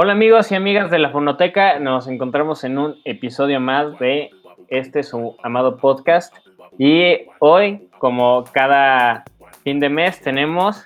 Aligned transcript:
Hola 0.00 0.12
amigos 0.12 0.52
y 0.52 0.54
amigas 0.54 0.92
de 0.92 1.00
la 1.00 1.10
Fonoteca, 1.10 1.80
nos 1.80 2.06
encontramos 2.06 2.62
en 2.62 2.78
un 2.78 3.00
episodio 3.04 3.58
más 3.58 3.98
de 3.98 4.30
este 4.68 5.02
su 5.02 5.34
amado 5.42 5.76
podcast 5.76 6.32
y 6.78 7.22
hoy, 7.40 7.88
como 7.98 8.44
cada 8.52 9.24
fin 9.64 9.80
de 9.80 9.88
mes, 9.88 10.20
tenemos 10.20 10.84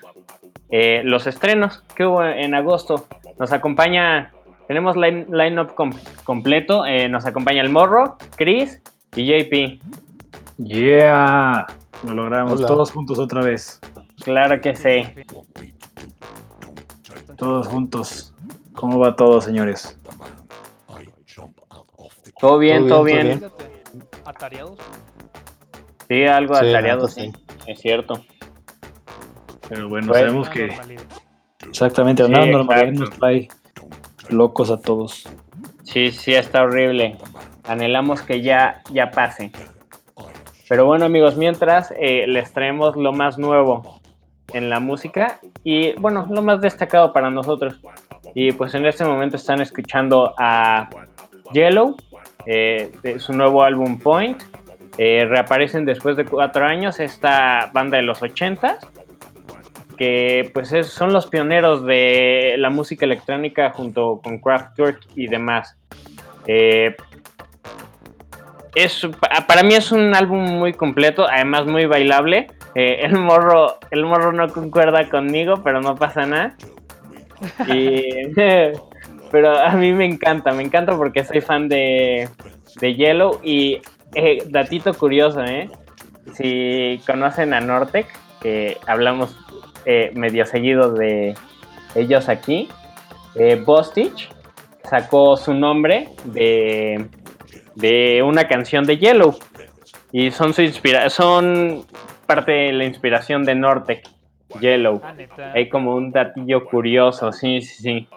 eh, 0.71 1.03
los 1.05 1.27
estrenos 1.27 1.83
que 1.95 2.07
hubo 2.07 2.23
en 2.23 2.55
agosto. 2.55 3.05
Nos 3.37 3.51
acompaña, 3.51 4.33
tenemos 4.67 4.97
line, 4.97 5.27
line-up 5.29 5.75
completo, 6.23 6.83
eh, 6.83 7.07
nos 7.07 7.27
acompaña 7.27 7.61
el 7.61 7.69
Morro, 7.69 8.17
Chris 8.35 8.81
y 9.15 9.27
JP. 9.27 9.79
Yeah, 10.57 11.67
lo 12.03 12.15
logramos 12.15 12.65
todos 12.65 12.91
juntos 12.91 13.19
otra 13.19 13.43
vez. 13.43 13.79
Claro 14.23 14.59
que 14.59 14.75
sí. 14.75 15.05
Todos 17.37 17.67
juntos. 17.67 18.32
¿Cómo 18.75 18.99
va 18.99 19.15
todo, 19.15 19.41
señores? 19.41 19.97
Todo 22.39 22.57
bien, 22.57 22.87
todo 22.87 23.03
bien. 23.03 23.43
¿Atareados? 24.25 24.77
Sí, 26.07 26.23
algo 26.25 26.55
atareado, 26.55 27.07
sí. 27.07 27.31
Es 27.67 27.79
cierto. 27.79 28.25
Pero 29.69 29.87
bueno, 29.87 30.07
pues, 30.07 30.19
sabemos 30.19 30.49
que. 30.49 30.77
Exactamente, 31.67 32.23
una 32.23 32.45
normalidad 32.45 32.91
nos 32.91 33.09
trae 33.11 33.47
locos 34.29 34.69
a 34.69 34.79
todos. 34.79 35.27
Sí, 35.83 36.11
sí, 36.11 36.33
está 36.33 36.63
horrible. 36.63 37.17
Anhelamos 37.63 38.21
que 38.21 38.41
ya, 38.41 38.81
ya 38.91 39.11
pase. 39.11 39.51
Pero 40.67 40.85
bueno, 40.85 41.05
amigos, 41.05 41.37
mientras 41.37 41.93
eh, 41.97 42.25
les 42.27 42.51
traemos 42.51 42.95
lo 42.95 43.13
más 43.13 43.37
nuevo 43.37 44.01
en 44.53 44.69
la 44.69 44.79
música 44.79 45.39
y 45.63 45.93
bueno, 45.93 46.27
lo 46.29 46.41
más 46.41 46.61
destacado 46.61 47.11
para 47.13 47.29
nosotros. 47.29 47.79
Y 48.33 48.51
pues 48.53 48.73
en 48.73 48.85
este 48.85 49.03
momento 49.03 49.35
están 49.35 49.61
escuchando 49.61 50.33
a 50.37 50.89
Yellow, 51.53 51.95
eh, 52.45 52.91
de 53.01 53.19
su 53.19 53.33
nuevo 53.33 53.63
álbum 53.63 53.99
Point. 53.99 54.41
Eh, 54.97 55.25
reaparecen 55.27 55.85
después 55.85 56.15
de 56.17 56.25
cuatro 56.25 56.65
años 56.65 56.99
esta 56.99 57.71
banda 57.73 57.97
de 57.97 58.03
los 58.03 58.21
ochentas, 58.21 58.77
que 59.97 60.51
pues 60.53 60.69
son 60.87 61.13
los 61.13 61.27
pioneros 61.27 61.83
de 61.83 62.55
la 62.57 62.69
música 62.69 63.05
electrónica 63.05 63.71
junto 63.71 64.21
con 64.23 64.39
Kraftwerk 64.39 64.99
y 65.15 65.27
demás. 65.27 65.75
Eh, 66.45 66.95
es, 68.75 69.07
para 69.47 69.63
mí 69.63 69.75
es 69.75 69.91
un 69.91 70.15
álbum 70.15 70.43
muy 70.43 70.73
completo, 70.73 71.27
además 71.29 71.65
muy 71.65 71.85
bailable. 71.85 72.47
El 72.75 73.19
morro, 73.19 73.77
el 73.91 74.05
morro 74.05 74.31
no 74.31 74.47
concuerda 74.49 75.09
conmigo, 75.09 75.61
pero 75.63 75.81
no 75.81 75.95
pasa 75.95 76.25
nada. 76.25 76.55
pero 79.31 79.57
a 79.57 79.71
mí 79.71 79.91
me 79.93 80.05
encanta, 80.05 80.51
me 80.51 80.63
encanta 80.63 80.95
porque 80.95 81.25
soy 81.25 81.41
fan 81.41 81.67
de, 81.67 82.29
de 82.79 82.95
Yellow 82.95 83.39
y 83.43 83.81
eh, 84.15 84.43
datito 84.47 84.93
curioso, 84.93 85.43
¿eh? 85.43 85.69
Si 86.35 87.01
conocen 87.05 87.53
a 87.53 87.59
Nortec, 87.59 88.07
que 88.41 88.77
hablamos 88.87 89.35
eh, 89.85 90.11
medio 90.13 90.45
seguido 90.45 90.93
de 90.93 91.33
ellos 91.95 92.29
aquí, 92.29 92.69
eh, 93.35 93.61
Bostich 93.65 94.29
sacó 94.83 95.35
su 95.35 95.53
nombre 95.53 96.09
de, 96.25 97.07
de 97.75 98.21
una 98.23 98.47
canción 98.47 98.85
de 98.85 98.97
Yellow 98.97 99.35
y 100.11 100.29
son 100.29 100.53
su 100.53 100.61
inspira 100.61 101.09
son 101.09 101.85
parte 102.25 102.51
de 102.51 102.73
la 102.73 102.85
inspiración 102.85 103.43
de 103.43 103.55
Nortec. 103.55 104.07
Yellow. 104.59 105.01
Ah, 105.03 105.15
Hay 105.53 105.69
como 105.69 105.95
un 105.95 106.11
datillo 106.11 106.65
curioso, 106.65 107.31
sí, 107.31 107.61
sí, 107.61 107.81
sí. 107.81 108.07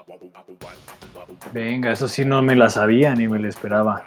Venga, 1.52 1.92
eso 1.92 2.08
sí 2.08 2.24
no 2.24 2.42
me 2.42 2.54
la 2.54 2.68
sabía 2.68 3.14
ni 3.14 3.28
me 3.28 3.38
la 3.38 3.48
esperaba. 3.48 4.04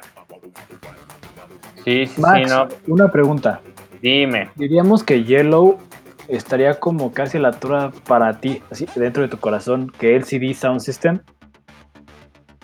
Sí, 1.83 2.05
sí, 2.05 2.15
sí, 2.15 2.45
no. 2.47 2.67
Una 2.87 3.11
pregunta. 3.11 3.61
Dime. 4.01 4.49
Diríamos 4.55 5.03
que 5.03 5.23
Yellow 5.23 5.79
estaría 6.27 6.79
como 6.79 7.11
casi 7.11 7.37
a 7.37 7.41
la 7.41 7.47
altura 7.49 7.91
para 8.07 8.39
ti, 8.39 8.61
así 8.69 8.85
dentro 8.95 9.23
de 9.23 9.29
tu 9.29 9.39
corazón, 9.39 9.91
que 9.99 10.15
LCD 10.15 10.53
Sound 10.53 10.81
System. 10.81 11.19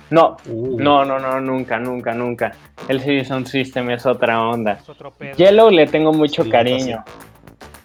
No, 0.10 0.38
uh. 0.48 0.80
no, 0.80 1.04
no, 1.04 1.20
no, 1.20 1.40
nunca, 1.42 1.80
nunca, 1.80 2.14
nunca. 2.14 2.52
LCD 2.88 3.26
Sound 3.26 3.48
System 3.48 3.90
es 3.90 4.06
otra 4.06 4.42
onda. 4.42 4.80
Yellow 5.36 5.70
le 5.70 5.88
tengo 5.88 6.14
mucho 6.14 6.48
cariño. 6.50 7.04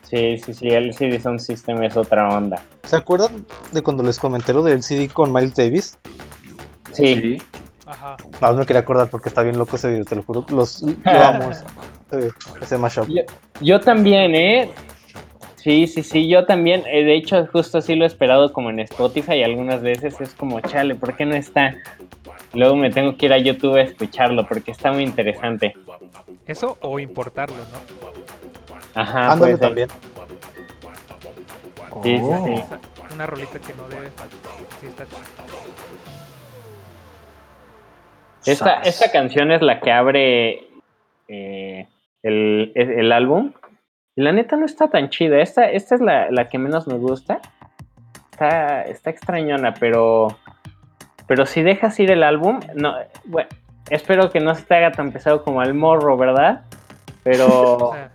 Sí, 0.03 0.39
sí, 0.39 0.53
sí, 0.53 0.69
el 0.69 0.93
CD 0.93 1.21
Sound 1.21 1.39
System 1.39 1.83
es 1.83 1.97
otra 1.97 2.29
onda. 2.29 2.61
¿Se 2.85 2.97
acuerdan 2.97 3.47
de 3.73 3.83
cuando 3.83 4.03
les 4.03 4.19
comenté 4.19 4.53
lo 4.53 4.63
del 4.63 4.83
CD 4.83 5.09
con 5.09 5.33
Miles 5.33 5.55
Davis? 5.55 5.99
Sí. 6.93 7.41
Ajá. 7.87 8.17
No, 8.41 8.55
me 8.55 8.67
quería 8.67 8.81
acordar 8.81 9.09
porque 9.09 9.29
está 9.29 9.43
bien 9.43 9.57
loco 9.57 9.77
ese 9.77 9.89
video, 9.89 10.05
te 10.05 10.17
lo 10.17 10.23
juro. 10.23 10.45
Los 10.51 10.83
lo 10.83 10.91
ese, 12.19 12.31
ese 12.61 12.79
mashup. 12.79 13.09
Yo, 13.09 13.23
yo, 13.61 13.81
también, 13.81 14.35
¿eh? 14.35 14.73
Sí, 15.63 15.87
sí, 15.87 16.03
sí, 16.03 16.27
yo 16.27 16.47
también. 16.47 16.85
Eh, 16.87 17.05
de 17.05 17.15
hecho, 17.15 17.47
justo 17.53 17.79
así 17.79 17.95
lo 17.95 18.05
he 18.05 18.07
esperado 18.07 18.53
como 18.53 18.71
en 18.71 18.81
Spotify 18.81 19.35
y 19.35 19.43
algunas 19.43 19.83
veces 19.83 20.19
es 20.21 20.35
como, 20.35 20.61
chale, 20.61 20.95
¿por 20.95 21.17
qué 21.17 21.27
no 21.27 21.35
está? 21.35 21.77
Luego 22.55 22.77
me 22.77 22.91
tengo 22.91 23.17
que 23.17 23.27
ir 23.27 23.33
a 23.33 23.39
YouTube 23.39 23.77
a 23.77 23.83
escucharlo 23.83 24.47
porque 24.47 24.71
está 24.71 24.91
muy 24.91 25.03
interesante. 25.03 25.75
Eso 26.47 26.79
o 26.81 26.99
importarlo, 26.99 27.57
¿no? 27.57 29.01
Ajá, 29.01 29.33
Ándale 29.33 29.59
también. 29.59 29.89
Sí, 32.03 32.19
sí, 32.19 32.25
sí. 32.45 32.63
Una 33.15 33.27
rolita 33.27 33.59
que 33.59 33.75
no 33.75 33.89
debe 33.89 34.11
faltar. 34.11 35.07
esta, 38.47 38.83
esta 38.83 39.13
canción 39.13 39.53
es 39.53 39.61
la 39.61 39.81
que 39.81 39.93
abre 39.93 40.69
eh, 41.29 41.87
el, 42.23 42.73
el, 42.75 43.13
álbum. 43.13 43.53
La 44.21 44.33
neta 44.33 44.55
no 44.55 44.67
está 44.67 44.89
tan 44.89 45.09
chida. 45.09 45.41
Esta, 45.41 45.71
esta 45.71 45.95
es 45.95 46.03
la, 46.03 46.31
la 46.31 46.47
que 46.51 46.59
menos 46.59 46.87
me 46.87 46.99
gusta. 46.99 47.41
Está, 48.31 48.83
está 48.83 49.09
extrañona, 49.09 49.73
pero. 49.73 50.37
Pero 51.27 51.47
si 51.47 51.63
dejas 51.63 51.99
ir 52.01 52.11
el 52.11 52.23
álbum, 52.23 52.61
no, 52.75 52.97
bueno, 53.25 53.49
espero 53.89 54.31
que 54.31 54.41
no 54.41 54.55
se 54.55 54.63
te 54.63 54.75
haga 54.75 54.93
tan 54.93 55.11
pesado 55.11 55.43
como 55.43 55.63
el 55.63 55.73
morro, 55.73 56.19
¿verdad? 56.19 56.65
Pero, 57.23 57.93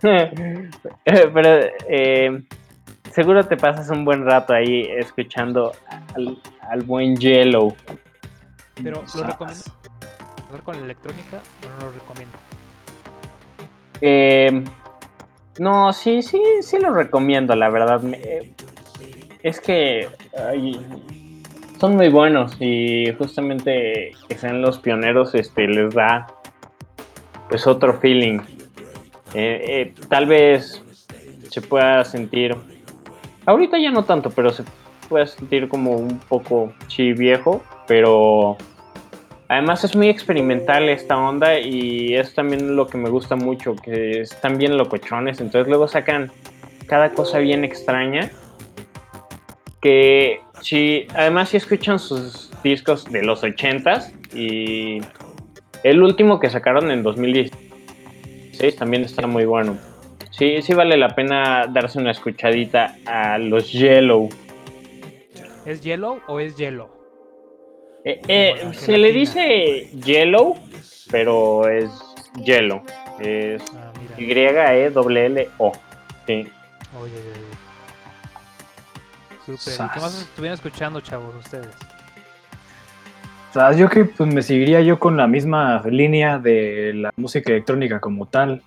pero 1.04 1.60
eh, 1.88 2.42
seguro 3.10 3.44
te 3.44 3.56
pasas 3.56 3.90
un 3.90 4.04
buen 4.04 4.24
rato 4.24 4.54
ahí 4.54 4.82
escuchando 4.82 5.72
al, 6.14 6.82
buen 6.82 7.16
Yellow. 7.16 7.74
Pero, 8.80 9.02
¿lo 9.16 9.22
recomiendo? 9.24 9.64
con 10.62 10.78
la 10.78 10.84
electrónica 10.84 11.38
o 11.64 11.80
no 11.80 11.86
lo 11.86 11.92
recomiendo? 11.92 12.38
Eh, 14.00 14.62
no, 15.58 15.92
sí, 15.92 16.22
sí, 16.22 16.40
sí 16.60 16.78
lo 16.78 16.92
recomiendo, 16.92 17.54
la 17.54 17.68
verdad. 17.68 18.00
es 19.42 19.60
que 19.60 20.08
son 21.78 21.96
muy 21.96 22.08
buenos 22.08 22.56
y 22.60 23.12
justamente 23.18 24.12
que 24.28 24.38
sean 24.38 24.62
los 24.62 24.78
pioneros 24.78 25.34
este, 25.34 25.68
les 25.68 25.94
da 25.94 26.26
pues 27.48 27.66
otro 27.66 27.98
feeling. 28.00 28.40
Eh, 29.34 29.64
eh, 29.68 29.94
tal 30.08 30.26
vez 30.26 30.82
se 31.50 31.60
pueda 31.60 32.04
sentir, 32.04 32.56
ahorita 33.44 33.78
ya 33.78 33.90
no 33.90 34.04
tanto, 34.04 34.30
pero 34.30 34.50
se 34.50 34.64
puede 35.08 35.26
sentir 35.26 35.68
como 35.68 35.96
un 35.96 36.18
poco 36.18 36.72
chi 36.88 37.12
viejo, 37.12 37.62
pero 37.86 38.56
además 39.48 39.84
es 39.84 39.94
muy 39.96 40.08
experimental 40.08 40.88
esta 40.88 41.16
onda 41.16 41.58
y 41.58 42.14
es 42.14 42.34
también 42.34 42.76
lo 42.76 42.86
que 42.86 42.98
me 42.98 43.08
gusta 43.08 43.36
mucho, 43.36 43.76
que 43.76 44.20
están 44.20 44.58
bien 44.58 44.76
locochones, 44.76 45.40
entonces 45.40 45.68
luego 45.68 45.88
sacan 45.88 46.32
cada 46.86 47.10
cosa 47.10 47.38
bien 47.38 47.64
extraña, 47.64 48.30
que 49.80 50.40
si, 50.62 51.06
además 51.14 51.50
si 51.50 51.58
escuchan 51.58 51.98
sus 51.98 52.50
discos 52.62 53.04
de 53.04 53.22
los 53.22 53.42
80s 53.42 54.12
y 54.34 55.00
el 55.82 56.02
último 56.02 56.40
que 56.40 56.50
sacaron 56.50 56.90
en 56.90 57.02
2010 57.02 58.76
también 58.76 59.04
está 59.04 59.26
muy 59.26 59.44
bueno. 59.44 59.78
Sí, 60.30 60.60
sí 60.60 60.74
vale 60.74 60.96
la 60.96 61.14
pena 61.14 61.66
darse 61.66 61.98
una 61.98 62.10
escuchadita 62.10 62.96
a 63.06 63.38
los 63.38 63.72
Yellow. 63.72 64.28
¿Es 65.64 65.80
Yellow 65.82 66.20
o 66.26 66.40
es 66.40 66.56
Yellow? 66.56 66.95
Eh, 68.08 68.22
eh, 68.28 68.70
se 68.72 68.96
le 68.96 69.10
dice 69.10 69.90
Yellow, 70.04 70.56
pero 71.10 71.68
es 71.68 71.90
Yellow. 72.36 72.80
Es 73.18 73.60
ah, 73.74 73.92
Y-E-L-L-O. 74.16 75.72
Sí. 76.24 76.48
Oye, 77.02 77.12
Super. 79.44 79.90
qué 79.92 80.00
más 80.00 80.20
estuvieron 80.20 80.54
escuchando, 80.54 81.00
chavos, 81.00 81.34
ustedes? 81.34 81.74
yo 83.76 83.88
que 83.88 84.04
pues, 84.04 84.32
me 84.32 84.42
seguiría 84.42 84.82
yo 84.82 85.00
con 85.00 85.16
la 85.16 85.26
misma 85.26 85.82
línea 85.84 86.38
de 86.38 86.92
la 86.94 87.12
música 87.16 87.50
electrónica 87.50 87.98
como 87.98 88.26
tal. 88.26 88.62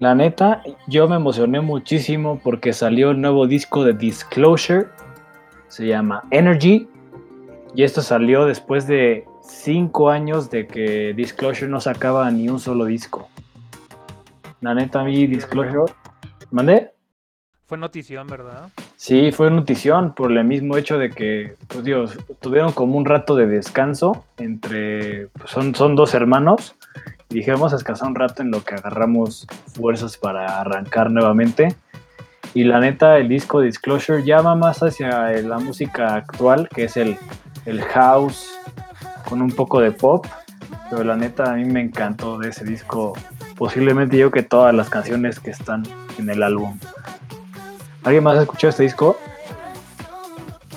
La 0.00 0.14
neta, 0.14 0.62
yo 0.86 1.08
me 1.08 1.16
emocioné 1.16 1.62
muchísimo 1.62 2.40
porque 2.44 2.74
salió 2.74 3.12
el 3.12 3.22
nuevo 3.22 3.46
disco 3.46 3.84
de 3.84 3.94
Disclosure. 3.94 4.88
Se 5.68 5.86
llama 5.86 6.24
Energy. 6.30 6.86
Y 7.78 7.84
esto 7.84 8.02
salió 8.02 8.44
después 8.44 8.88
de 8.88 9.24
cinco 9.40 10.10
años 10.10 10.50
de 10.50 10.66
que 10.66 11.14
Disclosure 11.14 11.70
no 11.70 11.80
sacaba 11.80 12.28
ni 12.28 12.48
un 12.48 12.58
solo 12.58 12.86
disco. 12.86 13.28
La 14.60 14.74
neta, 14.74 15.02
a 15.02 15.04
mí 15.04 15.28
Disclosure. 15.28 15.92
¿Mandé? 16.50 16.90
Fue 17.66 17.78
notición, 17.78 18.26
¿verdad? 18.26 18.70
Sí, 18.96 19.30
fue 19.30 19.52
notición 19.52 20.12
por 20.12 20.32
el 20.32 20.42
mismo 20.42 20.76
hecho 20.76 20.98
de 20.98 21.10
que, 21.10 21.54
pues 21.68 21.84
Dios, 21.84 22.18
tuvieron 22.40 22.72
como 22.72 22.98
un 22.98 23.04
rato 23.04 23.36
de 23.36 23.46
descanso 23.46 24.24
entre, 24.38 25.28
pues, 25.28 25.48
son, 25.48 25.72
son 25.76 25.94
dos 25.94 26.14
hermanos, 26.14 26.74
y 27.30 27.36
dije, 27.36 27.52
vamos 27.52 27.72
a 27.72 27.76
descansar 27.76 28.08
un 28.08 28.16
rato 28.16 28.42
en 28.42 28.50
lo 28.50 28.64
que 28.64 28.74
agarramos 28.74 29.46
fuerzas 29.72 30.16
para 30.16 30.60
arrancar 30.60 31.12
nuevamente. 31.12 31.76
Y 32.54 32.64
la 32.64 32.80
neta, 32.80 33.18
el 33.18 33.28
disco 33.28 33.60
Disclosure 33.60 34.24
ya 34.24 34.40
va 34.40 34.56
más 34.56 34.82
hacia 34.82 35.30
la 35.42 35.58
música 35.60 36.16
actual, 36.16 36.68
que 36.74 36.84
es 36.84 36.96
el, 36.96 37.16
el 37.68 37.82
house 37.82 38.50
con 39.28 39.42
un 39.42 39.50
poco 39.50 39.80
de 39.80 39.92
pop. 39.92 40.26
Pero 40.90 41.04
la 41.04 41.16
neta, 41.16 41.52
a 41.52 41.54
mí 41.54 41.64
me 41.66 41.82
encantó 41.82 42.38
de 42.38 42.48
ese 42.48 42.64
disco. 42.64 43.12
Posiblemente 43.56 44.16
yo 44.16 44.30
que 44.30 44.42
todas 44.42 44.74
las 44.74 44.88
canciones 44.88 45.38
que 45.38 45.50
están 45.50 45.82
en 46.18 46.30
el 46.30 46.42
álbum. 46.42 46.78
¿Alguien 48.04 48.24
más 48.24 48.38
ha 48.38 48.42
escuchado 48.42 48.70
este 48.70 48.84
disco? 48.84 49.18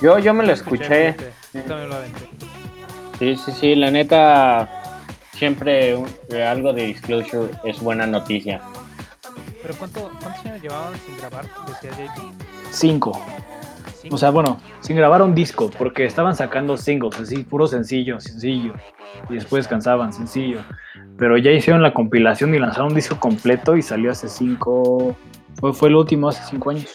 Yo, 0.02 0.18
yo 0.18 0.34
me 0.34 0.44
lo 0.44 0.52
escuché. 0.52 1.16
Sí, 3.18 3.36
sí, 3.36 3.52
sí, 3.52 3.74
la 3.74 3.90
neta, 3.90 4.68
siempre 5.32 5.96
algo 6.46 6.72
de 6.72 6.86
Disclosure 6.86 7.50
es 7.64 7.80
buena 7.80 8.06
noticia. 8.06 8.60
¿Pero 9.62 9.74
cuánto, 9.76 10.10
cuántos 10.20 10.44
años 10.44 10.60
llevaban 10.60 10.92
sin 11.06 11.16
grabar? 11.18 11.46
Cinco. 12.70 13.24
O 14.10 14.18
sea, 14.18 14.30
bueno, 14.30 14.60
sin 14.80 14.96
grabar 14.96 15.22
un 15.22 15.34
disco, 15.34 15.70
porque 15.78 16.04
estaban 16.04 16.34
sacando 16.34 16.76
singles, 16.76 17.18
así, 17.20 17.44
puro 17.44 17.66
sencillo, 17.66 18.20
sencillo. 18.20 18.74
Y 19.30 19.34
después 19.34 19.68
cansaban, 19.68 20.12
sencillo. 20.12 20.60
Pero 21.18 21.36
ya 21.38 21.50
hicieron 21.50 21.82
la 21.82 21.94
compilación 21.94 22.54
y 22.54 22.58
lanzaron 22.58 22.88
un 22.88 22.94
disco 22.94 23.18
completo 23.18 23.76
y 23.76 23.82
salió 23.82 24.10
hace 24.10 24.28
cinco. 24.28 25.16
Fue, 25.60 25.72
fue 25.72 25.88
el 25.88 25.96
último 25.96 26.28
hace 26.28 26.42
cinco 26.48 26.70
años. 26.70 26.92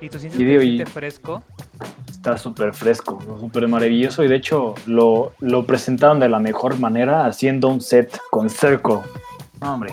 ¿Y 0.00 0.08
tú 0.08 0.18
sientes 0.18 0.40
y, 0.40 0.84
fresco? 0.86 1.42
Está 2.10 2.36
súper 2.36 2.74
fresco, 2.74 3.20
súper 3.38 3.68
maravilloso. 3.68 4.24
Y 4.24 4.28
de 4.28 4.36
hecho, 4.36 4.74
lo, 4.86 5.32
lo 5.38 5.64
presentaron 5.64 6.18
de 6.18 6.28
la 6.28 6.40
mejor 6.40 6.78
manera 6.80 7.26
haciendo 7.26 7.68
un 7.68 7.80
set 7.80 8.18
con 8.30 8.50
Circle. 8.50 8.98
hombre. 9.60 9.92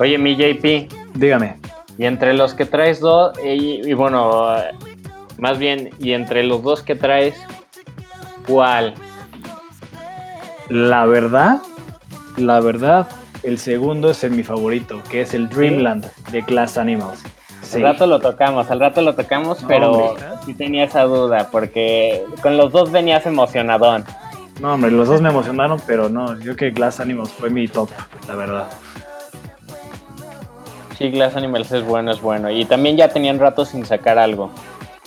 Oye, 0.00 0.18
mi 0.18 0.34
JP. 0.34 1.03
Dígame. 1.14 1.56
Y 1.96 2.06
entre 2.06 2.34
los 2.34 2.54
que 2.54 2.66
traes 2.66 3.00
dos, 3.00 3.38
y, 3.42 3.92
bueno, 3.94 4.56
más 5.38 5.58
bien, 5.58 5.90
y 5.98 6.12
entre 6.12 6.42
los 6.42 6.62
dos 6.62 6.82
que 6.82 6.94
traes, 6.96 7.34
¿cuál? 8.46 8.94
La 10.68 11.06
verdad, 11.06 11.62
la 12.36 12.60
verdad, 12.60 13.08
el 13.42 13.58
segundo 13.58 14.10
es 14.10 14.24
el 14.24 14.32
mi 14.32 14.42
favorito, 14.42 15.02
que 15.08 15.20
es 15.20 15.34
el 15.34 15.48
Dreamland 15.48 16.10
de 16.30 16.40
Glass 16.42 16.78
Animals. 16.78 17.22
Al 17.74 17.82
rato 17.82 18.06
lo 18.06 18.20
tocamos, 18.20 18.70
al 18.70 18.80
rato 18.80 19.00
lo 19.00 19.14
tocamos, 19.14 19.64
pero 19.66 20.16
sí 20.44 20.54
tenía 20.54 20.84
esa 20.84 21.02
duda, 21.02 21.48
porque 21.50 22.24
con 22.42 22.56
los 22.56 22.72
dos 22.72 22.90
venías 22.90 23.26
emocionadón. 23.26 24.04
No, 24.60 24.74
hombre, 24.74 24.90
los 24.90 25.08
dos 25.08 25.20
me 25.20 25.30
emocionaron, 25.30 25.80
pero 25.86 26.08
no, 26.08 26.38
yo 26.38 26.54
que 26.56 26.70
Glass 26.70 27.00
Animals 27.00 27.30
fue 27.32 27.50
mi 27.50 27.66
top, 27.66 27.90
la 28.28 28.34
verdad. 28.34 28.68
Sí, 30.96 31.10
Glass 31.10 31.36
Animals 31.36 31.72
es 31.72 31.84
bueno, 31.84 32.12
es 32.12 32.20
bueno. 32.20 32.50
Y 32.50 32.64
también 32.64 32.96
ya 32.96 33.08
tenían 33.08 33.38
rato 33.38 33.64
sin 33.64 33.84
sacar 33.84 34.18
algo. 34.18 34.50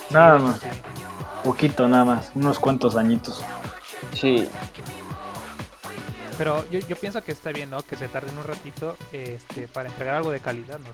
Nada 0.10 0.38
más. 0.38 0.60
Poquito 1.44 1.88
nada 1.88 2.04
más, 2.04 2.32
unos 2.36 2.60
cuantos 2.60 2.96
añitos. 2.96 3.44
Sí. 4.14 4.50
Pero 6.38 6.70
yo, 6.70 6.96
pienso 6.98 7.24
que 7.24 7.32
está 7.32 7.52
bien, 7.52 7.70
¿no? 7.70 7.82
Que 7.82 7.96
se 7.96 8.08
tarden 8.08 8.38
un 8.38 8.44
ratito 8.44 8.96
este, 9.12 9.68
para 9.68 9.90
entregar 9.90 10.16
algo 10.16 10.32
de 10.32 10.40
calidad, 10.40 10.80
¿no? 10.80 10.90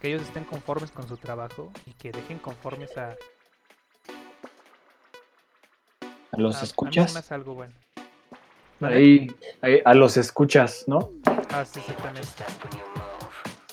Que 0.00 0.08
ellos 0.08 0.22
estén 0.22 0.44
conformes 0.44 0.90
con 0.90 1.06
su 1.06 1.16
trabajo 1.16 1.70
y 1.86 1.92
que 1.92 2.12
dejen 2.12 2.38
conformes 2.38 2.96
a... 2.96 3.16
¿A 6.30 6.40
los 6.40 6.62
escuchas? 6.62 7.30
A 7.30 7.34
algo 7.34 7.54
bueno. 7.54 7.74
Ahí, 8.80 9.28
a 9.84 9.94
los 9.94 10.16
escuchas, 10.16 10.84
¿no? 10.86 11.10
Ah, 11.50 11.64
sí, 11.64 11.80
exactamente. 11.80 12.28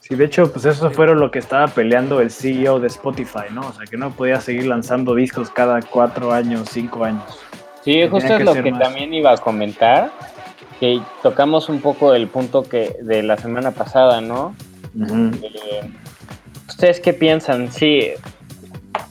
Sí, 0.09 0.15
de 0.15 0.25
hecho, 0.25 0.51
pues 0.51 0.65
eso 0.65 0.89
fue 0.89 1.05
lo 1.13 1.29
que 1.29 1.37
estaba 1.37 1.67
peleando 1.67 2.19
el 2.19 2.31
CEO 2.31 2.79
de 2.79 2.87
Spotify, 2.87 3.45
¿no? 3.51 3.61
O 3.61 3.73
sea, 3.73 3.85
que 3.85 3.95
no 3.95 4.09
podía 4.09 4.41
seguir 4.41 4.65
lanzando 4.65 5.13
discos 5.13 5.51
cada 5.51 5.81
cuatro 5.83 6.33
años, 6.33 6.67
cinco 6.71 7.03
años. 7.03 7.39
Sí, 7.83 8.07
justo 8.09 8.33
es 8.33 8.43
lo 8.43 8.55
que 8.55 8.71
también 8.71 9.13
iba 9.13 9.31
a 9.31 9.37
comentar, 9.37 10.11
que 10.79 10.99
tocamos 11.21 11.69
un 11.69 11.79
poco 11.79 12.15
el 12.15 12.27
punto 12.27 12.63
que 12.63 12.97
de 13.03 13.21
la 13.21 13.37
semana 13.37 13.69
pasada, 13.69 14.19
¿no? 14.19 14.55
Eh, 14.99 15.91
¿Ustedes 16.67 16.99
qué 16.99 17.13
piensan? 17.13 17.71
Sí, 17.71 18.09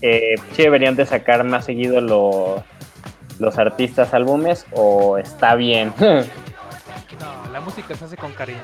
eh, 0.00 0.34
sí 0.52 0.62
deberían 0.62 0.96
de 0.96 1.06
sacar 1.06 1.44
más 1.44 1.66
seguido 1.66 2.00
los 2.00 3.56
artistas 3.56 4.14
álbumes 4.14 4.66
o 4.72 5.16
está 5.16 5.54
bien. 5.54 5.92
no, 6.00 7.52
la 7.52 7.60
música 7.60 7.94
se 7.94 8.04
hace 8.04 8.16
con 8.16 8.32
cariño. 8.32 8.58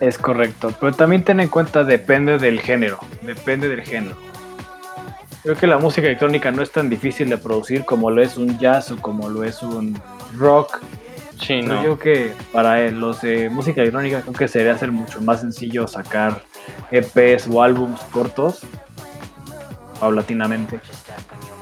Es 0.00 0.18
correcto, 0.18 0.72
pero 0.78 0.92
también 0.92 1.24
ten 1.24 1.40
en 1.40 1.48
cuenta 1.48 1.82
depende 1.84 2.38
del 2.38 2.60
género, 2.60 2.98
depende 3.22 3.68
del 3.68 3.82
género. 3.82 4.16
Creo 5.42 5.56
que 5.56 5.66
la 5.66 5.78
música 5.78 6.06
electrónica 6.06 6.50
no 6.50 6.62
es 6.62 6.70
tan 6.70 6.88
difícil 6.88 7.28
de 7.28 7.38
producir 7.38 7.84
como 7.84 8.10
lo 8.10 8.22
es 8.22 8.36
un 8.36 8.58
jazz 8.58 8.90
o 8.90 8.96
como 8.98 9.28
lo 9.28 9.44
es 9.44 9.62
un 9.62 10.00
rock. 10.36 10.80
Sí, 11.40 11.62
no. 11.62 11.82
Yo 11.82 11.96
creo 11.96 11.98
que 11.98 12.32
para 12.52 12.90
los 12.90 13.22
de 13.22 13.48
música 13.48 13.80
electrónica 13.80 14.22
creo 14.22 14.34
que 14.34 14.48
sería 14.48 14.76
ser 14.76 14.92
mucho 14.92 15.20
más 15.20 15.40
sencillo 15.40 15.86
sacar 15.86 16.42
EPs 16.90 17.48
o 17.48 17.62
álbums 17.62 18.00
cortos 18.12 18.60
paulatinamente. 20.00 20.80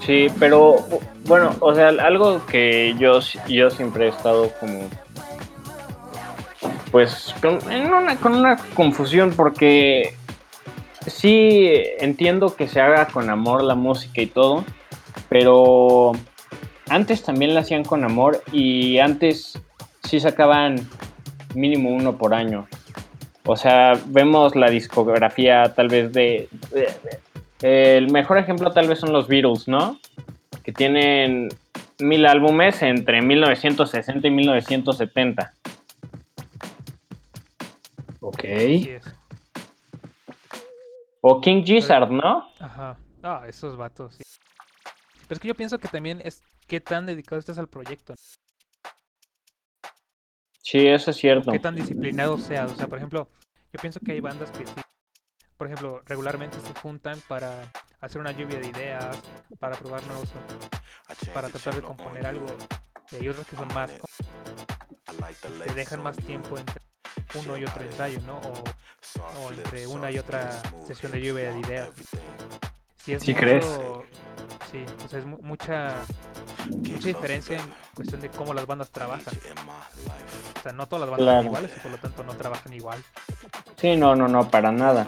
Sí, 0.04 0.28
pero 0.38 0.84
bueno, 1.24 1.54
o 1.60 1.74
sea, 1.74 1.88
algo 1.88 2.44
que 2.46 2.94
yo, 2.98 3.20
yo 3.48 3.70
siempre 3.70 4.06
he 4.06 4.08
estado 4.08 4.50
como 4.60 4.88
pues 6.96 7.34
con, 7.42 7.58
una, 7.68 8.16
con 8.16 8.34
una 8.34 8.56
confusión 8.72 9.34
porque 9.36 10.14
sí 11.06 11.70
entiendo 11.98 12.56
que 12.56 12.68
se 12.68 12.80
haga 12.80 13.08
con 13.08 13.28
amor 13.28 13.62
la 13.62 13.74
música 13.74 14.22
y 14.22 14.26
todo, 14.26 14.64
pero 15.28 16.12
antes 16.88 17.22
también 17.22 17.52
la 17.52 17.60
hacían 17.60 17.84
con 17.84 18.02
amor 18.02 18.42
y 18.50 18.96
antes 18.96 19.60
sí 20.04 20.20
sacaban 20.20 20.88
mínimo 21.54 21.90
uno 21.90 22.16
por 22.16 22.32
año. 22.32 22.66
O 23.44 23.58
sea, 23.58 24.00
vemos 24.06 24.56
la 24.56 24.70
discografía 24.70 25.74
tal 25.74 25.88
vez 25.88 26.14
de, 26.14 26.48
el 27.60 28.10
mejor 28.10 28.38
ejemplo 28.38 28.72
tal 28.72 28.88
vez 28.88 29.00
son 29.00 29.12
los 29.12 29.28
Beatles, 29.28 29.68
¿no? 29.68 29.98
Que 30.64 30.72
tienen 30.72 31.50
mil 31.98 32.24
álbumes 32.24 32.80
entre 32.80 33.20
1960 33.20 34.26
y 34.26 34.30
1970. 34.30 35.52
Ok. 38.26 38.44
O 41.20 41.40
King 41.40 41.62
Gizzard, 41.62 42.10
¿no? 42.10 42.50
Ajá. 42.58 42.98
Ah, 43.22 43.44
esos 43.46 43.76
vatos, 43.76 44.16
sí. 44.16 44.24
Pero 45.28 45.36
es 45.36 45.38
que 45.38 45.46
yo 45.46 45.54
pienso 45.54 45.78
que 45.78 45.86
también 45.86 46.20
es 46.24 46.42
qué 46.66 46.80
tan 46.80 47.06
dedicado 47.06 47.38
estás 47.38 47.56
al 47.58 47.68
proyecto. 47.68 48.14
Sí, 50.60 50.88
eso 50.88 51.12
es 51.12 51.16
cierto. 51.16 51.52
Qué 51.52 51.60
tan 51.60 51.76
disciplinado 51.76 52.36
seas. 52.36 52.72
O 52.72 52.74
sea, 52.74 52.88
por 52.88 52.98
ejemplo, 52.98 53.28
yo 53.72 53.80
pienso 53.80 54.00
que 54.00 54.10
hay 54.10 54.20
bandas 54.20 54.50
que 54.50 54.66
sí, 54.66 54.74
por 55.56 55.68
ejemplo, 55.68 56.02
regularmente 56.06 56.58
se 56.58 56.80
juntan 56.80 57.20
para 57.28 57.70
hacer 58.00 58.20
una 58.20 58.32
lluvia 58.32 58.58
de 58.58 58.66
ideas, 58.66 59.22
para 59.60 59.76
probar 59.76 60.04
nuevos, 60.08 60.28
para 61.32 61.48
tratar 61.48 61.76
de 61.76 61.82
componer 61.82 62.26
algo. 62.26 62.46
Y 63.12 63.16
hay 63.16 63.28
otros 63.28 63.46
que 63.46 63.54
son 63.54 63.68
más, 63.68 63.88
que 65.66 65.74
dejan 65.74 66.02
más 66.02 66.16
tiempo 66.16 66.58
entre 66.58 66.82
uno 67.44 67.56
y 67.56 67.64
otro 67.64 67.82
ensayo, 67.84 68.20
¿no? 68.26 68.38
O, 68.38 69.52
entre 69.52 69.86
una 69.86 70.10
y 70.10 70.18
otra 70.18 70.60
sesión 70.86 71.12
de 71.12 71.20
lluvia 71.20 71.52
de 71.52 71.60
ideas. 71.60 71.90
Si 73.04 73.12
es 73.12 73.22
¿Sí 73.22 73.34
crees? 73.34 73.64
Sí, 74.70 74.84
o 75.04 75.08
sea, 75.08 75.20
es 75.20 75.26
mucha, 75.26 75.94
mucha 76.68 77.06
diferencia 77.06 77.56
en 77.56 77.72
cuestión 77.94 78.20
de 78.20 78.28
cómo 78.30 78.52
las 78.52 78.66
bandas 78.66 78.90
trabajan. 78.90 79.34
O 80.58 80.62
sea, 80.62 80.72
no 80.72 80.86
todas 80.86 81.08
las 81.08 81.18
bandas 81.18 81.36
son 81.36 81.46
iguales 81.46 81.70
y 81.76 81.80
por 81.80 81.90
lo 81.92 81.98
tanto 81.98 82.24
no 82.24 82.34
trabajan 82.34 82.72
igual. 82.72 82.98
Sí, 83.76 83.96
no, 83.96 84.16
no, 84.16 84.26
no, 84.26 84.50
para 84.50 84.72
nada. 84.72 85.06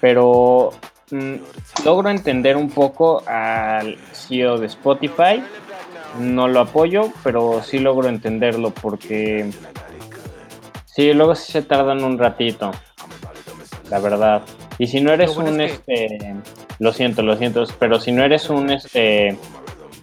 Pero 0.00 0.72
mm, 1.10 1.34
logro 1.84 2.10
entender 2.10 2.56
un 2.56 2.70
poco 2.70 3.22
al 3.26 3.96
CEO 4.12 4.58
de 4.58 4.66
Spotify. 4.66 5.42
No 6.18 6.48
lo 6.48 6.60
apoyo, 6.60 7.12
pero 7.22 7.62
sí 7.62 7.78
logro 7.78 8.08
entenderlo 8.08 8.70
porque 8.70 9.50
Sí, 10.98 11.12
luego 11.12 11.36
sí 11.36 11.52
se 11.52 11.62
tardan 11.62 12.02
un 12.02 12.18
ratito. 12.18 12.72
La 13.88 14.00
verdad. 14.00 14.42
Y 14.78 14.88
si 14.88 15.00
no 15.00 15.12
eres 15.12 15.36
un 15.36 15.60
este. 15.60 16.34
Lo 16.80 16.92
siento, 16.92 17.22
lo 17.22 17.36
siento, 17.36 17.64
pero 17.78 18.00
si 18.00 18.10
no 18.10 18.24
eres 18.24 18.50
un 18.50 18.68
este 18.70 19.38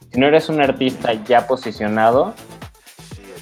si 0.10 0.18
no 0.18 0.26
eres 0.26 0.48
un 0.48 0.62
artista 0.62 1.12
ya 1.12 1.48
posicionado, 1.48 2.34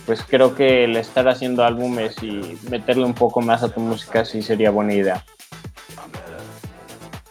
pues 0.07 0.23
creo 0.27 0.55
que 0.55 0.85
el 0.85 0.95
estar 0.95 1.27
haciendo 1.27 1.63
álbumes 1.63 2.15
y 2.23 2.57
meterle 2.71 3.05
un 3.05 3.13
poco 3.13 3.39
más 3.39 3.61
a 3.61 3.69
tu 3.69 3.81
música 3.81 4.25
sí 4.25 4.41
sería 4.41 4.71
buena 4.71 4.95
idea. 4.95 5.23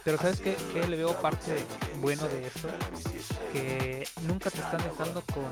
Pero 0.05 0.17
¿sabes 0.19 0.39
qué, 0.39 0.55
qué 0.73 0.87
le 0.87 0.95
veo 0.95 1.11
parte 1.19 1.51
bueno 1.99 2.23
de 2.29 2.47
eso? 2.47 2.69
Que 3.51 4.07
nunca 4.25 4.49
te 4.49 4.59
están 4.59 4.81
dejando 4.89 5.21
con 5.33 5.43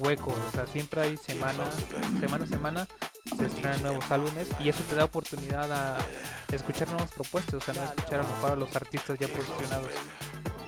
huecos, 0.00 0.34
o 0.34 0.50
sea, 0.52 0.66
siempre 0.66 1.02
hay 1.02 1.16
semana, 1.16 1.64
semana 2.18 2.44
a 2.44 2.48
semana 2.48 2.88
se 3.36 3.46
estrenan 3.46 3.82
nuevos 3.82 4.10
álbumes 4.10 4.48
y 4.58 4.68
eso 4.68 4.82
te 4.88 4.96
da 4.96 5.04
oportunidad 5.04 5.70
a 5.70 5.98
escuchar 6.52 6.88
nuevas 6.88 7.10
propuestas, 7.12 7.54
o 7.54 7.60
sea, 7.60 7.74
no 7.74 7.84
escuchar 7.84 8.20
a 8.20 8.22
lo 8.22 8.28
mejor 8.28 8.50
a 8.52 8.56
los 8.56 8.74
artistas 8.74 9.18
ya 9.18 9.28
posicionados, 9.28 9.88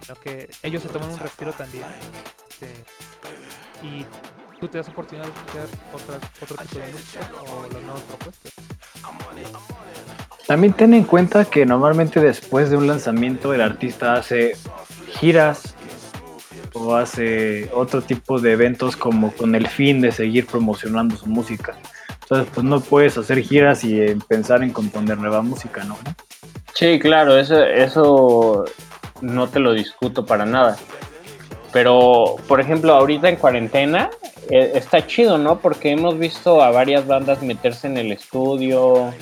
sino 0.02 0.20
que 0.20 0.50
ellos 0.62 0.82
se 0.82 0.88
toman 0.88 1.10
un 1.10 1.18
respiro 1.18 1.52
también 1.52 1.84
este, 2.50 2.72
y 3.82 4.06
tú 4.60 4.68
te 4.68 4.78
das 4.78 4.88
oportunidad 4.88 5.26
de 5.26 5.32
escuchar 5.32 5.66
otras, 5.92 6.20
otro 6.40 6.56
tipo 6.56 6.78
de 6.78 6.92
música 6.92 7.30
o 7.50 7.62
las 7.72 7.82
nuevas 7.82 8.02
propuestas. 8.02 8.52
También 10.46 10.72
ten 10.72 10.94
en 10.94 11.04
cuenta 11.04 11.44
que 11.44 11.64
normalmente 11.66 12.20
después 12.20 12.70
de 12.70 12.76
un 12.76 12.86
lanzamiento 12.86 13.54
el 13.54 13.60
artista 13.60 14.14
hace 14.14 14.56
giras 15.18 15.74
o 16.74 16.94
hace 16.96 17.70
otro 17.74 18.02
tipo 18.02 18.40
de 18.40 18.52
eventos 18.52 18.96
como 18.96 19.32
con 19.32 19.54
el 19.54 19.66
fin 19.66 20.00
de 20.00 20.12
seguir 20.12 20.46
promocionando 20.46 21.16
su 21.16 21.26
música. 21.26 21.76
Entonces, 22.22 22.48
pues 22.54 22.64
no 22.64 22.80
puedes 22.80 23.18
hacer 23.18 23.40
giras 23.42 23.84
y 23.84 24.00
eh, 24.00 24.16
pensar 24.28 24.62
en 24.62 24.70
componer 24.70 25.18
nueva 25.18 25.42
música, 25.42 25.84
¿no? 25.84 25.98
Sí, 26.74 26.98
claro, 26.98 27.36
eso, 27.36 27.62
eso 27.62 28.64
no 29.20 29.48
te 29.48 29.60
lo 29.60 29.72
discuto 29.72 30.24
para 30.24 30.46
nada. 30.46 30.76
Pero, 31.72 32.36
por 32.48 32.60
ejemplo, 32.60 32.92
ahorita 32.94 33.28
en 33.28 33.36
cuarentena 33.36 34.10
eh, 34.50 34.72
está 34.74 35.06
chido, 35.06 35.38
¿no? 35.38 35.58
Porque 35.58 35.90
hemos 35.90 36.18
visto 36.18 36.62
a 36.62 36.70
varias 36.70 37.06
bandas 37.06 37.42
meterse 37.42 37.86
en 37.86 37.96
el 37.96 38.12
estudio, 38.12 39.12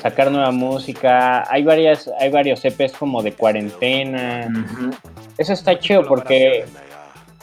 sacar 0.00 0.30
nueva 0.30 0.50
música. 0.50 1.44
Hay 1.50 1.64
varias, 1.64 2.10
hay 2.20 2.30
varios 2.30 2.64
EPs 2.64 2.92
como 2.92 3.22
de 3.22 3.32
cuarentena. 3.32 4.48
Eso 5.38 5.52
está 5.52 5.78
chido 5.78 6.06
porque 6.06 6.64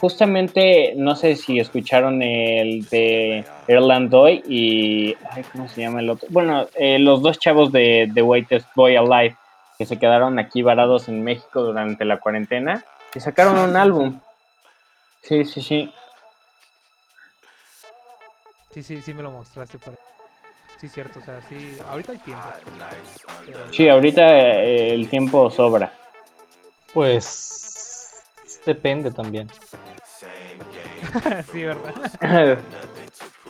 justamente, 0.02 0.94
no 0.96 1.14
sé 1.14 1.36
si 1.36 1.60
escucharon 1.60 2.22
el 2.22 2.88
de 2.88 3.44
Erlandoy 3.68 4.42
y. 4.48 5.16
Ay, 5.30 5.44
¿Cómo 5.52 5.68
se 5.68 5.82
llama 5.82 6.00
el 6.00 6.10
otro? 6.10 6.26
Bueno, 6.30 6.66
eh, 6.74 6.98
los 6.98 7.22
dos 7.22 7.38
chavos 7.38 7.70
de 7.70 8.10
The 8.12 8.20
Whitest 8.20 8.66
Boy 8.74 8.96
Alive 8.96 9.36
que 9.78 9.86
se 9.86 9.98
quedaron 9.98 10.40
aquí 10.40 10.62
varados 10.62 11.08
en 11.08 11.22
México 11.22 11.62
durante 11.62 12.04
la 12.04 12.18
cuarentena 12.18 12.84
y 13.14 13.20
sacaron 13.20 13.56
un 13.58 13.76
álbum. 13.76 14.18
Sí, 15.22 15.44
sí, 15.44 15.62
sí. 15.62 15.94
Sí, 18.72 18.82
sí, 18.82 19.02
sí 19.02 19.14
me 19.14 19.22
lo 19.22 19.30
mostraste. 19.30 19.78
Por... 19.78 19.94
Sí, 20.80 20.88
cierto, 20.88 21.20
o 21.20 21.22
sea, 21.22 21.40
sí, 21.48 21.78
ahorita 21.88 22.10
hay 22.10 22.18
tiempo. 22.18 22.44
Pero... 23.46 23.72
Sí, 23.72 23.88
ahorita 23.88 24.36
eh, 24.64 24.94
el 24.94 25.08
tiempo 25.08 25.48
sobra. 25.48 25.92
Pues 26.92 27.71
depende 28.66 29.10
también. 29.10 29.48
sí, 31.52 31.64
¿verdad? 31.64 31.92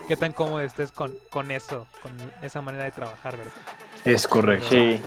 ¿Qué 0.09 0.17
tan 0.17 0.33
cómodo 0.33 0.61
estés 0.61 0.91
con, 0.91 1.15
con 1.31 1.51
eso, 1.51 1.87
con 2.03 2.13
esa 2.43 2.61
manera 2.61 2.85
de 2.85 2.91
trabajar, 2.91 3.37
verdad? 3.37 3.53
Es 4.05 4.27
correcto. 4.27 4.67
Sí. 4.71 5.01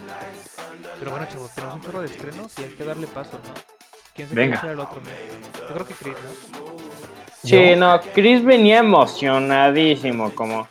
Pero 0.99 1.11
bueno, 1.11 1.27
chavos, 1.31 1.51
tenemos 1.53 1.75
un 1.75 1.81
chorro 1.81 1.99
de 2.01 2.05
estrenos 2.07 2.53
y 2.59 2.63
hay 2.63 2.69
que 2.69 2.83
darle 2.85 3.07
paso, 3.07 3.31
¿no? 3.33 3.53
¿Quién 4.15 4.29
se 4.29 4.35
Venga. 4.35 4.59
quiere 4.61 4.73
el 4.73 4.79
otro? 4.79 5.01
Yo 5.67 5.73
creo 5.73 5.87
que 5.87 5.93
Chris, 5.93 6.13
¿no? 6.53 6.59
Sí, 7.43 7.75
no, 7.75 7.99
Chris 8.13 8.43
venía 8.43 8.79
emocionadísimo, 8.79 10.31
como 10.33 10.67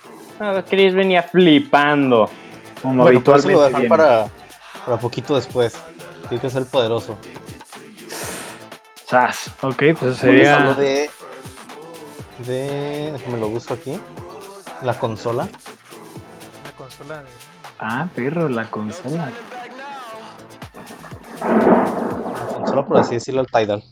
Chris 0.69 0.95
venía 0.95 1.23
flipando. 1.23 2.31
Como 2.81 3.03
Bueno, 3.03 3.21
pero 3.23 3.37
eso 3.37 3.49
lo 3.51 3.63
habitualmente. 3.63 3.89
para, 3.89 4.29
para 4.87 4.97
poquito 4.97 5.37
después. 5.37 5.77
Tiene 6.29 6.41
que 6.41 6.51
ser 6.51 6.65
poderoso. 6.67 7.19
Sas. 9.07 9.53
Ok, 9.63 9.83
pues 9.99 10.03
hablo 10.03 10.15
sería. 10.15 10.75
de. 10.75 11.11
de. 12.47 13.13
déjame 13.13 13.39
lo 13.39 13.49
busco 13.49 13.75
aquí. 13.75 13.99
La 14.83 14.99
consola. 14.99 15.45
Una 15.45 16.73
consola 16.77 17.23
de... 17.23 17.29
Ah, 17.79 18.09
perro, 18.15 18.49
la 18.49 18.71
consola. 18.71 19.33
La 21.41 22.47
consola, 22.55 22.87
por 22.87 22.97
así 22.99 23.15
decirlo, 23.15 23.43
el 23.43 23.47
Tidal. 23.47 23.85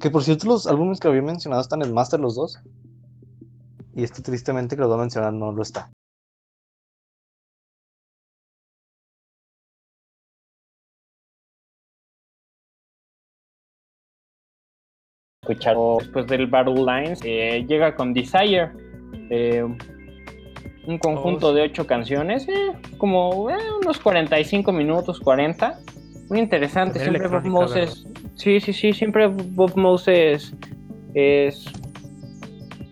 Que 0.00 0.10
por 0.10 0.22
cierto, 0.22 0.46
los 0.46 0.66
álbumes 0.66 1.00
que 1.00 1.08
había 1.08 1.22
mencionado 1.22 1.62
están 1.62 1.82
en 1.82 1.92
Master 1.92 2.20
los 2.20 2.34
dos. 2.34 2.58
Y 3.94 4.04
este 4.04 4.22
tristemente 4.22 4.76
que 4.76 4.82
lo 4.82 4.88
voy 4.88 4.98
a 4.98 5.00
mencionar 5.00 5.32
no 5.32 5.52
lo 5.52 5.62
está. 5.62 5.90
Escuchar 15.48 15.76
después 16.00 16.26
del 16.26 16.48
Battle 16.48 16.74
Lines, 16.74 17.20
eh, 17.24 17.64
llega 17.68 17.94
con 17.94 18.12
Desire. 18.12 18.70
eh, 19.30 19.62
un 20.86 20.98
conjunto 20.98 21.48
Oh, 21.48 21.50
sí. 21.50 21.56
de 21.56 21.62
ocho 21.62 21.84
canciones, 21.86 22.46
eh, 22.48 22.72
como 22.98 23.30
unos 23.30 23.98
45 24.00 24.70
minutos, 24.72 25.18
40. 25.20 25.78
Muy 26.28 26.38
interesante. 26.40 26.98
También 27.00 27.20
Siempre 27.22 27.38
Bob 27.40 27.46
Moses. 27.48 28.06
Sí, 28.34 28.60
sí, 28.60 28.72
sí. 28.72 28.92
Siempre 28.92 29.26
Bob 29.28 29.76
Moses 29.76 30.54
es. 31.14 31.66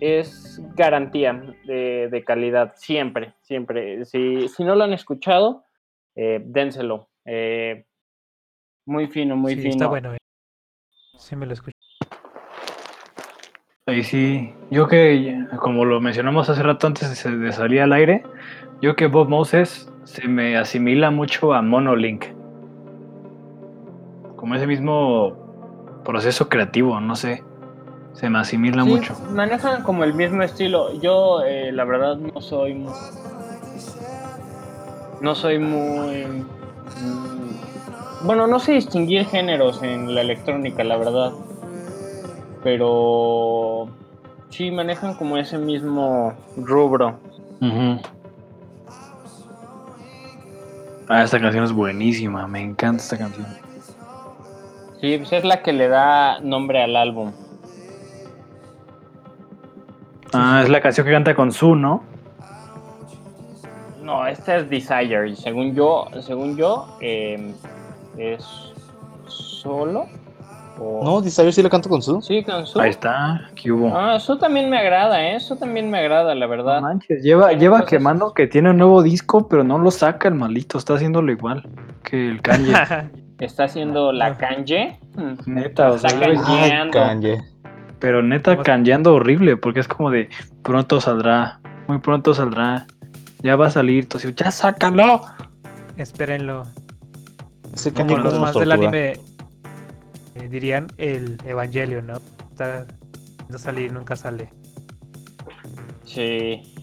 Es 0.01 0.61
garantía 0.77 1.41
de, 1.67 2.09
de 2.11 2.25
calidad. 2.25 2.73
Siempre, 2.77 3.33
siempre. 3.43 4.05
Si, 4.05 4.49
si 4.49 4.65
no 4.65 4.75
lo 4.75 4.85
han 4.85 4.93
escuchado, 4.93 5.65
dénselo. 6.15 7.09
Muy 8.87 9.07
fino, 9.09 9.37
muy 9.37 9.55
sí, 9.55 9.61
fino. 9.63 9.71
está 9.73 9.87
bueno. 9.87 10.17
Sí 11.17 11.37
me 11.37 11.47
lo 11.47 11.53
escuché. 11.55 11.74
Ahí 13.87 14.03
sí, 14.03 14.51
yo 14.71 14.89
que, 14.89 15.47
como 15.61 15.85
lo 15.85 16.01
mencionamos 16.01 16.49
hace 16.49 16.63
rato 16.63 16.87
antes 16.87 17.23
de, 17.23 17.53
salir 17.53 17.83
al 17.83 17.93
aire, 17.93 18.23
yo 18.81 18.97
que 18.97 19.09
Bob 19.09 19.29
Moses 19.29 19.93
se 20.05 20.27
me 20.27 20.57
asimila 20.57 21.11
mucho 21.11 21.53
a 21.53 21.61
Monolink. 21.61 22.25
Como 24.37 24.55
ese 24.55 24.67
mismo 24.67 25.35
proceso 26.03 26.49
creativo, 26.49 26.99
no 26.99 27.15
sé. 27.15 27.45
Se 28.15 28.31
me 28.31 28.39
asimila 28.39 28.85
Sí, 28.85 28.89
mucho. 28.89 29.15
Manejan 29.31 29.83
como 29.83 30.05
el 30.05 30.15
mismo 30.15 30.43
estilo. 30.43 30.99
Yo, 31.03 31.43
eh, 31.43 31.71
la 31.71 31.85
verdad, 31.85 32.17
no 32.17 32.41
soy 32.41 32.73
muy. 32.73 32.93
No 35.21 35.35
soy 35.35 35.59
muy. 35.59 36.25
mm, 36.25 38.27
Bueno, 38.27 38.47
no 38.47 38.59
sé 38.61 38.73
distinguir 38.73 39.27
géneros 39.27 39.83
en 39.83 40.15
la 40.15 40.23
electrónica, 40.23 40.83
la 40.85 40.97
verdad. 40.97 41.33
Pero. 42.65 43.89
Sí, 44.49 44.71
manejan 44.71 45.15
como 45.15 45.37
ese 45.37 45.59
mismo 45.59 46.33
rubro. 46.57 47.19
Ujú. 47.61 48.01
Ah, 51.09 51.23
esta 51.23 51.39
canción 51.39 51.65
es 51.65 51.73
buenísima, 51.73 52.47
me 52.49 52.63
encanta 52.63 53.03
esta 53.03 53.19
canción. 53.19 53.47
Sí, 55.01 55.19
pues 55.19 55.33
es 55.33 55.45
la 55.45 55.61
que 55.63 55.73
le 55.73 55.89
da 55.89 56.41
nombre 56.41 56.83
al 56.83 56.97
álbum. 56.97 57.33
Ah, 60.33 60.63
es 60.63 60.71
la 60.71 60.81
canción 60.81 61.07
que 61.07 61.13
canta 61.13 61.35
con 61.35 61.53
Su, 61.53 61.77
¿no? 61.77 62.03
No, 64.03 64.27
esta 64.27 64.57
es 64.57 64.71
Desire. 64.71 65.29
Y 65.29 65.37
según 65.37 65.75
yo, 65.75 66.07
según 66.21 66.57
yo, 66.57 66.97
eh, 67.01 67.55
es 68.17 68.45
solo. 69.27 70.07
No, 70.79 71.21
Desire 71.21 71.53
sí 71.53 71.63
la 71.63 71.69
canto 71.71 71.89
con 71.89 72.03
su. 72.03 72.21
Sí, 72.21 72.43
con 72.43 72.67
su. 72.67 72.81
Ahí 72.81 72.91
está, 72.91 73.49
¿qué 73.55 73.71
hubo? 73.71 73.97
Ah, 73.97 74.17
eso 74.17 74.37
también 74.39 74.69
me 74.71 74.79
agrada, 74.79 75.23
¿eh? 75.25 75.37
Eso 75.37 75.57
también 75.57 75.89
me 75.91 75.99
agrada, 75.99 76.35
la 76.35 76.47
No 76.47 76.51
verdad. 76.51 76.81
manches, 76.81 77.23
lleva, 77.23 77.53
lleva 77.53 77.79
cosas- 77.79 77.91
quemando 77.91 78.35
que 78.35 78.47
tiene 78.47 78.71
un 78.71 78.79
nuevo 78.79 79.03
disco, 79.03 79.47
pero 79.49 79.63
no 79.65 79.79
lo 79.79 79.91
saca 79.91 80.29
el 80.29 80.35
malito, 80.35 80.79
está 80.79 80.95
haciéndolo 80.95 81.31
igual 81.31 81.63
que 82.03 82.29
el 82.29 82.43
Kanye. 82.43 82.73
Está 83.41 83.65
haciendo 83.65 84.13
la 84.13 84.37
kanje. 84.39 84.99
Hmm. 85.17 85.35
Neta, 85.47 85.91
o 85.91 85.99
sea, 85.99 86.11
Está 86.11 86.21
Kanye. 86.21 86.73
Ay. 86.73 86.91
Kanye. 86.91 87.43
pero 87.99 88.23
neta 88.23 88.57
canjeando 88.63 89.13
horrible, 89.15 89.57
porque 89.57 89.81
es 89.81 89.89
como 89.89 90.11
de 90.11 90.29
pronto 90.63 91.01
saldrá, 91.01 91.59
muy 91.89 91.99
pronto 91.99 92.33
saldrá, 92.33 92.87
ya 93.43 93.57
va 93.57 93.67
a 93.67 93.71
salir, 93.71 94.05
entonces 94.05 94.35
ya 94.37 94.51
sácalo. 94.53 95.21
Espérenlo. 95.97 96.63
Ese 97.75 97.93
Kanye 97.93 98.17
nos 98.19 98.39
más 98.39 98.55
del 98.55 98.71
anime 98.73 99.15
eh, 100.45 100.49
dirían 100.49 100.87
el 100.99 101.39
Evangelio, 101.45 102.03
¿no? 102.03 102.15
Está 102.53 102.87
no 103.49 103.59
salir, 103.59 103.93
nunca 103.93 104.17
sale. 104.17 104.51
Sí. 106.05 106.75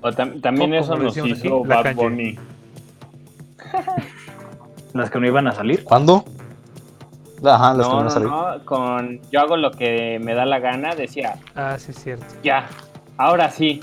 O 0.00 0.08
tam- 0.10 0.40
también 0.40 0.72
O 0.74 0.76
eso 0.76 0.96
nos 0.96 1.16
hizo 1.16 1.24
aquí, 1.62 1.68
Bad. 1.68 1.94
Bunny. 1.94 2.38
Las 4.92 5.10
que 5.10 5.18
no 5.20 5.26
iban 5.26 5.48
a 5.48 5.52
salir. 5.52 5.82
¿Cuándo? 5.84 6.24
Ajá, 7.44 7.74
las 7.74 7.86
que 7.86 7.92
No, 7.92 7.96
van 7.98 8.06
a 8.06 8.10
salir. 8.10 8.28
no, 8.28 8.64
con 8.64 9.20
yo 9.30 9.40
hago 9.40 9.56
lo 9.56 9.70
que 9.72 10.18
me 10.22 10.34
da 10.34 10.46
la 10.46 10.60
gana, 10.60 10.94
decía, 10.94 11.36
Ah, 11.54 11.76
sí, 11.78 11.90
es 11.90 11.98
cierto. 12.02 12.24
ya, 12.42 12.66
ahora 13.18 13.50
sí. 13.50 13.82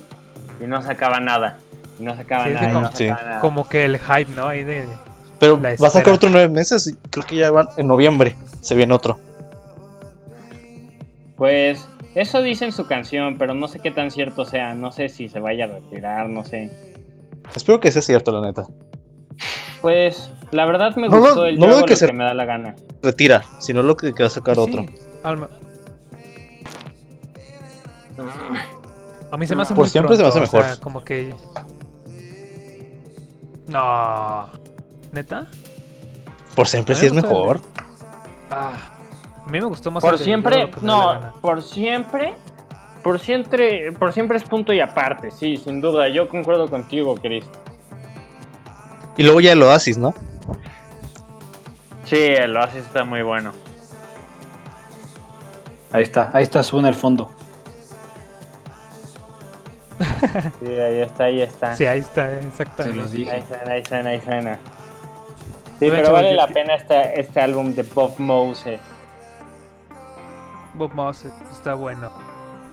Y 0.60 0.66
no 0.68 0.82
sacaba 0.82 1.20
nada. 1.20 1.58
Y 2.00 2.04
no 2.04 2.16
sacaba 2.16 2.46
Sí, 2.46 2.52
nada. 2.54 2.60
que 2.62 2.66
y 2.66 2.74
no 2.74 2.82
como- 2.82 2.92
sí. 2.96 3.08
sacaba 3.10 3.28
nada. 3.30 3.42
Como 3.42 3.68
que 3.70 3.86
el 3.86 4.00
hype, 4.00 4.32
¿no? 4.36 4.48
Ahí 4.48 4.64
de. 4.64 4.88
Pero 5.42 5.60
va 5.62 5.88
a 5.88 5.90
sacar 5.90 6.14
otro 6.14 6.30
nueve 6.30 6.48
meses 6.48 6.88
y 6.88 6.94
creo 7.10 7.26
que 7.26 7.36
ya 7.36 7.52
van 7.52 7.68
en 7.76 7.88
noviembre. 7.88 8.36
Se 8.62 8.76
viene 8.76 8.94
otro. 8.94 9.20
Pues 11.36 11.86
eso 12.16 12.42
dice 12.42 12.66
en 12.66 12.72
su 12.72 12.86
canción, 12.88 13.38
pero 13.38 13.54
no 13.56 13.68
sé 13.68 13.80
qué 13.80 13.90
tan 13.92 14.12
cierto 14.12 14.46
sea. 14.46 14.74
No 14.76 14.92
sé 14.92 15.10
si 15.10 15.28
se 15.28 15.40
vaya 15.40 15.66
a 15.66 15.68
retirar, 15.68 16.30
no 16.30 16.46
sé. 16.46 16.72
Espero 17.56 17.80
que 17.80 17.92
sea 17.92 18.02
cierto, 18.04 18.32
la 18.32 18.46
neta. 18.48 18.68
Pues 19.82 20.30
la 20.52 20.66
verdad 20.66 20.96
me 20.96 21.10
No 21.10 21.20
gustó 21.20 21.46
el 21.48 21.58
no 21.60 21.68
lo 21.68 21.84
que 21.86 21.92
lo 21.94 21.96
se- 21.98 22.06
que 22.08 22.14
me 22.14 22.24
da 22.24 22.36
la 22.36 22.46
gana. 22.46 22.76
Retira, 23.02 23.44
sino 23.60 23.82
lo 23.82 23.98
que, 23.98 24.14
que 24.14 24.22
va 24.24 24.28
a 24.28 24.30
sacar 24.32 24.56
Sí, 24.56 24.62
otro. 24.62 24.86
Alma. 25.24 25.50
A 29.32 29.38
mí 29.38 29.48
se 29.48 29.56
me 29.56 29.64
hace 29.64 29.74
Por 29.74 29.86
muy 29.86 29.90
siempre 29.90 30.16
se 30.18 30.22
me 30.24 30.30
pronto, 30.30 30.44
hace 30.46 30.58
o 30.58 30.62
sea, 30.62 30.70
mejor. 30.70 30.80
como 30.82 31.04
que. 31.04 31.34
No. 33.68 34.50
¿Neta? 35.12 35.48
Por 36.56 36.68
siempre 36.68 36.96
sí 36.96 37.06
es 37.08 37.12
el- 37.14 37.22
mejor. 37.22 37.60
Ah. 38.50 38.74
A 39.46 39.50
mí 39.50 39.60
me 39.60 39.66
gustó 39.66 39.92
más 39.92 40.02
Por 40.04 40.18
siempre, 40.20 40.70
no, 40.82 41.34
por 41.42 41.62
siempre, 41.64 42.36
por 43.04 43.20
siempre, 43.20 43.92
por 43.94 44.14
siempre 44.14 44.38
es 44.38 44.44
punto 44.44 44.72
y 44.72 44.80
aparte, 44.80 45.32
sí, 45.32 45.58
sin 45.58 45.82
duda. 45.82 46.08
Yo 46.10 46.30
concuerdo 46.30 46.70
contigo, 46.70 47.16
Chris. 47.16 47.44
Y 49.18 49.24
luego 49.24 49.42
ya 49.42 49.52
el 49.54 49.62
Oasis, 49.64 49.98
¿no? 49.98 50.14
Sí, 52.06 52.18
el 52.18 52.56
Oasis 52.56 52.84
está 52.86 53.04
muy 53.04 53.24
bueno. 53.24 53.52
Ahí 55.92 56.04
está, 56.04 56.30
ahí 56.34 56.44
está, 56.44 56.64
suena 56.64 56.88
el 56.88 56.96
fondo. 56.96 57.30
Sí, 60.60 60.68
ahí 60.68 61.00
está, 61.02 61.24
ahí 61.26 61.42
está. 61.42 61.76
Sí, 61.76 61.86
ahí 61.86 62.00
está, 62.00 62.30
Se 62.30 62.48
exactamente. 62.48 62.98
los 63.02 63.12
Ahí 63.12 63.18
dije. 63.18 63.44
suena, 63.48 63.72
ahí 63.74 63.86
suena, 63.86 64.10
ahí 64.12 64.22
suena. 64.22 64.60
Sí, 65.82 65.88
pero 65.90 66.04
hecho, 66.04 66.14
vale 66.14 66.36
la 66.36 66.46
pena 66.48 66.76
este, 66.76 67.20
este 67.20 67.42
álbum 67.42 67.74
de 67.74 67.82
Bob 67.82 68.14
Moses. 68.20 68.80
Bob 70.76 70.94
Moses 70.94 71.34
está 71.52 71.74
bueno. 71.74 72.12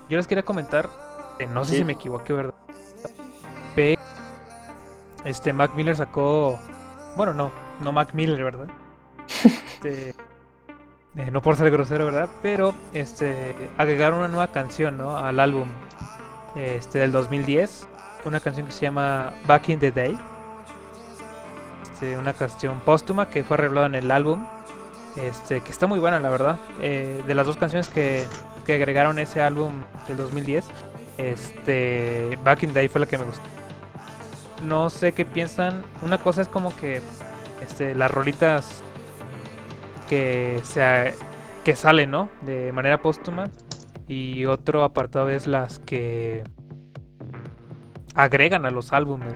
Yo 0.09 0.17
les 0.17 0.27
quería 0.27 0.43
comentar, 0.45 0.87
eh, 1.39 1.47
no 1.47 1.65
sé 1.65 1.71
Sí. 1.71 1.77
si 1.79 1.83
me 1.85 1.93
equivoqué, 1.93 2.33
¿verdad? 2.33 2.53
Pero 3.75 3.99
este 5.25 5.53
Mac 5.53 5.73
Miller 5.73 5.95
sacó, 5.95 6.59
bueno, 7.15 7.33
no, 7.33 7.51
no 7.79 7.91
Mac 7.91 8.13
Miller, 8.13 8.43
¿verdad? 8.43 8.67
Este, 9.79 10.09
eh, 11.15 11.31
no 11.31 11.41
por 11.41 11.55
ser 11.55 11.71
grosero, 11.71 12.05
¿verdad? 12.05 12.29
Pero 12.43 12.75
este 12.93 13.55
agregaron 13.79 14.19
una 14.19 14.27
nueva 14.27 14.47
canción, 14.49 14.97
¿no? 14.97 15.17
Al 15.17 15.39
álbum 15.39 15.67
este 16.55 16.99
del 16.99 17.11
2010, 17.11 17.87
una 18.25 18.39
canción 18.39 18.67
que 18.67 18.71
se 18.71 18.81
llama 18.81 19.33
Back 19.47 19.69
in 19.69 19.79
the 19.79 19.91
Day. 19.91 20.15
Una 22.01 22.33
canción 22.33 22.79
póstuma 22.79 23.29
que 23.29 23.43
fue 23.43 23.55
arreglada 23.55 23.87
en 23.87 23.95
el 23.95 24.11
álbum 24.11 24.45
este, 25.15 25.61
que 25.61 25.71
está 25.71 25.87
muy 25.87 25.99
buena, 25.99 26.19
la 26.19 26.29
verdad. 26.29 26.59
Eh, 26.81 27.23
de 27.25 27.35
las 27.35 27.45
dos 27.45 27.57
canciones 27.57 27.89
que, 27.89 28.25
que 28.65 28.75
agregaron 28.75 29.19
ese 29.19 29.41
álbum 29.41 29.73
del 30.07 30.17
2010, 30.17 30.65
este, 31.17 32.37
Back 32.43 32.63
in 32.63 32.69
the 32.69 32.79
Day 32.79 32.87
fue 32.87 33.01
la 33.01 33.07
que 33.07 33.17
me 33.17 33.25
gustó. 33.25 33.43
No 34.63 34.89
sé 34.89 35.13
qué 35.13 35.25
piensan. 35.25 35.83
Una 36.01 36.17
cosa 36.17 36.41
es 36.41 36.47
como 36.47 36.75
que 36.75 37.01
este, 37.61 37.95
las 37.95 38.11
rolitas 38.11 38.81
que, 40.07 40.61
se, 40.63 41.15
que 41.63 41.75
salen, 41.75 42.11
¿no? 42.11 42.29
De 42.41 42.71
manera 42.71 43.01
póstuma. 43.01 43.49
Y 44.07 44.45
otro 44.45 44.83
apartado 44.83 45.29
es 45.29 45.45
las 45.45 45.79
que 45.79 46.43
agregan 48.15 48.65
a 48.65 48.71
los 48.71 48.91
álbumes. 48.91 49.35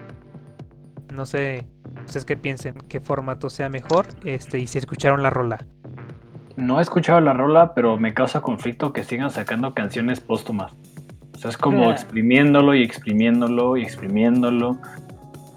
No 1.11 1.25
sé, 1.25 1.67
ustedes 2.05 2.25
qué 2.25 2.37
piensen, 2.37 2.75
qué 2.87 2.99
formato 2.99 3.49
sea 3.49 3.69
mejor, 3.69 4.07
este, 4.25 4.59
y 4.59 4.67
si 4.67 4.77
escucharon 4.77 5.23
la 5.23 5.29
rola. 5.29 5.65
No 6.55 6.79
he 6.79 6.81
escuchado 6.81 7.19
la 7.19 7.33
rola, 7.33 7.73
pero 7.73 7.97
me 7.97 8.13
causa 8.13 8.41
conflicto 8.41 8.93
que 8.93 9.03
sigan 9.03 9.31
sacando 9.31 9.73
canciones 9.73 10.19
póstumas. 10.19 10.71
O 11.33 11.37
sea, 11.39 11.49
es 11.49 11.57
como 11.57 11.91
exprimiéndolo 11.91 12.75
y 12.75 12.83
exprimiéndolo 12.83 13.75
y 13.77 13.81
exprimiéndolo. 13.83 14.77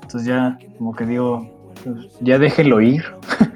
Entonces 0.03 0.25
ya, 0.25 0.59
como 0.79 0.95
que 0.95 1.05
digo, 1.05 1.71
pues, 1.85 2.09
ya 2.21 2.39
déjelo 2.39 2.81
ir. 2.81 3.05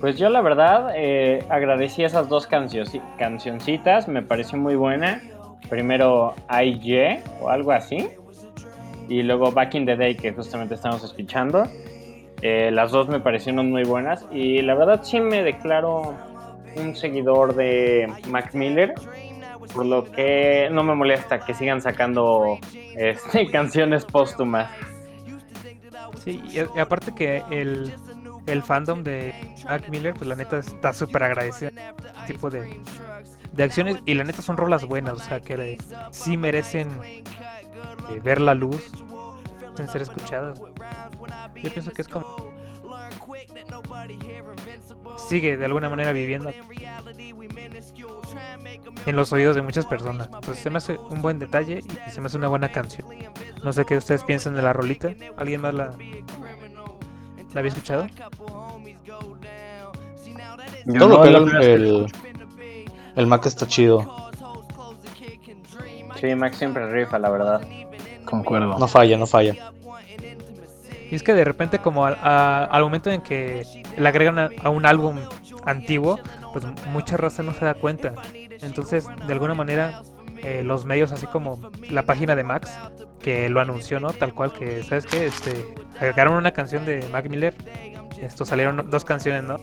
Pues 0.00 0.16
yo 0.16 0.28
la 0.30 0.40
verdad 0.42 0.92
eh, 0.94 1.44
agradecí 1.48 2.04
esas 2.04 2.28
dos 2.28 2.48
cancionci- 2.48 3.02
cancioncitas, 3.18 4.06
me 4.06 4.22
pareció 4.22 4.56
muy 4.56 4.76
buena. 4.76 5.20
Primero 5.68 6.34
IY 6.48 7.18
o 7.40 7.48
algo 7.50 7.72
así. 7.72 8.08
Y 9.08 9.22
luego 9.22 9.50
Back 9.52 9.74
in 9.74 9.86
the 9.86 9.96
Day 9.96 10.14
que 10.14 10.32
justamente 10.32 10.74
estamos 10.74 11.02
escuchando. 11.02 11.66
Eh, 12.42 12.70
las 12.70 12.92
dos 12.92 13.08
me 13.08 13.20
parecieron 13.20 13.70
muy 13.70 13.84
buenas. 13.84 14.26
Y 14.30 14.62
la 14.62 14.74
verdad 14.74 15.02
sí 15.02 15.20
me 15.20 15.42
declaro 15.42 16.14
un 16.76 16.94
seguidor 16.94 17.54
de 17.54 18.12
Mac 18.28 18.54
Miller. 18.54 18.94
Por 19.72 19.86
lo 19.86 20.10
que 20.10 20.68
no 20.70 20.82
me 20.82 20.94
molesta 20.94 21.40
que 21.40 21.54
sigan 21.54 21.80
sacando 21.80 22.58
este, 22.96 23.46
canciones 23.50 24.04
póstumas. 24.04 24.70
Sí, 26.24 26.42
y, 26.50 26.78
aparte 26.78 27.14
que 27.14 27.42
el, 27.50 27.92
el 28.46 28.62
fandom 28.62 29.02
de 29.02 29.34
Mac 29.64 29.88
Miller, 29.88 30.14
pues 30.14 30.26
la 30.26 30.36
neta 30.36 30.58
está 30.58 30.92
súper 30.92 31.22
agradecido 31.22 31.70
este 31.70 32.32
tipo 32.32 32.50
de, 32.50 32.78
de 33.52 33.64
acciones 33.64 33.98
y 34.06 34.14
la 34.14 34.24
neta 34.24 34.42
son 34.42 34.56
rolas 34.56 34.84
buenas, 34.84 35.14
o 35.14 35.18
sea 35.18 35.40
que 35.40 35.78
sí 36.10 36.36
merecen 36.36 36.88
eh, 38.10 38.20
ver 38.22 38.40
la 38.40 38.54
luz, 38.54 38.90
merecen 39.60 39.88
ser 39.88 40.02
escuchadas. 40.02 40.60
Yo 41.62 41.70
pienso 41.72 41.90
que 41.92 42.02
es 42.02 42.08
como 42.08 42.48
sigue 45.28 45.56
de 45.56 45.64
alguna 45.64 45.88
manera 45.88 46.12
viviendo 46.12 46.50
en 49.06 49.16
los 49.16 49.32
oídos 49.32 49.56
de 49.56 49.62
muchas 49.62 49.86
personas. 49.86 50.28
Pues 50.44 50.58
se 50.58 50.70
me 50.70 50.78
hace 50.78 50.96
un 51.10 51.22
buen 51.22 51.38
detalle 51.38 51.82
y 52.06 52.10
se 52.10 52.20
me 52.20 52.26
hace 52.26 52.36
una 52.36 52.48
buena 52.48 52.70
canción. 52.70 53.08
No 53.62 53.72
sé 53.72 53.84
qué 53.84 53.96
ustedes 53.96 54.24
piensan 54.24 54.54
de 54.54 54.62
la 54.62 54.72
rolita. 54.72 55.12
¿Alguien 55.36 55.60
más 55.60 55.74
la, 55.74 55.94
la 57.52 57.60
había 57.60 57.68
escuchado? 57.70 58.06
Yo 60.86 60.98
Todo 60.98 61.24
no, 61.24 61.24
el, 61.24 61.62
el, 61.62 62.12
el 63.16 63.26
Mac 63.26 63.44
está 63.46 63.66
chido. 63.66 64.30
Sí, 66.16 66.34
Mac 66.34 66.54
siempre 66.54 66.90
rifa, 66.90 67.18
la 67.18 67.30
verdad. 67.30 67.60
Concuerdo. 68.28 68.78
No 68.78 68.88
falla, 68.88 69.16
no 69.16 69.26
falla. 69.26 69.72
Y 71.10 71.14
es 71.14 71.22
que 71.22 71.32
de 71.32 71.44
repente 71.44 71.78
como 71.78 72.04
al, 72.04 72.16
a- 72.22 72.64
al 72.64 72.82
momento 72.82 73.10
en 73.10 73.22
que 73.22 73.64
le 73.96 74.08
agregan 74.08 74.38
a, 74.38 74.50
a 74.62 74.68
un 74.70 74.84
álbum 74.84 75.16
antiguo, 75.64 76.18
pues 76.52 76.64
mucha 76.92 77.16
raza 77.16 77.42
no 77.42 77.54
se 77.54 77.64
da 77.64 77.74
cuenta. 77.74 78.12
Entonces, 78.60 79.06
de 79.26 79.32
alguna 79.32 79.54
manera, 79.54 80.02
eh, 80.42 80.62
los 80.64 80.84
medios, 80.84 81.10
así 81.12 81.26
como 81.26 81.70
la 81.88 82.02
página 82.02 82.36
de 82.36 82.44
Max, 82.44 82.70
que 83.22 83.48
lo 83.48 83.60
anunció, 83.60 84.00
¿no? 84.00 84.12
Tal 84.12 84.34
cual 84.34 84.52
que, 84.52 84.82
¿sabes 84.84 85.06
qué? 85.06 85.26
Este, 85.26 85.74
agregaron 85.96 86.34
una 86.34 86.50
canción 86.52 86.84
de 86.84 87.06
Mac 87.10 87.28
Miller. 87.30 87.54
Esto 88.20 88.44
salieron 88.44 88.90
dos 88.90 89.04
canciones, 89.04 89.44
¿no? 89.44 89.58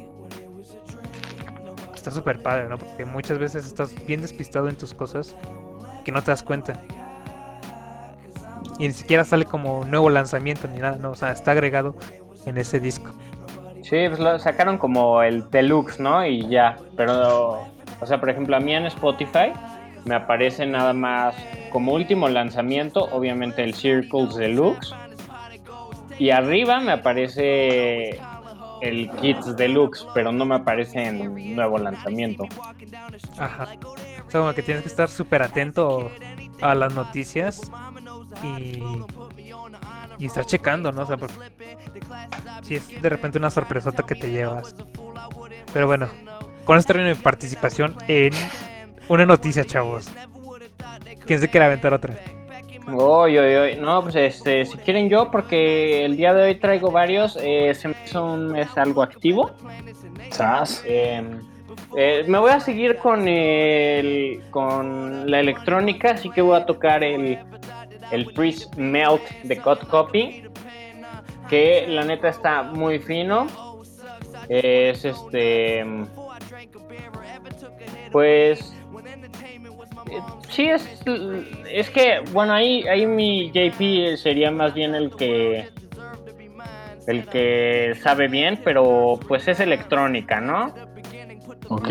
Está 1.94 2.10
súper 2.12 2.42
padre, 2.42 2.70
¿no? 2.70 2.78
Porque 2.78 3.06
muchas 3.06 3.38
veces 3.38 3.66
estás 3.66 3.94
bien 4.06 4.22
despistado 4.22 4.68
en 4.70 4.76
tus 4.76 4.94
cosas 4.94 5.36
que 6.04 6.12
no 6.12 6.22
te 6.24 6.32
das 6.32 6.44
cuenta. 6.44 6.80
Y 8.78 8.88
ni 8.88 8.94
siquiera 8.94 9.24
sale 9.24 9.46
como 9.46 9.86
nuevo 9.86 10.10
lanzamiento 10.10 10.68
ni 10.68 10.80
nada, 10.80 10.98
no, 10.98 11.12
o 11.12 11.16
sea, 11.16 11.32
está 11.32 11.52
agregado 11.52 11.96
en 12.46 12.58
ese 12.58 12.80
disco. 12.80 13.14
Sí, 13.84 14.08
pues 14.08 14.20
lo 14.20 14.38
sacaron 14.40 14.78
como 14.78 15.22
el 15.22 15.50
deluxe, 15.50 16.00
¿no? 16.00 16.26
Y 16.26 16.48
ya, 16.50 16.78
pero, 16.98 17.68
o 18.02 18.06
sea, 18.06 18.20
por 18.20 18.30
ejemplo, 18.30 18.56
a 18.56 18.60
mí 18.60 18.74
en 18.74 18.88
Spotify 18.88 19.54
me 20.06 20.16
aparece 20.16 20.66
nada 20.66 20.94
más 20.94 21.36
como 21.72 21.94
último 21.94 22.28
lanzamiento, 22.28 23.08
obviamente 23.12 23.64
el 23.64 23.76
Circles 23.76 24.36
Deluxe. 24.36 24.94
Y 26.18 26.30
arriba 26.32 26.80
me 26.80 26.94
aparece 26.94 28.20
el 28.82 29.10
Kids 29.22 29.56
Deluxe, 29.56 30.08
pero 30.14 30.32
no 30.32 30.46
me 30.46 30.56
aparece 30.56 31.06
en 31.06 31.56
nuevo 31.56 31.78
lanzamiento. 31.78 32.46
Ajá. 33.38 33.68
O 33.84 34.32
sea, 34.32 34.42
como 34.42 34.54
que 34.54 34.64
tienes 34.64 34.84
que 34.84 34.90
estar 34.90 35.10
súper 35.10 35.42
atento 35.42 36.10
a 36.62 36.74
las 36.74 36.94
noticias 36.94 37.72
y, 38.44 38.82
y 40.18 40.26
estar 40.26 40.46
checando, 40.46 40.92
¿no? 40.92 41.04
O 41.04 41.06
sea, 41.06 41.18
si 42.64 42.76
es 42.76 43.02
de 43.02 43.10
repente 43.10 43.38
una 43.38 43.50
sorpresota 43.50 44.04
que 44.04 44.16
te 44.16 44.32
llevas. 44.32 44.76
Pero 45.74 45.88
bueno, 45.88 46.08
con 46.64 46.78
esto 46.78 46.94
termino 46.94 47.16
mi 47.16 47.22
participación 47.22 47.96
en 48.08 48.34
una 49.08 49.26
noticia, 49.26 49.66
chavos. 49.66 50.10
¿Quién 51.26 51.40
se 51.40 51.50
quiere 51.50 51.66
aventar 51.66 51.94
otra? 51.94 52.16
Uy, 52.88 53.40
uy, 53.40 53.58
uy. 53.58 53.76
No, 53.78 54.04
pues 54.04 54.16
este, 54.16 54.66
si 54.66 54.78
quieren 54.78 55.10
yo, 55.10 55.32
porque 55.32 56.06
el 56.06 56.18
día 56.18 56.34
de 56.34 56.44
hoy 56.44 56.56
traigo 56.56 56.92
varios. 56.92 57.38
eh, 57.42 57.74
se 57.74 57.90
me 57.90 57.96
son, 58.06 58.56
es 58.56 58.78
algo 58.78 59.02
activo. 59.02 59.52
¿Sabes? 60.30 60.84
Eh, 60.86 61.24
eh, 61.98 62.24
me 62.28 62.38
voy 62.38 62.52
a 62.52 62.60
seguir 62.60 62.98
con 62.98 63.28
el 63.28 64.44
con 64.52 65.30
la 65.30 65.40
electrónica, 65.40 66.12
así 66.12 66.30
que 66.30 66.42
voy 66.42 66.58
a 66.58 66.66
tocar 66.66 67.04
el, 67.04 67.40
el 68.12 68.26
Priest 68.34 68.76
Melt 68.76 69.22
de 69.44 69.58
Cut 69.58 69.88
Copy, 69.88 70.44
que 71.50 71.86
la 71.88 72.04
neta 72.04 72.30
está 72.30 72.64
muy 72.64 73.00
fino. 73.00 73.48
Es 74.50 75.06
este. 75.06 75.86
Pues. 78.12 78.74
eh, 80.12 80.22
Sí, 80.50 80.70
es, 80.70 80.88
es 81.70 81.90
que, 81.90 82.22
bueno, 82.32 82.54
ahí, 82.54 82.88
ahí 82.88 83.06
mi 83.06 83.52
JP 83.52 84.18
sería 84.18 84.52
más 84.52 84.74
bien 84.74 84.96
el 84.96 85.16
que. 85.16 85.70
El 87.08 87.28
que 87.28 87.96
sabe 88.02 88.28
bien, 88.28 88.60
pero 88.64 89.20
pues 89.28 89.48
es 89.48 89.60
electrónica, 89.60 90.42
¿no? 90.42 90.74
Ok. 91.70 91.90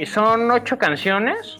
Y 0.00 0.06
son 0.06 0.50
ocho 0.50 0.76
canciones. 0.78 1.56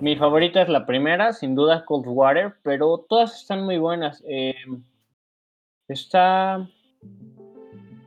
Mi 0.00 0.16
favorita 0.16 0.62
es 0.62 0.68
la 0.68 0.86
primera, 0.86 1.32
sin 1.32 1.54
duda 1.54 1.84
Cold 1.84 2.06
Water, 2.06 2.54
pero 2.62 3.04
todas 3.08 3.40
están 3.40 3.64
muy 3.64 3.76
buenas. 3.76 4.22
Eh, 4.26 4.54
está 5.88 6.66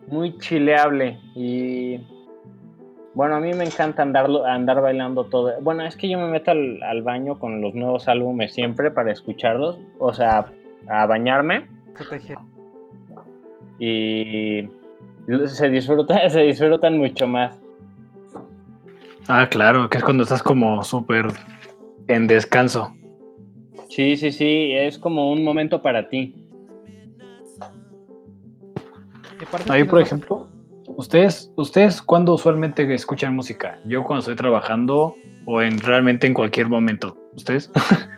muy 0.07 0.37
chileable 0.39 1.19
y 1.35 1.99
bueno, 3.13 3.35
a 3.35 3.39
mí 3.39 3.53
me 3.53 3.63
encanta 3.63 4.01
andarlo, 4.01 4.43
andar 4.45 4.81
bailando 4.81 5.25
todo. 5.25 5.53
Bueno, 5.61 5.83
es 5.85 5.95
que 5.95 6.09
yo 6.09 6.17
me 6.17 6.27
meto 6.27 6.49
al, 6.49 6.81
al 6.81 7.03
baño 7.03 7.37
con 7.37 7.61
los 7.61 7.75
nuevos 7.75 8.07
álbumes 8.07 8.53
siempre 8.53 8.89
para 8.89 9.11
escucharlos, 9.11 9.77
o 9.99 10.13
sea, 10.13 10.45
a 10.87 11.05
bañarme 11.05 11.67
y 13.77 14.67
se 15.45 15.69
disfruta, 15.69 16.27
se 16.29 16.41
disfrutan 16.41 16.97
mucho 16.97 17.27
más. 17.27 17.55
Ah, 19.27 19.47
claro, 19.49 19.89
que 19.89 19.99
es 19.99 20.03
cuando 20.03 20.23
estás 20.23 20.41
como 20.41 20.83
súper 20.83 21.27
en 22.07 22.27
descanso. 22.27 22.95
Sí, 23.89 24.17
sí, 24.17 24.31
sí, 24.31 24.71
es 24.71 24.97
como 24.97 25.31
un 25.31 25.43
momento 25.43 25.81
para 25.81 26.09
ti. 26.09 26.35
Ahí, 29.69 29.83
por 29.83 30.01
ejemplo, 30.01 30.47
¿ustedes, 30.87 31.51
¿ustedes 31.55 32.01
cuándo 32.01 32.33
usualmente 32.33 32.91
escuchan 32.93 33.35
música? 33.35 33.79
Yo 33.85 34.03
cuando 34.03 34.21
estoy 34.21 34.35
trabajando 34.35 35.15
o 35.45 35.61
en 35.61 35.79
realmente 35.79 36.27
en 36.27 36.33
cualquier 36.33 36.69
momento. 36.69 37.17
¿Ustedes? 37.35 37.71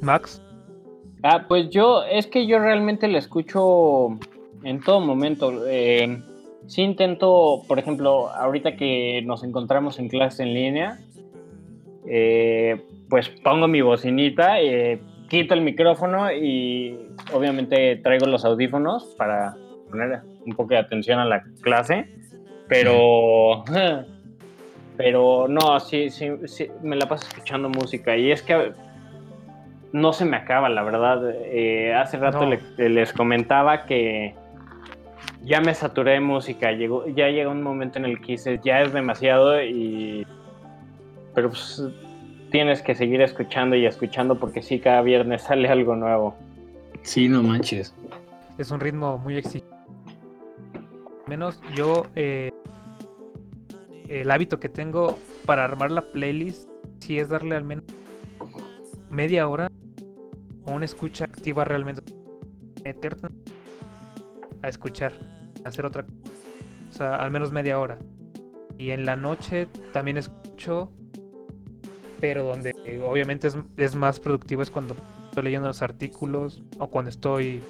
Max. 0.00 0.42
Ah, 1.22 1.46
pues 1.48 1.70
yo, 1.70 2.02
es 2.04 2.26
que 2.26 2.46
yo 2.46 2.58
realmente 2.58 3.08
la 3.08 3.18
escucho 3.18 4.18
en 4.62 4.80
todo 4.80 5.00
momento. 5.00 5.66
Eh, 5.66 6.22
sí 6.66 6.82
intento, 6.82 7.62
por 7.66 7.78
ejemplo, 7.78 8.28
ahorita 8.30 8.76
que 8.76 9.22
nos 9.24 9.44
encontramos 9.44 9.98
en 9.98 10.08
clase 10.08 10.42
en 10.42 10.54
línea, 10.54 10.98
eh, 12.08 12.82
pues 13.08 13.28
pongo 13.28 13.68
mi 13.68 13.80
bocinita, 13.80 14.60
eh, 14.60 15.00
quito 15.28 15.54
el 15.54 15.60
micrófono 15.62 16.30
y 16.32 16.98
obviamente 17.32 17.96
traigo 17.96 18.26
los 18.26 18.44
audífonos 18.44 19.14
para 19.16 19.56
poner 19.90 20.20
un 20.46 20.52
poco 20.54 20.70
de 20.70 20.78
atención 20.78 21.18
a 21.18 21.24
la 21.24 21.42
clase, 21.62 22.08
pero... 22.68 23.64
Pero 24.96 25.48
no, 25.48 25.80
sí, 25.80 26.08
sí, 26.08 26.28
sí, 26.44 26.68
me 26.84 26.94
la 26.94 27.08
paso 27.08 27.26
escuchando 27.26 27.68
música 27.68 28.16
y 28.16 28.30
es 28.30 28.42
que 28.42 28.72
no 29.92 30.12
se 30.12 30.24
me 30.24 30.36
acaba, 30.36 30.68
la 30.68 30.84
verdad. 30.84 31.34
Eh, 31.46 31.92
hace 31.92 32.16
rato 32.16 32.46
No. 32.46 32.56
les 32.78 33.12
comentaba 33.12 33.86
que 33.86 34.36
ya 35.42 35.60
me 35.60 35.74
saturé 35.74 36.12
de 36.12 36.20
música. 36.20 36.72
Llegó, 36.72 37.06
ya 37.06 37.28
llegó 37.28 37.50
un 37.50 37.62
momento 37.62 37.98
en 37.98 38.06
el 38.06 38.20
que 38.20 38.32
dices, 38.32 38.60
ya 38.64 38.80
es 38.82 38.92
demasiado 38.92 39.62
y... 39.62 40.26
Pero 41.34 41.50
pues 41.50 41.82
tienes 42.50 42.82
que 42.82 42.94
seguir 42.94 43.20
escuchando 43.20 43.76
y 43.76 43.84
escuchando 43.84 44.38
porque 44.38 44.62
sí, 44.62 44.78
cada 44.78 45.02
viernes 45.02 45.42
sale 45.48 45.68
algo 45.68 45.96
nuevo. 45.96 46.36
Sí, 47.02 47.28
no 47.28 47.42
manches. 47.42 47.94
Es 48.58 48.70
un 48.70 48.80
ritmo 48.80 49.18
muy 49.18 49.36
exigente. 49.36 49.74
Menos 51.26 51.60
yo, 51.74 52.06
eh, 52.14 52.50
el 54.08 54.30
hábito 54.30 54.60
que 54.60 54.68
tengo 54.68 55.18
para 55.46 55.64
armar 55.64 55.90
la 55.90 56.02
playlist, 56.02 56.68
sí 57.00 57.18
es 57.18 57.28
darle 57.28 57.56
al 57.56 57.64
menos 57.64 57.84
media 59.10 59.48
hora 59.48 59.70
a 60.66 60.70
una 60.70 60.84
escucha 60.84 61.24
activa 61.24 61.64
realmente. 61.64 62.02
Meterte 62.84 63.28
a 64.64 64.68
escuchar, 64.68 65.12
a 65.64 65.68
hacer 65.68 65.84
otra 65.86 66.02
cosa. 66.04 66.18
O 66.88 66.92
sea, 66.92 67.16
al 67.16 67.30
menos 67.30 67.52
media 67.52 67.78
hora. 67.78 67.98
Y 68.78 68.90
en 68.90 69.04
la 69.04 69.16
noche 69.16 69.68
también 69.92 70.16
escucho, 70.16 70.90
pero 72.20 72.44
donde 72.44 72.74
eh, 72.84 73.02
obviamente 73.04 73.48
es, 73.48 73.56
es 73.76 73.94
más 73.94 74.18
productivo 74.20 74.62
es 74.62 74.70
cuando 74.70 74.96
estoy 75.28 75.44
leyendo 75.44 75.68
los 75.68 75.82
artículos 75.82 76.62
o 76.78 76.88
cuando 76.88 77.10
estoy 77.10 77.62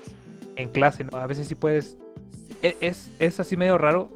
en 0.56 0.68
clase, 0.70 1.04
¿no? 1.04 1.18
A 1.18 1.26
veces 1.26 1.48
sí 1.48 1.54
puedes... 1.54 1.98
e- 2.62 2.76
Es, 2.80 3.10
es 3.18 3.40
así 3.40 3.56
medio 3.56 3.78
raro 3.78 4.10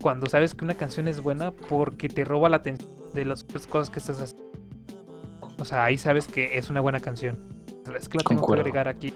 cuando 0.00 0.26
sabes 0.26 0.54
que 0.54 0.64
una 0.64 0.74
canción 0.74 1.08
es 1.08 1.20
buena 1.20 1.52
porque 1.52 2.08
te 2.08 2.24
roba 2.24 2.48
la 2.48 2.56
atención 2.56 2.90
de 3.14 3.24
las 3.24 3.44
cosas 3.44 3.90
que 3.90 4.00
estás 4.00 4.20
haciendo. 4.20 4.44
O 5.58 5.64
sea, 5.64 5.84
ahí 5.84 5.96
sabes 5.96 6.26
que 6.26 6.58
es 6.58 6.68
una 6.68 6.80
buena 6.80 7.00
canción. 7.00 7.38
Es 7.96 8.08
que 8.08 8.18
la 8.18 8.24
tengo 8.24 8.46
que 8.46 8.52
agregar 8.60 8.88
aquí. 8.88 9.14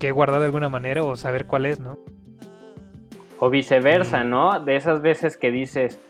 Que, 0.00 0.10
guardar 0.10 0.40
de 0.40 0.46
alguna 0.46 0.68
manera 0.68 1.04
o 1.04 1.14
saber 1.16 1.46
cuál 1.46 1.66
es, 1.66 1.78
¿no? 1.78 1.98
O 3.38 3.48
viceversa, 3.50 4.24
Mm. 4.24 4.30
¿no? 4.30 4.60
De 4.60 4.74
esas 4.76 5.00
veces 5.02 5.36
que 5.36 5.50
dices, 5.52 6.00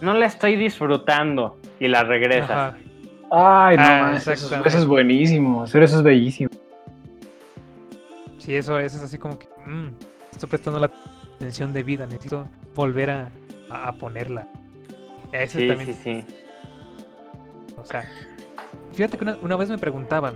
no 0.00 0.14
la 0.14 0.26
estoy 0.26 0.56
disfrutando 0.56 1.58
y 1.78 1.88
la 1.88 2.04
regresas. 2.04 2.50
Ajá. 2.50 2.76
Ay, 3.30 3.76
no 3.76 3.82
Ah. 3.82 4.12
Eso, 4.16 4.32
es- 4.32 4.42
eso 4.64 4.86
buenísimo. 4.88 5.62
Hacer 5.64 5.82
eso 5.82 5.96
es 5.98 6.02
bellísimo. 6.02 6.50
Sí, 8.38 8.54
eso, 8.56 8.78
eso 8.78 8.96
es 8.98 9.02
así 9.02 9.18
como 9.18 9.38
que... 9.38 9.48
mm, 9.66 9.88
estoy 10.32 10.48
prestando 10.48 10.78
la 10.78 10.90
atención 11.36 11.72
de 11.72 11.82
vida. 11.82 12.06
Necesito 12.06 12.46
volver 12.74 13.10
a, 13.10 13.30
a, 13.70 13.88
a 13.88 13.92
ponerla. 13.92 14.46
Ese 15.32 15.60
Sí, 15.60 15.68
también 15.68 15.94
sí, 15.94 16.00
sí. 16.02 16.24
O 17.76 17.84
sea, 17.84 18.04
fíjate 18.92 19.16
que 19.18 19.24
una, 19.24 19.36
una 19.42 19.56
vez 19.56 19.68
me 19.68 19.78
preguntaban 19.78 20.34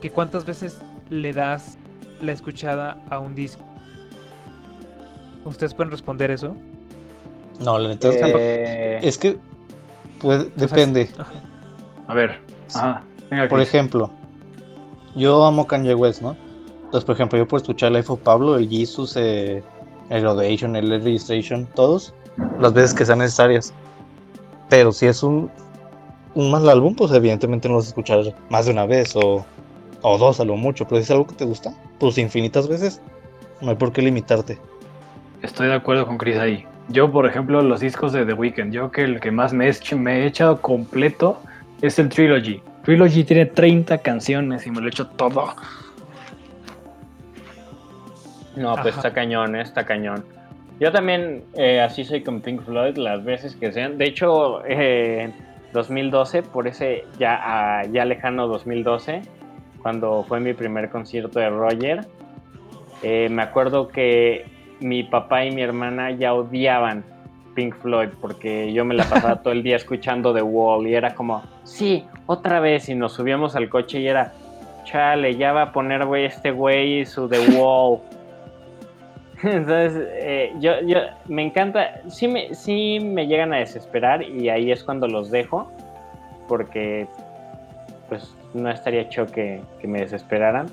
que 0.00 0.10
cuántas 0.10 0.44
veces 0.44 0.78
le 1.10 1.32
das 1.32 1.78
la 2.20 2.32
escuchada 2.32 2.98
a 3.10 3.18
un 3.18 3.34
disco. 3.34 3.64
¿Ustedes 5.44 5.74
pueden 5.74 5.90
responder 5.90 6.30
eso? 6.30 6.54
No, 7.60 7.78
la 7.78 7.88
neta 7.88 8.08
es 8.08 8.16
que- 8.16 8.32
Eh, 8.36 8.98
es 9.02 9.18
que 9.18 9.38
sea, 10.20 10.44
depende. 10.56 11.08
A 12.06 12.14
ver. 12.14 12.40
Ajá. 12.74 13.02
Venga, 13.30 13.48
Por 13.48 13.60
ejemplo, 13.60 14.10
yo 15.14 15.44
amo 15.44 15.66
Kanye 15.66 15.94
West, 15.94 16.20
¿no? 16.22 16.36
Entonces, 16.84 17.04
por 17.04 17.14
ejemplo, 17.14 17.38
yo 17.38 17.46
por 17.46 17.60
escuchar 17.60 17.92
Life 17.92 18.12
of 18.12 18.20
Pablo, 18.20 18.56
el 18.56 18.68
Jesus, 18.68 19.14
eh, 19.16 19.62
el 20.08 20.22
Graduation, 20.22 20.74
el 20.74 20.90
Registration, 21.02 21.66
todos, 21.74 22.12
las 22.58 22.72
veces 22.72 22.94
que 22.94 23.06
sean 23.06 23.20
necesarias. 23.20 23.72
Pero 24.68 24.90
si 24.92 25.06
es 25.06 25.22
un, 25.22 25.50
un 26.34 26.50
mal 26.50 26.68
álbum, 26.68 26.94
pues 26.96 27.12
evidentemente 27.12 27.68
no 27.68 27.74
lo 27.74 27.78
vas 27.78 27.86
a 27.86 27.88
escuchar 27.90 28.34
más 28.50 28.66
de 28.66 28.72
una 28.72 28.86
vez 28.86 29.14
o, 29.14 29.44
o 30.02 30.18
dos 30.18 30.40
a 30.40 30.44
lo 30.44 30.56
mucho. 30.56 30.86
Pero 30.86 30.96
si 30.98 31.04
es 31.04 31.10
algo 31.10 31.26
que 31.26 31.34
te 31.34 31.44
gusta, 31.44 31.72
pues 31.98 32.18
infinitas 32.18 32.68
veces, 32.68 33.00
no 33.60 33.70
hay 33.70 33.76
por 33.76 33.92
qué 33.92 34.02
limitarte. 34.02 34.58
Estoy 35.42 35.68
de 35.68 35.74
acuerdo 35.74 36.06
con 36.06 36.18
Chris 36.18 36.36
ahí. 36.36 36.66
Yo, 36.88 37.10
por 37.12 37.26
ejemplo, 37.26 37.62
los 37.62 37.80
discos 37.80 38.12
de 38.12 38.26
The 38.26 38.32
Weeknd, 38.34 38.72
yo 38.72 38.90
que 38.90 39.02
el 39.04 39.20
que 39.20 39.30
más 39.30 39.52
me 39.52 39.66
he, 39.66 39.70
hecho- 39.70 39.96
me 39.96 40.18
he 40.22 40.26
echado 40.26 40.60
completo 40.60 41.38
es 41.82 41.98
el 41.98 42.08
Trilogy. 42.08 42.62
Trilogy 42.84 43.24
tiene 43.24 43.46
30 43.46 43.98
canciones 43.98 44.66
y 44.66 44.70
me 44.70 44.80
lo 44.80 44.86
he 44.86 44.90
hecho 44.90 45.06
todo. 45.06 45.54
No, 48.56 48.74
pues 48.74 48.88
Ajá. 48.96 49.08
está 49.08 49.12
cañón, 49.12 49.54
eh, 49.56 49.62
está 49.62 49.84
cañón. 49.84 50.24
Yo 50.80 50.90
también 50.90 51.44
eh, 51.54 51.80
así 51.80 52.04
soy 52.04 52.22
con 52.22 52.40
Pink 52.40 52.62
Floyd 52.62 52.96
las 52.96 53.22
veces 53.24 53.54
que 53.54 53.70
sean. 53.72 53.96
De 53.98 54.06
hecho, 54.06 54.64
eh, 54.66 55.30
2012, 55.72 56.42
por 56.42 56.66
ese 56.66 57.04
ya, 57.18 57.38
ah, 57.42 57.82
ya 57.92 58.04
lejano 58.04 58.48
2012, 58.48 59.22
cuando 59.82 60.24
fue 60.28 60.40
mi 60.40 60.52
primer 60.54 60.90
concierto 60.90 61.38
de 61.38 61.50
Roger, 61.50 62.06
eh, 63.02 63.28
me 63.30 63.42
acuerdo 63.42 63.88
que 63.88 64.44
mi 64.80 65.02
papá 65.02 65.44
y 65.44 65.50
mi 65.50 65.62
hermana 65.62 66.10
ya 66.10 66.34
odiaban 66.34 67.04
Pink 67.54 67.76
Floyd 67.76 68.10
porque 68.20 68.72
yo 68.72 68.84
me 68.84 68.94
la 68.94 69.04
pasaba 69.04 69.36
todo 69.42 69.52
el 69.52 69.62
día 69.62 69.76
escuchando 69.76 70.34
The 70.34 70.42
Wall 70.42 70.86
y 70.86 70.94
era 70.94 71.14
como, 71.14 71.42
sí, 71.64 72.04
otra 72.26 72.60
vez 72.60 72.88
y 72.88 72.94
nos 72.94 73.12
subíamos 73.14 73.56
al 73.56 73.68
coche 73.68 74.00
y 74.00 74.08
era, 74.08 74.32
chale, 74.84 75.36
ya 75.36 75.52
va 75.52 75.62
a 75.62 75.72
poner 75.72 76.04
güey 76.06 76.26
este 76.26 76.50
güey 76.50 77.04
su 77.06 77.28
The 77.28 77.40
Wall. 77.58 78.00
Entonces, 79.42 80.06
eh, 80.12 80.52
yo, 80.60 80.80
yo 80.82 80.98
me 81.26 81.42
encanta, 81.42 82.02
sí 82.08 82.28
me, 82.28 82.54
sí 82.54 82.98
me 83.00 83.26
llegan 83.26 83.54
a 83.54 83.56
desesperar 83.56 84.22
y 84.22 84.50
ahí 84.50 84.70
es 84.70 84.84
cuando 84.84 85.08
los 85.08 85.30
dejo, 85.30 85.70
porque 86.46 87.08
pues 88.10 88.34
no 88.52 88.68
estaría 88.68 89.08
chido 89.08 89.26
que, 89.26 89.62
que 89.80 89.88
me 89.88 90.00
desesperaran. 90.00 90.66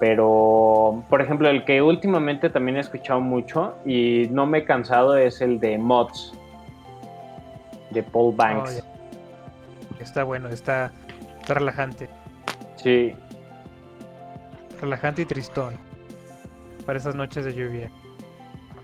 Pero, 0.00 1.02
por 1.10 1.20
ejemplo, 1.20 1.48
el 1.50 1.64
que 1.64 1.82
últimamente 1.82 2.48
también 2.48 2.76
he 2.76 2.80
escuchado 2.80 3.20
mucho 3.20 3.74
y 3.84 4.28
no 4.30 4.46
me 4.46 4.58
he 4.58 4.64
cansado 4.64 5.16
es 5.16 5.40
el 5.40 5.58
de 5.58 5.76
Mods, 5.76 6.32
de 7.90 8.02
Paul 8.04 8.34
Banks. 8.34 8.82
Oh, 8.82 10.02
está 10.02 10.22
bueno, 10.22 10.48
está, 10.48 10.92
está 11.40 11.54
relajante. 11.54 12.08
Sí. 12.76 13.12
Relajante 14.80 15.22
y 15.22 15.24
tristón. 15.24 15.74
Para 16.86 16.98
esas 16.98 17.16
noches 17.16 17.44
de 17.44 17.54
lluvia. 17.54 17.90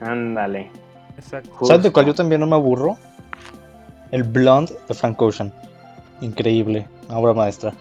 Ándale. 0.01 0.71
Exacto. 1.17 1.65
¿Sabes 1.65 1.85
de 1.85 1.93
cuál 1.93 2.07
yo 2.07 2.15
también 2.15 2.41
no 2.41 2.49
me 2.49 2.57
aburro? 2.57 2.99
El 4.11 4.25
Blonde 4.25 4.75
de 4.89 4.95
Frank 4.95 5.23
Ocean. 5.23 5.53
Increíble, 6.21 6.89
obra 7.09 7.33
maestra. 7.35 7.73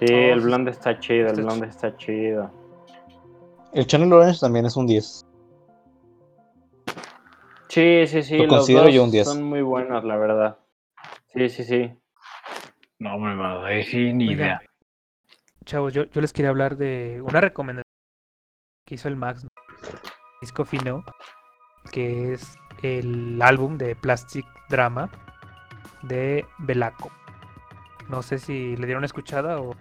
Sí, 0.00 0.06
Oh, 0.12 0.32
el 0.32 0.40
blonde 0.40 0.70
está 0.72 0.98
chido, 0.98 1.28
el 1.28 1.42
blonde 1.42 1.68
está 1.68 1.96
chido. 1.96 2.50
El 3.72 3.86
Channel 3.86 4.12
Orange 4.12 4.40
también 4.40 4.66
es 4.66 4.76
un 4.76 4.86
10. 4.86 5.22
Sí, 7.68 8.06
sí, 8.06 8.22
sí, 8.22 8.36
Lo 8.36 8.44
los 8.46 8.56
considero 8.56 8.84
dos 8.84 8.94
yo 8.94 9.04
un 9.04 9.10
10. 9.10 9.26
son 9.26 9.42
muy 9.44 9.62
buenos, 9.62 10.04
la 10.04 10.16
verdad. 10.16 10.58
Sí, 11.32 11.48
sí, 11.48 11.64
sí. 11.64 11.90
No, 12.98 13.18
me 13.18 13.34
mano, 13.34 13.64
ahí 13.64 13.82
sí, 13.84 14.12
ni 14.12 14.32
idea. 14.32 14.60
Chavos, 15.64 15.92
yo, 15.94 16.04
yo 16.04 16.20
les 16.20 16.32
quería 16.32 16.50
hablar 16.50 16.76
de 16.76 17.22
una 17.22 17.40
recomendación 17.40 17.84
que 18.86 18.96
hizo 18.96 19.08
el 19.08 19.16
Max, 19.16 19.44
¿no? 19.44 19.50
Disco 20.40 20.64
Fino, 20.64 21.04
que 21.90 22.34
es 22.34 22.56
el 22.82 23.40
álbum 23.40 23.78
de 23.78 23.94
Plastic 23.96 24.44
Drama 24.68 25.08
de 26.02 26.44
Belaco. 26.58 27.10
No 28.08 28.22
sé 28.22 28.38
si 28.38 28.76
le 28.76 28.86
dieron 28.86 29.04
escuchada 29.04 29.60
o, 29.60 29.74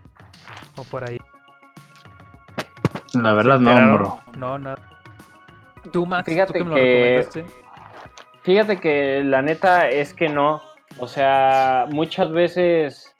o 0.77 0.83
por 0.89 1.09
ahí. 1.09 1.17
La 3.13 3.33
verdad, 3.33 3.57
¿Se 3.57 3.63
no, 3.63 3.93
bro. 3.93 4.19
No, 4.37 4.57
nada. 4.57 4.77
Tú, 5.91 6.05
Max, 6.05 6.25
tú 6.25 6.31
Fíjate 6.31 6.53
que 6.53 6.63
me 6.63 7.23
lo. 7.23 7.45
Fíjate 8.43 8.77
que 8.79 9.23
la 9.23 9.41
neta 9.41 9.89
es 9.89 10.13
que 10.13 10.29
no. 10.29 10.61
O 10.97 11.07
sea, 11.07 11.87
muchas 11.89 12.31
veces 12.31 13.13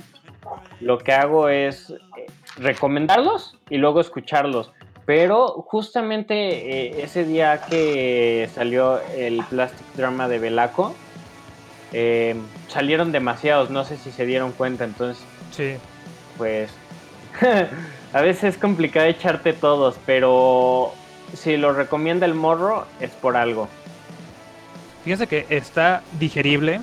lo 0.80 0.98
que 0.98 1.14
hago 1.14 1.50
es 1.50 1.90
eh, 1.90 2.26
recomendarlos 2.58 3.58
y 3.70 3.78
luego 3.78 4.02
escucharlos. 4.02 4.72
Pero 5.06 5.48
justamente 5.68 6.36
eh, 6.36 7.04
ese 7.04 7.24
día 7.26 7.62
que 7.62 8.50
salió 8.54 9.00
el 9.16 9.44
Plastic 9.50 9.86
Drama 9.96 10.28
de 10.28 10.40
Belaco, 10.40 10.96
eh, 11.94 12.36
salieron 12.68 13.12
demasiados, 13.12 13.70
no 13.70 13.84
sé 13.86 13.98
si 13.98 14.12
se 14.12 14.26
dieron 14.26 14.52
cuenta, 14.52 14.84
entonces 14.86 15.24
Sí. 15.52 15.76
pues 16.38 16.72
a 18.14 18.22
veces 18.22 18.56
es 18.56 18.58
complicado 18.58 19.08
echarte 19.08 19.54
todos, 19.54 19.96
pero 20.06 20.94
si 21.34 21.58
lo 21.58 21.74
recomienda 21.74 22.26
el 22.26 22.34
morro 22.34 22.86
es 23.00 23.12
por 23.12 23.36
algo. 23.38 23.68
Fíjense 25.04 25.28
que 25.28 25.46
está 25.50 26.04
digerible, 26.20 26.82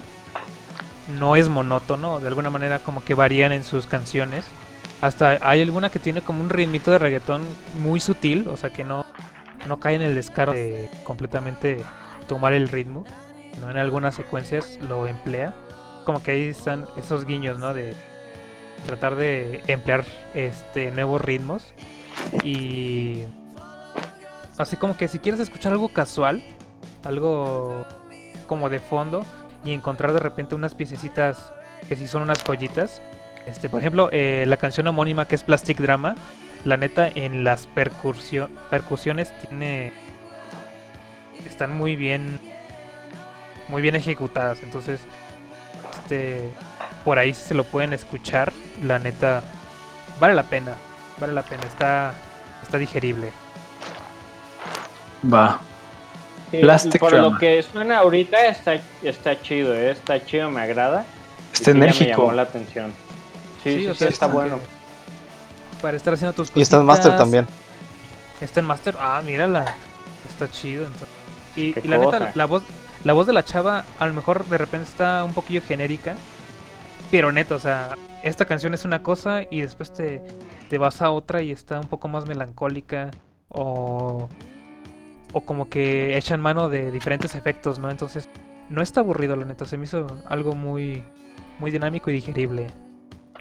no 1.19 1.37
es 1.37 1.49
monótono, 1.49 2.19
de 2.21 2.29
alguna 2.29 2.51
manera 2.51 2.79
como 2.81 3.03
que 3.05 3.15
varían 3.15 3.53
en 3.53 3.63
sus 3.65 3.87
canciones. 3.87 4.45
Hasta 5.01 5.39
hay 5.43 5.63
alguna 5.63 5.91
que 5.91 6.01
tiene 6.01 6.23
como 6.23 6.43
un 6.43 6.51
ritmito 6.51 6.91
de 6.91 6.99
reggaetón 6.99 7.43
muy 7.79 8.01
sutil, 8.01 8.49
o 8.49 8.57
sea 8.57 8.71
que 8.71 8.83
no, 8.83 9.07
no 9.69 9.79
cae 9.79 9.95
en 9.95 10.03
el 10.03 10.15
descaro 10.17 10.53
de 10.53 10.91
completamente 11.05 11.79
tomar 12.27 12.53
el 12.53 12.69
ritmo, 12.69 13.05
en 13.63 13.77
algunas 13.77 14.15
secuencias 14.15 14.79
lo 14.89 15.07
emplea. 15.07 15.55
Como 16.05 16.23
que 16.23 16.31
ahí 16.33 16.49
están 16.49 16.87
esos 16.97 17.25
guiños, 17.27 17.59
¿no? 17.59 17.75
De 17.75 17.95
tratar 18.87 19.17
de 19.17 19.63
emplear 19.67 20.05
este 20.35 20.91
nuevos 20.91 21.21
ritmos. 21.21 21.73
Y 22.43 23.25
así 24.57 24.77
como 24.77 24.97
que 24.97 25.09
si 25.09 25.19
quieres 25.19 25.41
escuchar 25.41 25.73
algo 25.73 25.89
casual, 25.89 26.43
algo 27.05 27.85
como 28.47 28.69
de 28.71 28.81
fondo 28.81 29.25
y 29.65 29.73
encontrar 29.73 30.13
de 30.13 30.21
repente 30.21 30.55
unas 30.55 30.75
piececitas 30.75 31.53
que 31.89 31.97
sí 31.97 32.07
son 32.07 32.23
unas 32.23 32.43
joyitas. 32.45 33.03
Este, 33.47 33.69
por 33.69 33.81
ejemplo, 33.81 34.09
eh, 34.13 34.45
la 34.47 34.57
canción 34.57 34.87
homónima 34.87 35.27
que 35.27 35.35
es 35.35 35.43
Plastic 35.43 35.79
Drama, 35.79 36.15
la 36.65 36.77
neta 36.77 37.09
en 37.09 37.45
las 37.45 37.67
percusio- 37.69 38.49
percusiones 38.71 39.33
tiene 39.41 39.93
están 41.47 41.77
muy 41.77 41.97
bien 41.97 42.41
muy 43.69 43.83
bien 43.83 43.97
ejecutadas, 43.97 44.63
entonces 44.63 45.01
este 46.03 46.51
por 47.05 47.19
ahí 47.19 47.35
si 47.35 47.43
se 47.43 47.55
lo 47.55 47.65
pueden 47.65 47.93
escuchar, 47.93 48.53
la 48.83 48.99
neta 48.99 49.43
vale 50.21 50.35
la 50.35 50.45
pena, 50.45 50.75
vale 51.19 51.33
la 51.33 51.43
pena, 51.43 51.63
está 51.65 52.15
está 52.63 52.79
digerible. 52.79 53.33
Va. 55.33 55.61
Sí, 56.51 56.59
Plastic 56.59 57.01
por 57.01 57.11
Drama. 57.11 57.29
lo 57.29 57.39
que 57.39 57.63
suena 57.63 57.99
ahorita 57.99 58.47
está, 58.47 58.81
está 59.03 59.41
chido, 59.41 59.75
¿eh? 59.75 59.91
está 59.91 60.25
chido, 60.25 60.51
me 60.51 60.63
agrada. 60.63 61.05
Está 61.53 61.73
ya 61.73 61.79
me 61.79 61.85
enérgico. 61.87 62.23
llamó 62.23 62.33
la 62.33 62.43
atención. 62.43 62.93
Sí, 63.63 63.81
sí, 63.81 63.87
o 63.87 63.95
sí, 63.95 64.05
está 64.05 64.27
bueno. 64.27 64.59
Para 65.83 65.97
estar 65.97 66.15
haciendo 66.15 66.33
tus 66.33 66.51
Y 66.55 66.63
está 66.63 66.79
en 66.79 66.87
Master 66.87 67.17
también. 67.17 67.47
Está 68.41 68.61
en 68.61 68.67
Master. 68.67 68.97
Ah, 68.99 69.21
mírala. 69.25 69.75
Está 70.29 70.51
chido. 70.51 70.87
entonces. 70.87 71.09
Y, 71.57 71.89
la 71.89 71.99
neta, 71.99 72.33
la 72.35 72.47
voz, 72.47 72.63
la 73.05 73.13
voz 73.13 73.27
de 73.27 73.33
la 73.33 73.45
chava 73.45 73.85
a 73.99 74.07
lo 74.07 74.15
mejor 74.15 74.45
de 74.47 74.59
repente 74.59 74.89
está 74.89 75.25
un 75.25 75.35
poquillo 75.35 75.63
genérica. 75.63 76.17
Pero 77.11 77.33
neta, 77.33 77.55
o 77.55 77.59
sea, 77.59 77.97
esta 78.23 78.45
canción 78.45 78.75
es 78.75 78.85
una 78.85 79.03
cosa 79.03 79.43
y 79.51 79.63
después 79.63 79.93
te, 79.93 80.23
te 80.69 80.79
vas 80.79 81.01
a 81.01 81.11
otra 81.11 81.43
y 81.43 81.53
está 81.53 81.81
un 81.81 81.89
poco 81.89 82.09
más 82.09 82.27
melancólica. 82.27 83.11
O, 83.49 84.29
o 85.33 85.41
como 85.41 85.69
que 85.69 86.19
echan 86.19 86.41
mano 86.41 86.69
de 86.69 86.91
diferentes 86.91 87.35
efectos, 87.35 87.79
¿no? 87.79 87.91
Entonces, 87.91 88.29
no 88.69 88.83
está 88.83 89.01
aburrido, 89.01 89.37
la 89.37 89.47
neta. 89.47 89.65
Se 89.65 89.79
me 89.79 89.85
hizo 89.85 90.07
algo 90.27 90.55
muy, 90.55 91.03
muy 91.59 91.71
dinámico 91.71 92.11
y 92.11 92.15
digerible. 92.15 92.67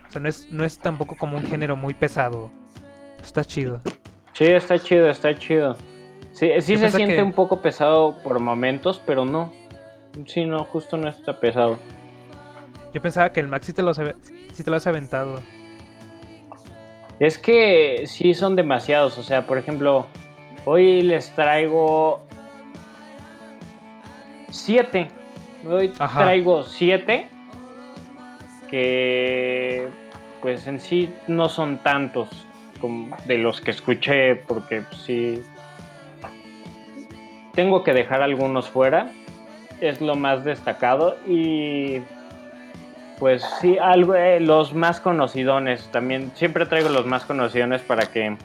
O 0.08 0.12
sea, 0.12 0.22
no 0.22 0.30
es, 0.30 0.50
no 0.52 0.64
es 0.64 0.80
tampoco 0.80 1.18
como 1.18 1.38
un 1.38 1.44
género 1.44 1.76
muy 1.76 1.94
pesado. 1.94 2.50
Está 3.22 3.44
chido. 3.44 3.82
Sí, 4.34 4.46
está 4.46 4.80
chido, 4.80 5.10
está 5.10 5.38
chido. 5.38 5.76
Sí, 6.38 6.52
sí 6.62 6.74
Yo 6.74 6.80
se 6.80 6.92
siente 6.92 7.16
que- 7.16 7.24
un 7.24 7.34
poco 7.34 7.62
pesado 7.62 8.16
por 8.24 8.40
momentos, 8.40 9.02
pero 9.06 9.26
no. 9.26 9.52
Sí, 10.28 10.46
no, 10.46 10.64
justo 10.66 10.96
no 10.96 11.10
está 11.10 11.40
pesado. 11.40 11.80
Yo 12.94 13.02
pensaba 13.02 13.32
que 13.32 13.40
el 13.40 13.48
Max 13.48 13.66
sí 13.66 13.74
te 13.74 13.82
lo, 13.82 13.90
has 13.90 13.98
ave- 14.00 14.16
sí 14.54 14.64
te 14.64 14.70
lo 14.70 14.76
has 14.78 14.86
aventado. 14.86 15.42
Es 17.20 17.40
que 17.40 18.04
sí 18.06 18.36
son 18.36 18.56
demasiados, 18.56 19.18
o 19.18 19.24
sea, 19.24 19.48
por 19.48 19.58
ejemplo, 19.58 20.06
hoy 20.66 21.02
les 21.02 21.32
traigo 21.32 22.22
siete. 24.50 25.08
Hoy 25.68 25.92
Ajá. 25.98 26.20
traigo 26.24 26.64
siete 26.64 27.30
que 28.70 29.88
pues 30.42 30.68
en 30.68 30.80
sí 30.80 31.12
no 31.28 31.50
son 31.50 31.80
tantos 31.80 32.30
como 32.80 33.16
de 33.26 33.40
los 33.40 33.60
que 33.62 33.72
escuché 33.72 34.36
porque 34.36 34.82
pues, 34.82 35.02
sí 35.02 35.42
tengo 37.58 37.84
que 37.84 37.92
dejar 37.92 38.22
algunos 38.22 38.70
fuera. 38.70 39.10
Es 39.82 40.00
lo 40.00 40.16
más 40.16 40.44
destacado 40.44 41.18
y 41.26 42.02
pues 43.18 43.44
sí, 43.60 43.80
algo, 43.80 44.14
eh, 44.14 44.40
los 44.40 44.76
más 44.76 45.02
conocidones 45.02 45.92
también. 45.92 46.32
Siempre 46.36 46.68
traigo 46.68 46.90
los 46.90 47.08
más 47.08 47.26
conocidones 47.26 47.82
para 47.82 48.06
que 48.06 48.38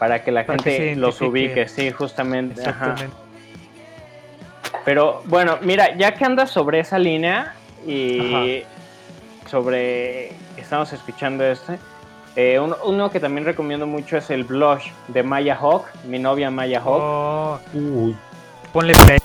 para 0.00 0.24
que 0.24 0.32
la 0.32 0.44
Para 0.44 0.60
gente 0.60 0.96
los 0.96 1.20
ubique, 1.20 1.68
sí, 1.68 1.92
justamente. 1.92 2.68
ajá. 2.68 2.96
Pero 4.84 5.22
bueno, 5.26 5.58
mira, 5.62 5.96
ya 5.96 6.14
que 6.14 6.24
andas 6.24 6.50
sobre 6.50 6.80
esa 6.80 6.98
línea 6.98 7.54
y 7.86 8.64
sobre 9.46 10.32
estamos 10.56 10.92
escuchando 10.92 11.44
este, 11.44 11.78
eh, 12.36 12.58
uno, 12.58 12.76
uno 12.84 13.10
que 13.10 13.20
también 13.20 13.44
recomiendo 13.44 13.86
mucho 13.86 14.16
es 14.16 14.30
el 14.30 14.44
Blush 14.44 14.90
de 15.08 15.22
Maya 15.22 15.56
Hawk, 15.56 15.86
mi 16.06 16.18
novia 16.18 16.50
Maya 16.50 16.80
Hawk. 16.80 17.00
Oh, 17.02 17.58
Uy. 17.74 18.16
ponle 18.72 18.92
play. 19.06 19.18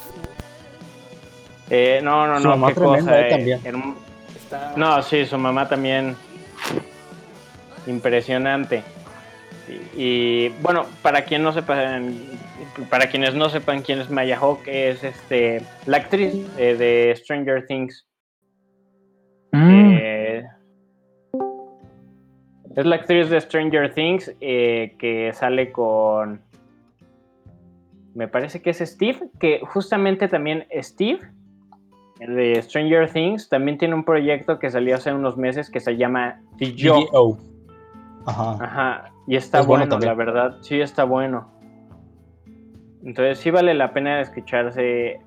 Eh, 1.72 2.00
no, 2.04 2.26
no, 2.28 2.38
Su 2.40 2.44
no, 2.44 2.50
mamá 2.58 2.68
qué 2.70 2.74
cosa. 2.76 3.20
eh, 3.30 3.60
herm- 3.64 3.96
No, 4.76 5.02
sí, 5.04 5.26
su 5.26 5.38
mamá 5.38 5.68
también. 5.70 6.16
Impresionante. 7.88 8.84
Y, 9.96 10.04
y, 10.46 10.50
bueno, 10.62 10.86
para 11.02 11.24
quien 11.24 11.44
no 11.44 11.54
sepan, 11.54 12.16
para 12.90 13.08
quienes 13.10 13.36
no 13.36 13.50
sepan 13.50 13.82
quién 13.82 14.00
es 14.00 14.10
Maya 14.10 14.38
Hawk, 14.40 14.62
es 14.68 15.04
este 15.04 15.64
la 15.86 15.98
actriz 15.98 16.34
eh, 16.58 16.76
de 16.76 17.16
Stranger 17.16 17.66
Things. 17.68 18.06
Mm, 19.52 19.94
Eh, 20.02 20.44
es 22.80 22.86
la 22.86 22.96
actriz 22.96 23.30
de 23.30 23.40
Stranger 23.42 23.94
Things 23.94 24.34
eh, 24.42 24.96
que 25.00 25.32
sale 25.34 25.72
con. 25.72 26.42
Me 28.16 28.28
parece 28.28 28.62
que 28.62 28.72
es 28.72 28.80
Steve, 28.80 29.30
que 29.40 29.62
justamente 29.66 30.28
también 30.28 30.66
Steve 30.82 31.20
de 32.20 32.62
Stranger 32.62 33.10
Things, 33.10 33.48
también 33.48 33.78
tiene 33.78 33.96
un 33.96 34.04
proyecto 34.04 34.60
que 34.60 34.70
salió 34.70 34.96
hace 34.96 35.14
unos 35.14 35.38
meses 35.38 35.70
que 35.70 35.80
se 35.80 35.96
llama 35.96 36.42
The 36.58 36.74
Yo. 36.74 37.38
Ajá. 38.26 38.58
Ajá, 38.64 39.12
y 39.26 39.36
está 39.38 39.60
Es 39.62 39.66
bueno 39.68 39.84
bueno, 39.86 39.92
también. 39.92 40.10
la 40.10 40.16
verdad, 40.16 40.58
sí 40.62 40.82
está 40.82 41.06
bueno. 41.06 41.50
Entonces 43.04 43.40
sí 43.40 43.52
vale 43.52 43.74
la 43.74 43.94
pena 43.94 44.20
escucharse 44.20 45.22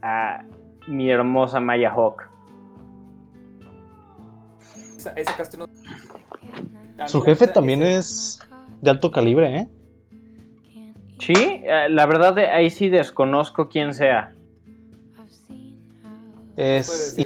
a 0.00 0.42
mi 0.88 1.10
hermosa 1.10 1.60
Maya 1.60 1.90
Hawk. 1.90 2.22
Esa, 4.96 5.10
esa 5.12 5.36
cast 5.36 5.54
no- 5.58 5.64
A 5.64 5.68
Su 7.06 7.20
jefe 7.22 7.48
también 7.48 7.82
es 7.82 8.40
de 8.80 8.90
alto 8.90 9.10
calibre, 9.10 9.56
¿eh? 9.58 9.68
Sí, 11.18 11.34
eh, 11.36 11.88
la 11.90 12.06
verdad 12.06 12.34
de 12.34 12.46
ahí 12.48 12.70
sí 12.70 12.88
desconozco 12.88 13.68
quién 13.68 13.94
sea. 13.94 14.32
Es 16.56 17.16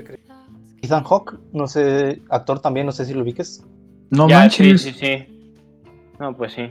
Ethan 0.83 1.05
Hawke, 1.05 1.35
no 1.53 1.67
sé, 1.67 2.23
actor 2.31 2.61
también, 2.61 2.87
no 2.87 2.93
sé 2.93 3.05
si 3.05 3.15
lo 3.15 3.23
ubiques. 3.23 3.65
No 4.11 4.29
ya, 4.29 4.41
manches. 4.41 4.83
sí, 4.83 4.93
sí, 4.93 4.99
sí. 4.99 5.51
No, 6.19 6.35
pues 6.37 6.53
sí. 6.53 6.69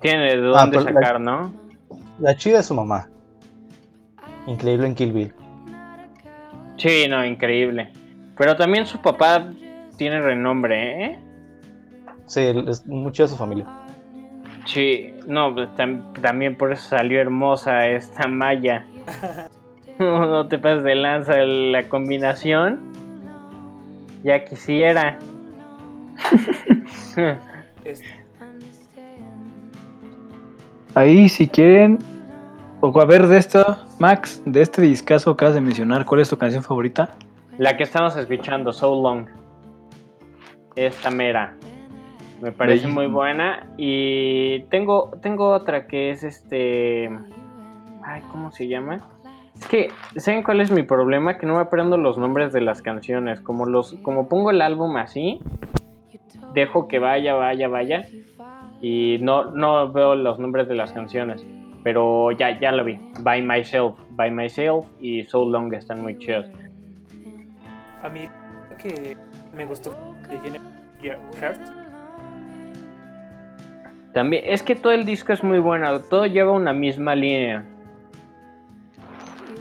Tiene 0.00 0.36
de 0.36 0.52
Ah, 0.54 0.60
dónde 0.62 0.76
la- 0.76 0.82
sacar, 0.92 1.20
¿no? 1.20 1.52
La 2.20 2.36
chida 2.36 2.60
es 2.60 2.66
su 2.66 2.74
mamá. 2.74 3.08
Increíble 4.46 4.86
en 4.86 4.94
Kill 4.94 5.12
Bill. 5.12 5.32
Sí, 6.76 7.06
no, 7.08 7.24
increíble. 7.24 7.90
Pero 8.36 8.56
también 8.56 8.86
su 8.86 8.98
papá 8.98 9.48
tiene 9.96 10.20
renombre, 10.20 11.04
¿eh? 11.06 11.18
Sí, 12.26 12.40
es 12.66 12.86
mucho 12.86 13.24
de 13.24 13.28
su 13.28 13.36
familia. 13.36 13.66
Sí, 14.66 15.12
no, 15.26 15.52
pues, 15.54 15.68
tam- 15.76 16.12
también 16.22 16.56
por 16.56 16.72
eso 16.72 16.88
salió 16.88 17.20
hermosa 17.20 17.86
esta 17.88 18.26
Maya. 18.28 18.84
No, 19.96 20.26
no 20.26 20.48
te 20.48 20.58
pases 20.58 20.82
de 20.82 20.96
lanza 20.96 21.36
la 21.36 21.88
combinación. 21.88 22.80
Ya 24.24 24.44
quisiera. 24.44 25.20
Ahí, 30.94 31.28
si 31.28 31.48
quieren. 31.48 31.98
O 32.80 33.00
a 33.00 33.04
ver, 33.04 33.26
de 33.28 33.38
esta, 33.38 33.78
Max, 33.98 34.42
de 34.44 34.62
este 34.62 34.82
discazo 34.82 35.30
que 35.36 35.44
acabas 35.44 35.54
de 35.54 35.60
mencionar, 35.60 36.04
¿cuál 36.04 36.20
es 36.20 36.28
tu 36.28 36.36
canción 36.36 36.62
favorita? 36.62 37.14
la 37.56 37.76
que 37.76 37.84
estamos 37.84 38.16
escuchando, 38.16 38.72
So 38.72 39.00
Long. 39.00 39.26
Esta 40.74 41.08
mera. 41.10 41.54
Me 42.44 42.52
parece 42.52 42.86
muy 42.88 43.06
buena. 43.06 43.66
Y 43.78 44.60
tengo, 44.64 45.12
tengo 45.22 45.48
otra 45.48 45.86
que 45.86 46.10
es 46.10 46.22
este. 46.22 47.08
Ay, 48.02 48.20
¿cómo 48.30 48.52
se 48.52 48.68
llama? 48.68 49.08
Es 49.56 49.66
que, 49.66 49.88
¿saben 50.16 50.42
cuál 50.42 50.60
es 50.60 50.70
mi 50.70 50.82
problema? 50.82 51.38
Que 51.38 51.46
no 51.46 51.54
me 51.54 51.60
aprendo 51.60 51.96
los 51.96 52.18
nombres 52.18 52.52
de 52.52 52.60
las 52.60 52.82
canciones. 52.82 53.40
Como 53.40 53.64
los, 53.64 53.94
como 54.02 54.28
pongo 54.28 54.50
el 54.50 54.60
álbum 54.60 54.94
así, 54.98 55.40
dejo 56.52 56.86
que 56.86 56.98
vaya, 56.98 57.32
vaya, 57.32 57.66
vaya. 57.68 58.04
Y 58.82 59.16
no, 59.22 59.50
no 59.52 59.90
veo 59.90 60.14
los 60.14 60.38
nombres 60.38 60.68
de 60.68 60.74
las 60.74 60.92
canciones. 60.92 61.46
Pero 61.82 62.30
ya, 62.32 62.60
ya 62.60 62.72
lo 62.72 62.84
vi. 62.84 63.00
By 63.20 63.40
Myself, 63.40 63.98
By 64.10 64.30
Myself 64.30 64.86
y 65.00 65.22
So 65.24 65.46
Long 65.46 65.72
están 65.72 66.02
muy 66.02 66.18
chidos. 66.18 66.44
a 68.02 68.10
mí 68.10 68.28
que 68.76 69.16
me 69.56 69.64
gustó 69.64 69.96
que 70.28 70.36
tiene 70.36 70.60
Heart. 71.40 71.83
También, 74.14 74.44
es 74.46 74.62
que 74.62 74.76
todo 74.76 74.92
el 74.92 75.04
disco 75.04 75.32
es 75.32 75.42
muy 75.42 75.58
bueno, 75.58 76.00
todo 76.02 76.26
lleva 76.26 76.52
una 76.52 76.72
misma 76.72 77.14
línea. 77.16 77.64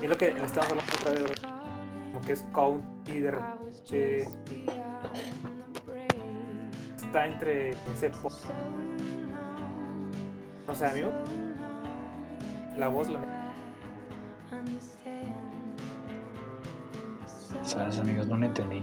Es 0.02 0.08
lo 0.10 0.16
que 0.16 0.28
estamos 0.28 0.70
hablando 0.70 0.84
otra 1.02 1.12
vez, 1.12 1.42
como 2.14 2.22
que 2.26 2.34
es 2.34 2.46
country 2.54 3.20
de 3.20 3.32
repente 3.32 4.28
está 6.98 7.26
entre 7.26 7.70
ese 7.96 8.10
pop. 8.22 8.32
No 10.68 10.76
sé, 10.76 10.86
amigo. 10.86 11.10
La 12.78 12.88
voz 12.90 13.10
la 13.10 13.20
¿Sabes, 17.64 17.98
amigos? 18.00 18.28
No 18.28 18.38
lo 18.38 18.46
entendí. 18.46 18.82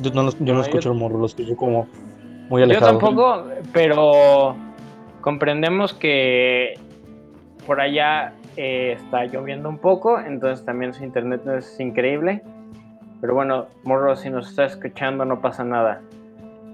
Yo 0.00 0.10
no, 0.12 0.30
yo 0.30 0.36
no 0.40 0.52
No, 0.54 0.60
escucho 0.62 0.80
yo- 0.80 0.92
el 0.92 0.98
morro, 0.98 1.18
lo 1.18 1.26
escucho 1.26 1.56
como 1.56 1.86
muy 2.48 2.60
Yo 2.60 2.64
alejado. 2.64 2.98
tampoco, 2.98 3.44
pero 3.72 4.56
comprendemos 5.20 5.92
que 5.94 6.74
por 7.66 7.80
allá 7.80 8.32
eh, 8.56 8.92
está 8.98 9.24
lloviendo 9.26 9.68
un 9.68 9.78
poco, 9.78 10.18
entonces 10.18 10.64
también 10.64 10.94
su 10.94 11.04
internet 11.04 11.42
no 11.44 11.54
es 11.54 11.78
increíble. 11.80 12.42
Pero 13.20 13.34
bueno, 13.34 13.66
Morro, 13.84 14.14
si 14.16 14.30
nos 14.30 14.48
está 14.48 14.64
escuchando, 14.64 15.24
no 15.24 15.40
pasa 15.40 15.64
nada. 15.64 16.00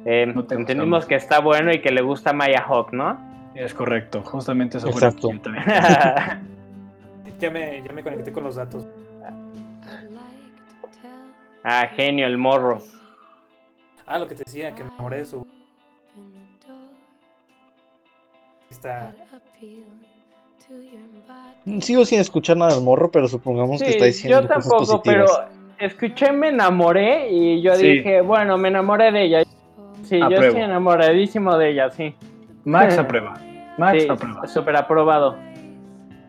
Eh, 0.04 0.26
No 0.26 0.44
te 0.44 0.54
entendimos 0.54 1.06
que 1.06 1.14
está 1.14 1.40
bueno 1.40 1.72
y 1.72 1.80
que 1.80 1.90
le 1.90 2.02
gusta 2.02 2.32
Maya 2.34 2.62
Hawk, 2.68 2.92
¿no? 2.92 3.18
Es 3.54 3.72
correcto, 3.72 4.20
justamente 4.22 4.76
eso 4.78 4.88
Exacto. 4.88 5.28
fue 5.28 5.34
lo 5.34 5.40
que 5.42 5.48
yo 5.48 5.64
también. 5.64 5.64
ya 7.40 7.50
me, 7.50 7.82
ya 7.82 7.92
me 7.92 8.02
conecté 8.02 8.30
con 8.32 8.44
los 8.44 8.56
datos. 8.56 8.87
ah, 11.64 11.87
genio, 11.94 12.26
el 12.26 12.37
morro. 12.38 12.82
Ah, 14.06 14.18
lo 14.18 14.28
que 14.28 14.34
te 14.34 14.42
decía, 14.44 14.74
que 14.74 14.84
me 14.84 14.90
enamoré 14.90 15.18
de 15.18 15.24
su. 15.24 15.46
Está. 18.74 19.12
Sigo 21.80 22.04
sin 22.04 22.18
escuchar 22.20 22.56
nada 22.56 22.74
del 22.74 22.82
morro, 22.84 23.10
pero 23.10 23.28
supongamos 23.28 23.80
que 23.80 23.87
Sí, 23.87 23.92
está 23.92 24.04
diciendo 24.06 24.40
yo 24.42 24.48
cosas 24.48 24.68
tampoco, 24.68 25.02
pero 25.02 25.26
escuché 25.78 26.32
Me 26.32 26.48
enamoré 26.48 27.30
y 27.30 27.62
yo 27.62 27.74
Sí. 27.76 27.87
dije, 27.98 28.20
bueno, 28.20 28.58
me 28.58 28.68
enamoré 28.68 29.12
de 29.12 29.22
ella. 29.24 29.42
Sí, 30.02 30.18
yo 30.18 30.28
estoy 30.28 30.62
enamoradísimo 30.62 31.56
de 31.56 31.70
ella, 31.70 31.90
sí. 31.90 32.14
Max 32.64 32.98
aprueba. 32.98 33.34
Max 33.78 34.02
Sí, 34.02 34.08
aprueba. 34.08 34.46
súper 34.46 34.76
aprobado. 34.76 35.37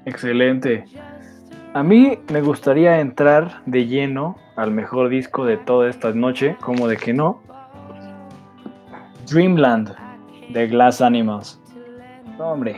Excelente. 0.05 0.85
A 1.73 1.83
mí 1.83 2.17
me 2.31 2.41
gustaría 2.41 2.99
entrar 2.99 3.61
de 3.65 3.85
lleno 3.87 4.37
al 4.55 4.71
mejor 4.71 5.09
disco 5.09 5.45
de 5.45 5.57
toda 5.57 5.89
esta 5.89 6.11
noche, 6.13 6.55
como 6.61 6.87
de 6.87 6.95
que 6.97 7.11
no. 7.13 7.41
Dreamland 9.29 9.93
de 10.49 10.67
Glass 10.67 11.01
Animals. 11.01 11.59
No, 12.37 12.51
hombre. 12.51 12.75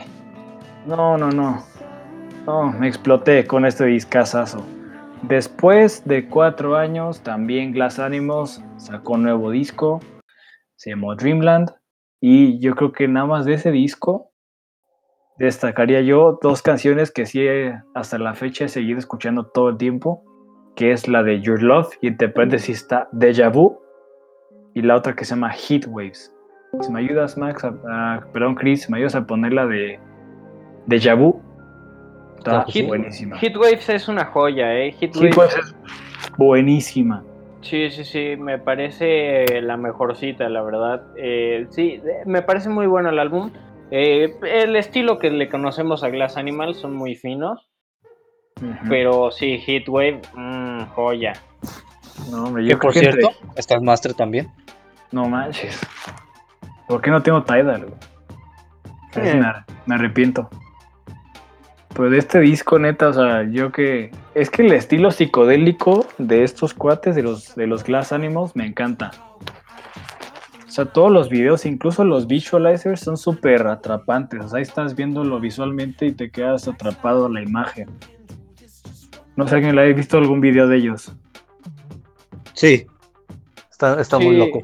No, 0.86 1.18
no, 1.18 1.30
no. 1.30 1.64
No, 2.46 2.72
me 2.72 2.86
exploté 2.86 3.46
con 3.46 3.66
este 3.66 3.86
discazazo. 3.86 4.64
Después 5.22 6.04
de 6.06 6.28
cuatro 6.28 6.76
años, 6.76 7.20
también 7.22 7.72
Glass 7.72 7.98
Animals 7.98 8.62
sacó 8.76 9.14
un 9.14 9.24
nuevo 9.24 9.50
disco. 9.50 10.00
Se 10.76 10.90
llamó 10.90 11.16
Dreamland. 11.16 11.70
Y 12.20 12.60
yo 12.60 12.74
creo 12.74 12.92
que 12.92 13.08
nada 13.08 13.26
más 13.26 13.44
de 13.44 13.54
ese 13.54 13.70
disco 13.70 14.32
destacaría 15.38 16.00
yo 16.00 16.38
dos 16.42 16.62
canciones 16.62 17.10
que 17.10 17.26
sí 17.26 17.46
hasta 17.94 18.18
la 18.18 18.34
fecha 18.34 18.64
he 18.64 18.68
seguido 18.68 18.98
escuchando 18.98 19.46
todo 19.46 19.68
el 19.68 19.76
tiempo, 19.76 20.24
que 20.74 20.90
es 20.90 21.06
la 21.06 21.22
de 21.22 21.40
Your 21.40 21.62
Love 21.62 21.90
y 22.00 22.08
entre 22.08 22.28
paréntesis 22.28 22.78
está 22.78 23.08
Deja 23.12 23.48
Vu 23.48 23.80
y 24.74 24.82
la 24.82 24.96
otra 24.96 25.14
que 25.14 25.24
se 25.24 25.30
llama 25.30 25.52
Heat 25.52 25.86
Waves. 25.86 26.32
Si 26.80 26.92
me 26.92 27.00
ayudas 27.00 27.36
Max, 27.36 27.64
a- 27.64 27.74
a- 27.88 28.20
perdón 28.32 28.54
Chris, 28.54 28.88
me 28.88 28.98
ayudas 28.98 29.14
a 29.14 29.26
poner 29.26 29.52
la 29.52 29.66
de 29.66 29.98
Deja 30.86 31.14
Vu. 31.14 31.40
Está 32.38 32.64
sí. 32.68 32.82
buenísima. 32.82 33.36
Heatwaves 33.38 33.88
es 33.88 34.08
una 34.08 34.24
joya, 34.26 34.72
¿eh? 34.74 34.92
Heat 34.92 35.14
Heatwaves, 35.16 35.36
Waves 35.36 35.56
es 35.58 35.74
buenísima. 36.38 37.24
sí, 37.62 37.90
sí, 37.90 38.04
sí, 38.04 38.36
me 38.38 38.58
parece 38.58 39.60
la 39.60 39.76
mejorcita, 39.76 40.48
la 40.48 40.62
verdad. 40.62 41.02
Eh, 41.16 41.66
sí, 41.70 42.00
eh, 42.04 42.22
me 42.26 42.42
parece 42.42 42.68
muy 42.68 42.86
bueno 42.86 43.10
el 43.10 43.18
álbum. 43.18 43.50
Eh, 43.90 44.36
el 44.42 44.76
estilo 44.76 45.18
que 45.18 45.30
le 45.30 45.48
conocemos 45.48 46.04
a 46.04 46.10
Glass 46.10 46.36
Animal 46.36 46.74
son 46.74 46.94
muy 46.94 47.16
finos, 47.16 47.68
pero 48.88 49.30
sí, 49.30 49.58
Heatwave, 49.58 50.20
mm, 50.34 50.82
joya. 50.94 51.32
No, 52.30 52.44
hombre, 52.44 52.62
Que 52.64 52.70
yo 52.70 52.78
por 52.78 52.96
entre- 52.96 53.12
cierto, 53.12 53.30
está 53.56 53.74
el 53.74 53.82
Master 53.82 54.14
también. 54.14 54.48
No 55.10 55.28
manches. 55.28 55.80
¿Por 56.88 57.00
qué 57.02 57.10
no 57.10 57.22
tengo 57.22 57.42
Tidal? 57.44 57.82
güey? 57.86 57.94
Casi 59.12 59.28
Eh. 59.28 59.34
me, 59.34 59.46
ar- 59.46 59.64
me 59.86 59.94
arrepiento. 59.94 60.48
Pero 61.94 62.10
de 62.10 62.18
este 62.18 62.38
disco, 62.40 62.78
neta, 62.78 63.08
o 63.08 63.12
sea, 63.12 63.42
yo 63.50 63.72
que. 63.72 64.10
Es 64.34 64.50
que 64.50 64.62
el 64.62 64.72
estilo 64.72 65.10
psicodélico 65.10 66.06
de 66.18 66.44
estos 66.44 66.72
cuates, 66.74 67.16
de 67.16 67.22
los, 67.22 67.54
de 67.56 67.66
los 67.66 67.82
Glass 67.84 68.12
Animals, 68.12 68.54
me 68.54 68.66
encanta. 68.66 69.10
O 70.66 70.70
sea, 70.70 70.84
todos 70.84 71.10
los 71.10 71.28
videos, 71.28 71.66
incluso 71.66 72.04
los 72.04 72.28
visualizers, 72.28 73.00
son 73.00 73.16
súper 73.16 73.66
atrapantes. 73.66 74.44
O 74.44 74.48
sea, 74.48 74.58
ahí 74.58 74.62
estás 74.62 74.94
viéndolo 74.94 75.40
visualmente 75.40 76.06
y 76.06 76.12
te 76.12 76.30
quedas 76.30 76.68
atrapado 76.68 77.26
a 77.26 77.30
la 77.30 77.42
imagen. 77.42 77.88
No 79.34 79.44
sé 79.44 79.50
si 79.50 79.54
alguien 79.56 79.74
le 79.74 79.82
ha 79.82 79.84
visto 79.86 80.18
algún 80.18 80.40
video 80.40 80.68
de 80.68 80.76
ellos. 80.76 81.12
Sí. 82.52 82.86
Está, 83.70 84.00
está 84.00 84.18
muy 84.18 84.34
Sí. 84.34 84.36
loco. 84.36 84.62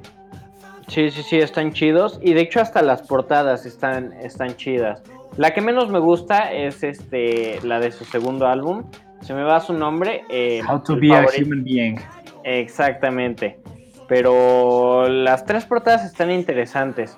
Sí, 0.89 1.11
sí, 1.11 1.23
sí, 1.23 1.39
están 1.39 1.73
chidos. 1.73 2.19
Y 2.23 2.35
de 2.35 2.43
hecho 2.43 2.61
hasta 2.61 2.83
las 2.83 3.03
portadas 3.03 3.67
están, 3.67 4.13
están 4.15 4.57
chidas. 4.57 5.03
La 5.37 5.53
que 5.53 5.61
menos 5.61 5.89
me 5.91 5.99
gusta 5.99 6.53
es 6.53 6.83
este 6.83 7.59
la 7.65 7.81
de 7.81 7.91
su 7.91 8.05
segundo 8.05 8.47
álbum, 8.47 8.85
se 9.21 9.35
me 9.35 9.43
va 9.43 9.59
su 9.61 9.73
nombre. 9.73 10.25
eh, 10.29 10.63
How 10.69 10.81
to 10.83 10.97
be 10.97 11.13
a 11.13 11.27
human 11.37 11.65
being. 11.65 11.97
Exactamente. 12.45 13.59
Pero 14.07 15.09
las 15.09 15.45
tres 15.47 15.65
portadas 15.65 16.05
están 16.05 16.31
interesantes. 16.31 17.17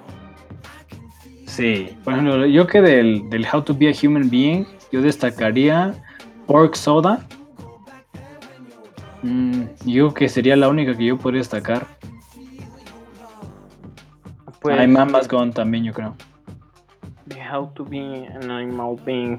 Sí. 1.46 1.96
Por 2.04 2.12
ejemplo, 2.14 2.46
yo 2.46 2.66
que 2.66 2.80
del, 2.80 3.28
del 3.28 3.46
How 3.52 3.62
to 3.62 3.74
be 3.74 3.88
a 3.88 3.92
human 3.92 4.30
being, 4.30 4.64
yo 4.92 5.02
destacaría 5.02 5.92
Pork 6.46 6.74
Soda. 6.76 7.26
Mm, 9.22 9.62
yo 9.84 10.14
que 10.14 10.28
sería 10.28 10.54
la 10.56 10.68
única 10.68 10.96
que 10.96 11.06
yo 11.06 11.18
podría 11.18 11.40
destacar. 11.40 11.86
Pues, 14.66 14.80
Ay, 14.80 14.88
Mama's 14.88 15.28
Gone 15.28 15.52
también, 15.52 15.84
yo 15.84 15.92
creo. 15.92 16.16
How 17.52 17.70
to 17.74 17.84
be 17.84 18.26
an 18.34 18.50
animal 18.50 18.96
being. 19.04 19.38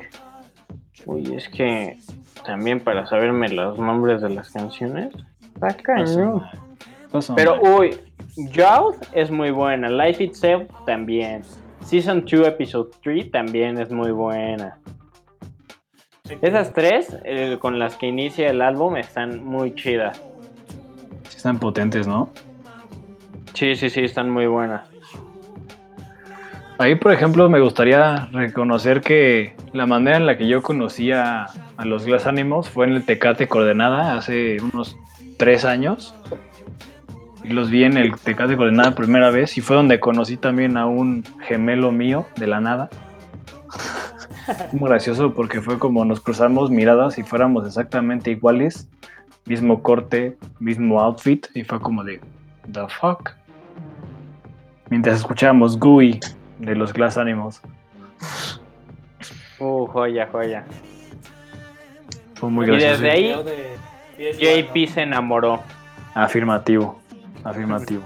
Uy, 1.05 1.35
es 1.35 1.49
que 1.49 1.99
también 2.45 2.79
para 2.79 3.05
saberme 3.07 3.49
los 3.49 3.77
nombres 3.77 4.21
de 4.21 4.29
las 4.29 4.49
canciones. 4.51 5.13
Está 5.53 5.75
cañón. 5.75 6.43
Pero 7.35 7.59
uy, 7.61 7.99
Youth 8.37 9.03
es 9.11 9.29
muy 9.29 9.51
buena. 9.51 9.89
Life 9.89 10.23
Itself 10.23 10.69
también. 10.85 11.41
Season 11.81 12.23
2, 12.23 12.47
Episode 12.47 12.91
3 13.03 13.29
también 13.29 13.77
es 13.79 13.91
muy 13.91 14.11
buena. 14.11 14.79
Esas 16.41 16.71
tres 16.71 17.17
eh, 17.25 17.57
con 17.59 17.79
las 17.79 17.97
que 17.97 18.07
inicia 18.07 18.49
el 18.49 18.61
álbum 18.61 18.95
están 18.95 19.43
muy 19.43 19.75
chidas. 19.75 20.21
Sí 21.27 21.35
están 21.35 21.59
potentes, 21.59 22.07
¿no? 22.07 22.29
Sí, 23.53 23.75
sí, 23.75 23.89
sí, 23.89 24.05
están 24.05 24.29
muy 24.29 24.47
buenas. 24.47 24.96
Ahí, 26.79 26.93
por 26.93 27.11
ejemplo, 27.11 27.49
me 27.49 27.59
gustaría 27.59 28.27
reconocer 28.31 29.01
que 29.01 29.55
la 29.73 29.87
manera 29.87 30.17
en 30.17 30.27
la 30.27 30.37
que 30.37 30.47
yo 30.47 30.61
conocía 30.61 31.47
a 31.75 31.85
los 31.85 32.05
Glass 32.05 32.27
Animals 32.27 32.69
fue 32.69 32.85
en 32.85 32.93
el 32.93 33.03
Tecate 33.03 33.47
Coordenada 33.47 34.15
hace 34.15 34.57
unos 34.61 34.95
tres 35.37 35.65
años. 35.65 36.13
Y 37.43 37.49
los 37.49 37.71
vi 37.71 37.83
en 37.83 37.97
el 37.97 38.15
Tecate 38.19 38.55
Coordenada 38.55 38.93
primera 38.93 39.31
vez 39.31 39.57
y 39.57 39.61
fue 39.61 39.75
donde 39.75 39.99
conocí 39.99 40.37
también 40.37 40.77
a 40.77 40.85
un 40.85 41.23
gemelo 41.47 41.91
mío 41.91 42.27
de 42.35 42.45
la 42.45 42.61
nada. 42.61 42.89
Muy 44.71 44.87
gracioso 44.87 45.33
porque 45.33 45.61
fue 45.61 45.79
como 45.79 46.05
nos 46.05 46.21
cruzamos 46.21 46.69
miradas 46.69 47.17
y 47.17 47.23
fuéramos 47.23 47.65
exactamente 47.65 48.29
iguales, 48.29 48.87
mismo 49.45 49.81
corte, 49.81 50.37
mismo 50.59 51.01
outfit 51.01 51.47
y 51.55 51.63
fue 51.63 51.79
como 51.79 52.03
de 52.03 52.21
the 52.71 52.87
fuck. 52.99 53.31
Mientras 54.89 55.17
escuchábamos 55.17 55.79
Gooey 55.79 56.19
de 56.59 56.75
los 56.75 56.93
Glass 56.93 57.17
Animals. 57.17 57.61
Uh, 59.59 59.85
joya, 59.87 60.27
joya. 60.31 60.65
Fue 62.35 62.49
muy 62.49 62.65
Y 62.65 62.69
gracioso. 62.69 63.01
desde 63.01 63.11
ahí, 63.11 64.63
JP 64.63 64.93
se 64.93 65.01
enamoró. 65.01 65.61
Afirmativo, 66.13 66.99
afirmativo. 67.43 68.03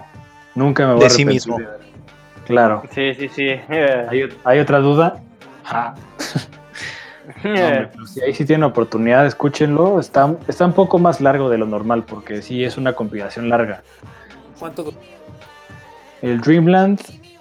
Nunca 0.55 0.85
me 0.87 0.93
voy 0.93 1.01
De 1.01 1.07
a 1.07 1.09
sí 1.09 1.25
mismo. 1.25 1.57
Claro. 2.45 2.83
Sí, 2.91 3.13
sí, 3.13 3.29
sí. 3.29 3.49
¿Hay, 3.49 4.29
hay 4.43 4.59
otra 4.59 4.79
duda? 4.79 5.21
Ah, 5.65 5.95
no, 7.43 7.49
hombre, 7.51 7.89
pero 7.91 8.05
si 8.05 8.21
ahí 8.21 8.33
sí 8.33 8.45
tienen 8.45 8.63
oportunidad, 8.63 9.25
escúchenlo. 9.25 9.99
Está, 9.99 10.35
está 10.47 10.65
un 10.65 10.73
poco 10.73 10.99
más 10.99 11.21
largo 11.21 11.49
de 11.49 11.57
lo 11.57 11.65
normal 11.65 12.03
porque 12.03 12.41
sí 12.41 12.63
es 12.63 12.77
una 12.77 12.93
compilación 12.93 13.47
larga. 13.49 13.83
¿Cuánto 14.59 14.93
El 16.21 16.41
Dreamland 16.41 16.99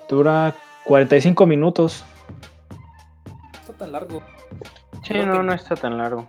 dura 0.08 0.54
45 0.85 1.47
minutos. 1.47 2.05
está 3.53 3.72
tan 3.72 3.93
largo? 3.93 4.22
Sí, 5.03 5.14
no, 5.14 5.43
no 5.43 5.53
está 5.53 5.76
tan 5.76 5.99
largo. 5.99 6.26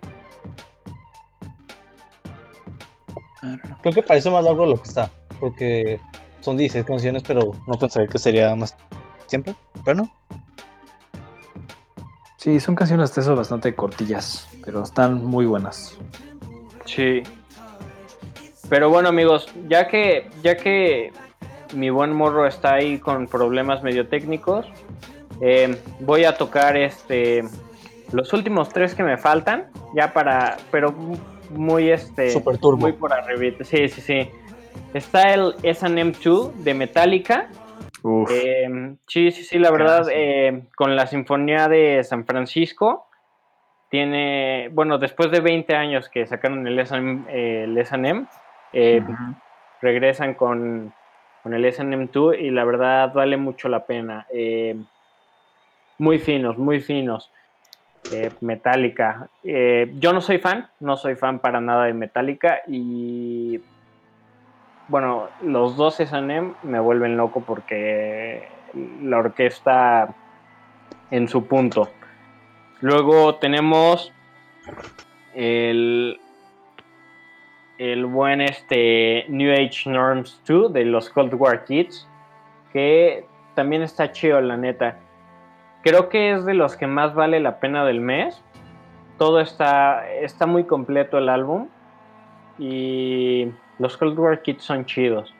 Creo 3.81 3.93
que 3.93 4.03
parece 4.03 4.29
más 4.29 4.43
largo 4.43 4.63
de 4.63 4.71
lo 4.71 4.81
que 4.81 4.87
está. 4.87 5.11
Porque 5.39 5.99
son 6.41 6.57
16 6.57 6.85
canciones, 6.85 7.23
pero 7.23 7.51
no 7.67 7.73
pensaría 7.79 8.07
que 8.07 8.19
sería 8.19 8.55
más 8.55 8.75
tiempo. 9.27 9.55
Pero 9.83 10.03
no. 10.03 10.11
Sí, 12.37 12.59
son 12.59 12.75
canciones 12.75 13.05
hasta 13.05 13.21
eso 13.21 13.35
bastante 13.35 13.75
cortillas, 13.75 14.47
pero 14.65 14.81
están 14.83 15.23
muy 15.23 15.45
buenas. 15.45 15.97
Sí. 16.85 17.21
Pero 18.67 18.89
bueno, 18.89 19.09
amigos, 19.09 19.47
ya 19.67 19.87
que, 19.87 20.29
ya 20.41 20.57
que 20.57 21.11
mi 21.73 21.89
buen 21.89 22.13
morro 22.13 22.45
está 22.45 22.75
ahí 22.75 22.99
con 22.99 23.27
problemas 23.27 23.83
medio 23.83 24.07
técnicos, 24.07 24.67
eh, 25.41 25.77
voy 25.99 26.25
a 26.25 26.37
tocar 26.37 26.77
este 26.77 27.43
los 28.11 28.33
últimos 28.33 28.69
tres 28.69 28.93
que 28.93 29.03
me 29.03 29.17
faltan, 29.17 29.67
ya 29.95 30.13
para, 30.13 30.57
pero 30.69 30.93
muy 31.49 31.89
este, 31.89 32.29
Super 32.31 32.57
turbo. 32.57 32.77
muy 32.77 32.93
por 32.93 33.13
arribita. 33.13 33.63
Sí, 33.63 33.87
sí, 33.87 34.01
sí. 34.01 34.29
Está 34.93 35.33
el 35.33 35.55
S&M2 35.63 36.53
de 36.55 36.73
Metallica. 36.73 37.49
Uf, 38.03 38.29
Eh, 38.31 38.95
sí, 39.07 39.31
sí, 39.31 39.43
sí, 39.43 39.59
la 39.59 39.71
verdad, 39.71 40.07
eh, 40.11 40.63
con 40.75 40.95
la 40.95 41.07
Sinfonía 41.07 41.67
de 41.67 42.03
San 42.03 42.25
Francisco, 42.25 43.07
tiene, 43.89 44.69
bueno, 44.71 44.97
después 44.97 45.29
de 45.31 45.41
20 45.41 45.75
años 45.75 46.09
que 46.09 46.25
sacaron 46.25 46.65
el 46.65 46.79
S&M, 46.79 47.25
eh, 47.29 47.65
el 47.65 47.77
S&M, 47.77 48.25
eh, 48.73 49.03
regresan 49.81 50.33
con, 50.33 50.93
con 51.43 51.53
el 51.53 51.65
SM2 51.65 52.39
y 52.39 52.51
la 52.51 52.63
verdad 52.63 53.13
vale 53.13 53.37
mucho 53.37 53.69
la 53.69 53.85
pena. 53.85 54.27
Eh, 54.33 54.75
muy 55.97 56.19
finos, 56.19 56.57
muy 56.57 56.81
finos. 56.81 57.31
Eh, 58.11 58.31
Metallica. 58.41 59.29
Eh, 59.43 59.93
yo 59.99 60.11
no 60.11 60.21
soy 60.21 60.39
fan, 60.39 60.67
no 60.79 60.97
soy 60.97 61.15
fan 61.15 61.39
para 61.39 61.61
nada 61.61 61.85
de 61.85 61.93
Metallica 61.93 62.61
y 62.67 63.61
bueno, 64.87 65.29
los 65.41 65.77
dos 65.77 65.99
SM 65.99 66.53
me 66.63 66.79
vuelven 66.79 67.15
loco 67.15 67.41
porque 67.41 68.47
la 69.01 69.19
orquesta 69.19 70.13
en 71.11 71.29
su 71.29 71.47
punto. 71.47 71.89
Luego 72.81 73.35
tenemos 73.35 74.11
el, 75.33 76.19
el 77.81 78.05
buen 78.05 78.41
este 78.41 79.25
New 79.27 79.51
Age 79.51 79.89
Norms 79.89 80.39
2 80.45 80.71
de 80.71 80.85
los 80.85 81.09
Cold 81.09 81.33
War 81.33 81.65
Kids, 81.65 82.07
que 82.71 83.25
también 83.55 83.81
está 83.81 84.11
chido, 84.11 84.39
la 84.39 84.55
neta. 84.55 84.99
Creo 85.81 86.07
que 86.07 86.31
es 86.31 86.45
de 86.45 86.53
los 86.53 86.77
que 86.77 86.85
más 86.85 87.15
vale 87.15 87.39
la 87.39 87.59
pena 87.59 87.83
del 87.83 87.99
mes. 87.99 88.39
Todo 89.17 89.39
está, 89.39 90.07
está 90.11 90.45
muy 90.45 90.65
completo 90.65 91.17
el 91.17 91.27
álbum. 91.27 91.69
Y 92.59 93.47
los 93.79 93.97
Cold 93.97 94.19
War 94.19 94.43
Kids 94.43 94.63
son 94.63 94.85
chidos. 94.85 95.33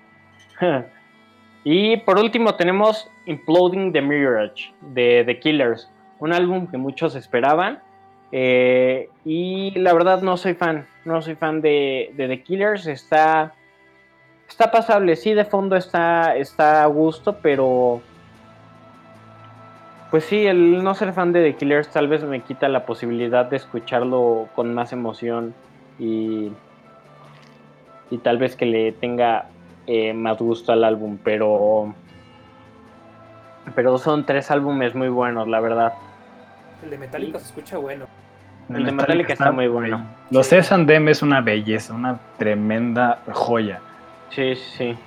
y 1.64 1.98
por 1.98 2.18
último 2.18 2.56
tenemos 2.56 3.08
Imploding 3.28 3.94
the 3.94 4.02
Mirage 4.02 4.74
de 4.82 5.24
The 5.28 5.40
Killers. 5.40 5.92
Un 6.18 6.34
álbum 6.34 6.66
que 6.66 6.78
muchos 6.78 7.14
esperaban. 7.14 7.84
Eh, 8.32 9.10
y 9.26 9.72
la 9.80 9.94
verdad 9.94 10.22
no 10.22 10.38
soy 10.38 10.54
fan. 10.54 10.88
No 11.06 11.22
soy 11.22 11.36
fan 11.36 11.62
de, 11.62 12.14
The 12.16 12.44
Killers. 12.44 12.88
Está, 12.88 13.54
está 14.48 14.72
pasable. 14.72 15.16
Sí, 15.16 15.34
de 15.34 15.46
fondo 15.46 15.76
está, 15.76 16.36
está 16.36 16.84
a 16.84 16.88
gusto, 16.88 17.38
pero... 17.42 18.02
Pues 20.10 20.26
sí, 20.26 20.46
el 20.46 20.84
no 20.84 20.94
ser 20.94 21.14
fan 21.14 21.32
de 21.32 21.42
The 21.42 21.58
Killers 21.58 21.88
tal 21.88 22.10
vez 22.10 22.24
me 22.24 22.42
quita 22.42 22.68
la 22.68 22.86
posibilidad 22.86 23.46
de 23.46 23.56
escucharlo 23.56 24.50
con 24.56 24.74
más 24.74 24.92
emoción 24.92 25.54
y, 25.98 26.52
y 28.10 28.18
tal 28.18 28.38
vez 28.38 28.58
que 28.58 28.66
le 28.66 28.92
tenga 28.92 29.46
eh, 29.88 30.14
más 30.14 30.38
gusto 30.38 30.74
al 30.74 30.84
álbum, 30.84 31.18
pero 31.24 31.96
pero 33.76 33.98
son 33.98 34.26
tres 34.26 34.52
álbumes 34.52 34.96
muy 34.96 35.10
buenos, 35.10 35.48
la 35.48 35.60
verdad. 35.60 35.94
El 36.84 36.90
de 36.90 36.98
Metallica 36.98 37.40
se 37.40 37.46
escucha 37.46 37.78
bueno. 37.78 38.06
El 38.70 38.86
de 38.86 38.92
Metallica 38.92 39.34
está 39.34 39.52
muy 39.52 39.68
bueno. 39.68 40.06
Los 40.30 40.52
S&M 40.52 41.12
es 41.12 41.22
una 41.22 41.42
belleza, 41.42 41.94
una 41.94 42.20
tremenda 42.38 43.20
joya. 43.32 43.80
Sí, 44.30 44.56
sí, 44.56 44.64
sí. 44.78 44.98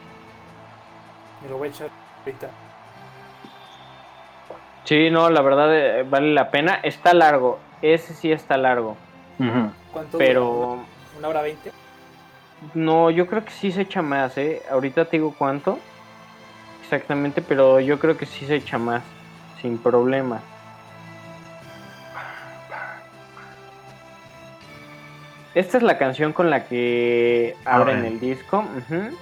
Me 1.42 1.48
lo 1.48 1.58
voy 1.58 1.68
a 1.68 1.70
echar 1.70 1.88
ahorita. 2.20 2.48
Sí, 4.84 5.10
no, 5.10 5.30
la 5.30 5.40
verdad 5.40 5.74
eh, 5.74 6.02
vale 6.02 6.32
la 6.34 6.50
pena. 6.50 6.74
Está 6.82 7.14
largo, 7.14 7.58
ese 7.80 8.12
sí 8.12 8.30
está 8.30 8.56
largo, 8.58 8.96
Ujú. 9.38 9.70
¿Cuánto? 9.92 10.18
pero 10.18 10.44
dura? 10.44 10.82
¿Una 11.18 11.28
hora 11.28 11.42
veinte? 11.42 11.70
no, 12.74 13.10
yo 13.10 13.26
creo 13.26 13.44
que 13.44 13.50
sí 13.50 13.72
se 13.72 13.82
echa 13.82 14.02
más, 14.02 14.36
¿eh? 14.36 14.62
Ahorita 14.70 15.06
te 15.06 15.16
digo 15.16 15.34
cuánto 15.38 15.78
exactamente, 16.84 17.42
pero 17.42 17.80
yo 17.80 17.98
creo 17.98 18.16
que 18.16 18.26
sí 18.26 18.46
se 18.46 18.56
echa 18.56 18.78
más, 18.78 19.02
sin 19.60 19.78
problema. 19.78 20.40
Esta 25.54 25.76
es 25.76 25.82
la 25.82 25.98
canción 25.98 26.32
con 26.32 26.50
la 26.50 26.64
que 26.64 27.56
abren 27.64 28.04
el 28.04 28.18
disco. 28.20 28.58
ujú. 28.58 29.16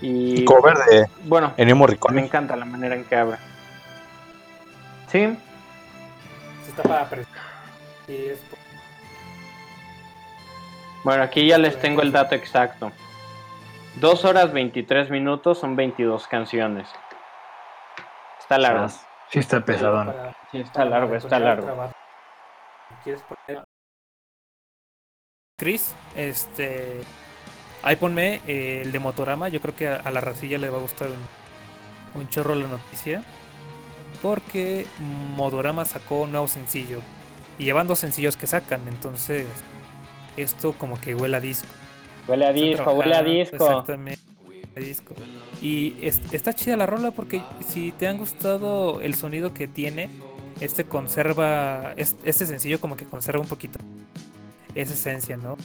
Y 0.00 0.44
Cover 0.44 0.76
de 0.76 1.06
bueno, 1.24 1.52
Ennio 1.56 1.74
me 2.12 2.20
encanta 2.24 2.54
la 2.54 2.64
manera 2.64 2.94
en 2.94 3.04
que 3.04 3.16
abre. 3.16 3.36
Sí, 5.08 5.36
Se 6.64 6.70
está 6.70 6.82
para 6.84 7.08
es 8.06 8.40
Bueno, 11.02 11.22
aquí 11.22 11.48
ya 11.48 11.58
les 11.58 11.78
tengo 11.80 12.02
el 12.02 12.12
dato 12.12 12.34
exacto. 12.34 12.92
2 13.96 14.24
horas 14.24 14.52
23 14.52 15.10
minutos 15.10 15.58
son 15.58 15.74
22 15.74 16.28
canciones. 16.28 16.88
Está 18.38 18.58
largo. 18.58 18.88
Sí 19.30 19.38
está 19.40 19.60
pesadón. 19.60 20.06
Para- 20.06 20.36
Sí, 20.50 20.60
está 20.60 20.84
largo, 20.84 21.14
está 21.14 21.38
largo. 21.38 21.90
¿Quieres 23.04 23.22
poner? 23.22 23.64
Chris, 25.58 25.92
este. 26.14 27.00
Ahí 27.82 27.96
ponme 27.96 28.40
eh, 28.46 28.82
el 28.84 28.92
de 28.92 29.00
Motorama. 29.00 29.48
Yo 29.48 29.60
creo 29.60 29.74
que 29.74 29.88
a, 29.88 29.96
a 29.96 30.10
la 30.12 30.20
racilla 30.20 30.56
le 30.56 30.70
va 30.70 30.78
a 30.78 30.80
gustar 30.80 31.08
un, 31.08 32.20
un 32.20 32.28
chorro 32.28 32.54
la 32.54 32.68
noticia. 32.68 33.24
Porque 34.22 34.86
Motorama 35.34 35.84
sacó 35.84 36.22
un 36.22 36.30
nuevo 36.30 36.46
sencillo. 36.46 37.00
Y 37.58 37.64
llevan 37.64 37.88
dos 37.88 37.98
sencillos 37.98 38.36
que 38.36 38.46
sacan. 38.46 38.86
Entonces, 38.86 39.46
esto 40.36 40.74
como 40.74 41.00
que 41.00 41.16
huele 41.16 41.36
a 41.38 41.40
disco. 41.40 41.66
Huele 42.28 42.46
a 42.46 42.52
disco, 42.52 42.92
huele 42.92 43.16
a 43.16 43.22
disco. 43.24 43.56
Exactamente. 43.56 44.20
a 44.76 44.78
disco. 44.80 45.14
Y 45.60 45.96
es- 46.00 46.20
está 46.30 46.52
chida 46.52 46.76
la 46.76 46.86
rola 46.86 47.10
porque 47.10 47.42
si 47.66 47.90
te 47.90 48.06
han 48.06 48.16
gustado 48.18 49.00
el 49.00 49.16
sonido 49.16 49.52
que 49.54 49.66
tiene, 49.66 50.08
este 50.60 50.84
conserva, 50.84 51.94
es- 51.96 52.14
este 52.22 52.46
sencillo 52.46 52.80
como 52.80 52.96
que 52.96 53.06
conserva 53.06 53.40
un 53.40 53.48
poquito 53.48 53.80
esa 54.82 54.94
esencia, 54.94 55.36
¿no? 55.36 55.56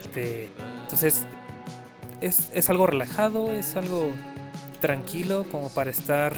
Este, 0.00 0.48
entonces, 0.82 1.26
es, 2.20 2.50
es 2.54 2.70
algo 2.70 2.86
relajado, 2.86 3.52
es 3.52 3.76
algo 3.76 4.10
tranquilo 4.80 5.44
como 5.50 5.68
para 5.70 5.90
estar 5.90 6.32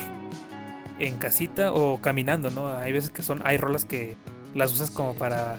en 0.98 1.16
casita 1.18 1.72
o 1.72 2.00
caminando, 2.00 2.50
¿no? 2.50 2.68
Hay 2.76 2.92
veces 2.92 3.10
que 3.10 3.22
son, 3.22 3.40
hay 3.44 3.56
rolas 3.56 3.84
que 3.84 4.16
las 4.54 4.72
usas 4.72 4.90
como 4.90 5.14
para, 5.14 5.58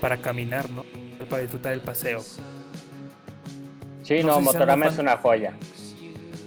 para 0.00 0.18
caminar, 0.18 0.68
¿no? 0.70 0.84
Para 1.28 1.42
disfrutar 1.42 1.72
el 1.72 1.80
paseo. 1.80 2.20
Sí, 4.02 4.22
No 4.22 4.28
no, 4.28 4.34
sé 4.34 4.40
si 4.40 4.44
Motorama 4.46 4.84
fan- 4.86 4.92
es 4.94 4.98
una 4.98 5.16
joya. 5.18 5.52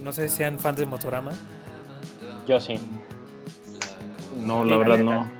No 0.02 0.12
sé 0.12 0.28
si 0.28 0.36
sean 0.36 0.58
fans 0.58 0.78
de 0.78 0.86
Motorama. 0.86 1.32
Yo 2.46 2.60
sí. 2.60 2.78
No, 4.36 4.64
la 4.64 4.72
la 4.72 4.76
verdad 4.76 4.98
neta. 4.98 5.10
no. 5.10 5.30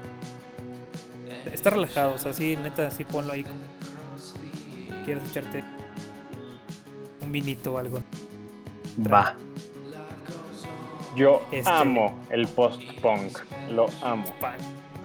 Está 1.53 1.71
relajado, 1.71 2.15
o 2.15 2.19
sea, 2.19 2.33
sí, 2.33 2.57
neta, 2.57 2.91
sí 2.91 3.05
ponlo 3.05 3.33
ahí. 3.33 3.45
Quieres 5.07 5.23
echarte 5.31 5.65
un 7.23 7.33
vinito 7.33 7.73
o 7.75 7.79
algo. 7.79 8.03
Va. 9.11 9.35
Yo 11.17 11.43
Este- 11.51 11.71
amo 11.71 12.19
el 12.29 12.47
post-punk. 12.49 13.39
Lo 13.71 13.87
amo. 14.03 14.25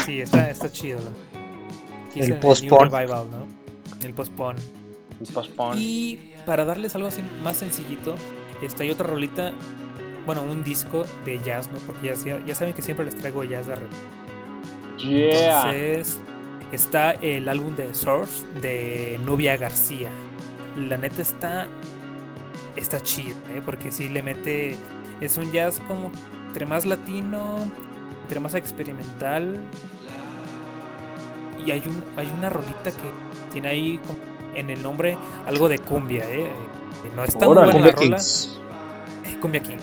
Sí, 0.05 0.19
está, 0.21 0.49
está 0.49 0.69
chido. 0.71 0.99
El 2.15 2.33
post-punk. 2.39 2.91
El 4.03 4.13
post-punk. 4.13 4.57
El 5.21 5.27
post-punk. 5.33 5.75
Y 5.77 6.33
para 6.45 6.65
darles 6.65 6.95
algo 6.95 7.07
así 7.07 7.21
más 7.43 7.57
sencillito, 7.57 8.15
está 8.61 8.83
hay 8.83 8.89
otra 8.91 9.07
rolita, 9.07 9.53
bueno, 10.25 10.41
un 10.41 10.63
disco 10.63 11.05
de 11.23 11.39
jazz, 11.39 11.71
¿no? 11.71 11.77
Porque 11.79 12.07
ya, 12.07 12.15
ya- 12.15 12.45
ya 12.45 12.55
saben 12.55 12.73
que 12.73 12.81
siempre 12.81 13.05
les 13.05 13.15
traigo 13.17 13.43
jazz 13.43 13.67
de 13.67 13.75
repente. 13.75 13.97
Yeah. 14.97 15.71
Entonces, 15.73 16.19
está 16.71 17.11
el 17.11 17.47
álbum 17.49 17.75
de 17.75 17.93
Source 17.93 18.45
de 18.61 19.19
Nubia 19.25 19.57
García. 19.57 20.09
La 20.77 20.97
neta 20.97 21.21
está 21.21 21.67
está 22.75 23.01
chido, 23.01 23.35
¿eh? 23.53 23.61
porque 23.65 23.91
sí 23.91 24.07
le 24.09 24.23
mete 24.23 24.77
es 25.19 25.37
un 25.37 25.51
jazz 25.51 25.81
como 25.87 26.11
entre 26.47 26.65
más 26.65 26.85
latino, 26.85 27.57
entre 28.23 28.39
más 28.39 28.53
experimental. 28.55 29.59
Y 31.65 31.71
hay 31.71 31.83
un 31.85 32.03
hay 32.17 32.31
una 32.37 32.49
rolita 32.49 32.91
que 32.91 33.11
tiene 33.51 33.67
ahí 33.67 33.99
en 34.55 34.69
el 34.69 34.81
nombre 34.81 35.17
algo 35.45 35.69
de 35.69 35.79
cumbia, 35.79 36.25
¿eh? 36.29 36.49
No 37.15 37.23
está 37.23 37.45
muy 37.47 37.55
buena 37.55 37.67
la 37.67 37.73
Cumbia 37.73 37.91
rola. 37.93 38.17
Kings. 38.17 38.59
Eh, 39.25 39.37
Cumbia 39.39 39.61
King. 39.61 39.77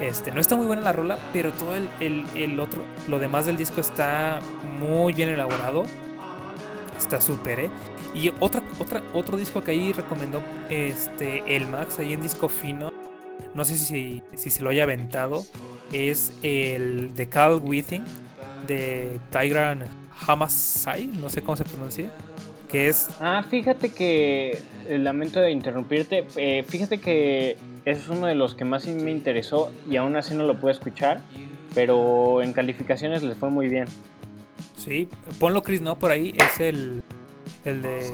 Este, 0.00 0.30
no 0.32 0.40
está 0.40 0.56
muy 0.56 0.66
buena 0.66 0.80
la 0.82 0.92
rola, 0.92 1.18
pero 1.32 1.52
todo 1.52 1.74
el, 1.76 1.88
el- 2.00 2.24
el 2.34 2.58
otro, 2.58 2.82
lo 3.06 3.18
demás 3.18 3.44
del 3.46 3.56
disco 3.58 3.80
está 3.82 4.40
muy 4.78 5.12
bien 5.12 5.28
elaborado. 5.28 5.84
Está 7.00 7.20
súper, 7.20 7.60
¿eh? 7.60 7.70
Y 8.14 8.30
otra, 8.40 8.62
otra, 8.78 9.02
otro 9.14 9.38
disco 9.38 9.64
que 9.64 9.70
ahí 9.70 9.92
recomendó 9.92 10.42
este, 10.68 11.42
el 11.56 11.66
Max, 11.66 11.98
ahí 11.98 12.12
en 12.12 12.22
disco 12.22 12.48
fino, 12.48 12.92
no 13.54 13.64
sé 13.64 13.78
si, 13.78 14.22
si 14.36 14.50
se 14.50 14.62
lo 14.62 14.68
haya 14.68 14.82
aventado, 14.82 15.44
es 15.92 16.32
el 16.42 17.14
de 17.14 17.28
Carl 17.28 17.60
Withing, 17.64 18.04
de 18.66 19.18
Tigran 19.30 19.86
Hamasai, 20.26 21.06
no 21.06 21.30
sé 21.30 21.40
cómo 21.40 21.56
se 21.56 21.64
pronuncia, 21.64 22.10
que 22.68 22.88
es 22.88 23.08
Ah, 23.18 23.42
fíjate 23.48 23.88
que, 23.88 24.62
eh, 24.86 24.98
lamento 24.98 25.40
de 25.40 25.50
interrumpirte, 25.50 26.26
eh, 26.36 26.64
fíjate 26.68 26.98
que 26.98 27.56
es 27.86 28.08
uno 28.08 28.26
de 28.26 28.34
los 28.34 28.54
que 28.54 28.66
más 28.66 28.86
me 28.86 29.10
interesó 29.10 29.72
y 29.88 29.96
aún 29.96 30.16
así 30.16 30.34
no 30.34 30.44
lo 30.44 30.60
pude 30.60 30.72
escuchar, 30.72 31.22
pero 31.74 32.42
en 32.42 32.52
calificaciones 32.52 33.22
les 33.22 33.38
fue 33.38 33.48
muy 33.48 33.68
bien. 33.68 33.86
Sí, 34.82 35.08
ponlo 35.38 35.62
Chris, 35.62 35.80
¿no? 35.82 35.98
Por 35.98 36.10
ahí 36.10 36.32
es 36.36 36.58
el, 36.60 37.02
el 37.66 37.82
de 37.82 38.10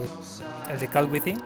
el 0.71 0.81
de 0.81 0.89
Cal 0.89 1.09
Withing, 1.11 1.41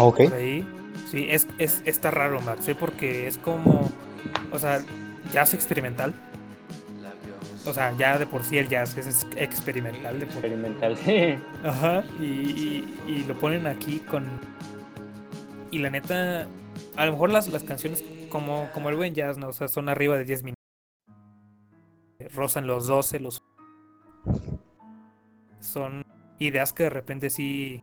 Ok. 0.00 0.16
por 0.24 0.34
ahí. 0.34 0.66
Sí, 1.10 1.26
es, 1.30 1.46
es 1.58 1.82
está 1.84 2.10
raro, 2.10 2.40
Max, 2.40 2.66
¿eh? 2.68 2.74
porque 2.74 3.26
es 3.28 3.38
como, 3.38 3.90
o 4.52 4.58
sea, 4.58 4.82
jazz 5.32 5.54
experimental. 5.54 6.14
O 7.66 7.72
sea, 7.72 7.94
ya 7.96 8.18
de 8.18 8.26
por 8.26 8.44
sí 8.44 8.58
el 8.58 8.68
jazz 8.68 8.96
es 8.98 9.06
ex- 9.24 9.36
experimental 9.36 10.20
de 10.20 10.26
por 10.26 10.36
Experimental, 10.44 10.96
sí. 10.98 11.36
Ajá, 11.64 12.04
y, 12.20 12.24
y- 12.24 12.94
y 13.08 13.24
lo 13.26 13.34
ponen 13.38 13.66
aquí 13.66 14.00
con. 14.00 14.26
Y 15.70 15.78
la 15.78 15.88
neta, 15.90 16.46
a 16.96 17.06
lo 17.06 17.12
mejor 17.12 17.30
las, 17.30 17.48
las 17.48 17.64
canciones, 17.64 18.04
como, 18.28 18.70
como 18.74 18.90
el 18.90 18.96
buen 18.96 19.14
jazz, 19.14 19.38
¿no? 19.38 19.48
O 19.48 19.52
sea, 19.52 19.68
son 19.68 19.88
arriba 19.88 20.16
de 20.18 20.24
10 20.24 20.42
minutos. 20.42 20.63
Rozan 22.34 22.66
los 22.66 22.86
12, 22.86 23.20
los. 23.20 23.42
Son 25.60 26.04
ideas 26.38 26.72
que 26.72 26.84
de 26.84 26.90
repente 26.90 27.30
sí. 27.30 27.82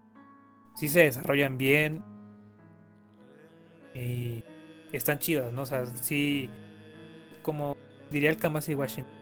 Sí 0.75 0.87
se 0.87 1.03
desarrollan 1.03 1.57
bien. 1.57 2.03
Y 3.93 4.43
están 4.91 5.19
chidas, 5.19 5.51
¿no? 5.51 5.63
O 5.63 5.65
sea, 5.65 5.85
sí. 5.85 6.49
Como 7.41 7.75
diría 8.11 8.29
el 8.29 8.37
Kamasi 8.37 8.75
Washington, 8.75 9.13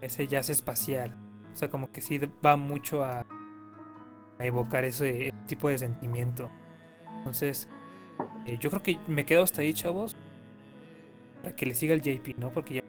ese 0.00 0.26
jazz 0.28 0.50
espacial. 0.50 1.14
O 1.52 1.56
sea, 1.56 1.68
como 1.68 1.90
que 1.90 2.00
sí 2.00 2.20
va 2.44 2.56
mucho 2.56 3.02
a, 3.02 3.26
evocar 4.38 4.84
ese 4.84 5.32
tipo 5.46 5.68
de 5.68 5.78
sentimiento. 5.78 6.50
Entonces, 7.16 7.68
eh, 8.46 8.56
yo 8.60 8.70
creo 8.70 8.82
que 8.82 8.98
me 9.08 9.26
quedo 9.26 9.42
hasta 9.42 9.62
ahí, 9.62 9.74
chavos. 9.74 10.16
Para 11.42 11.54
que 11.54 11.66
le 11.66 11.74
siga 11.74 11.94
el 11.94 12.02
JP, 12.02 12.38
¿no? 12.38 12.52
Porque 12.52 12.74
ya 12.74 12.82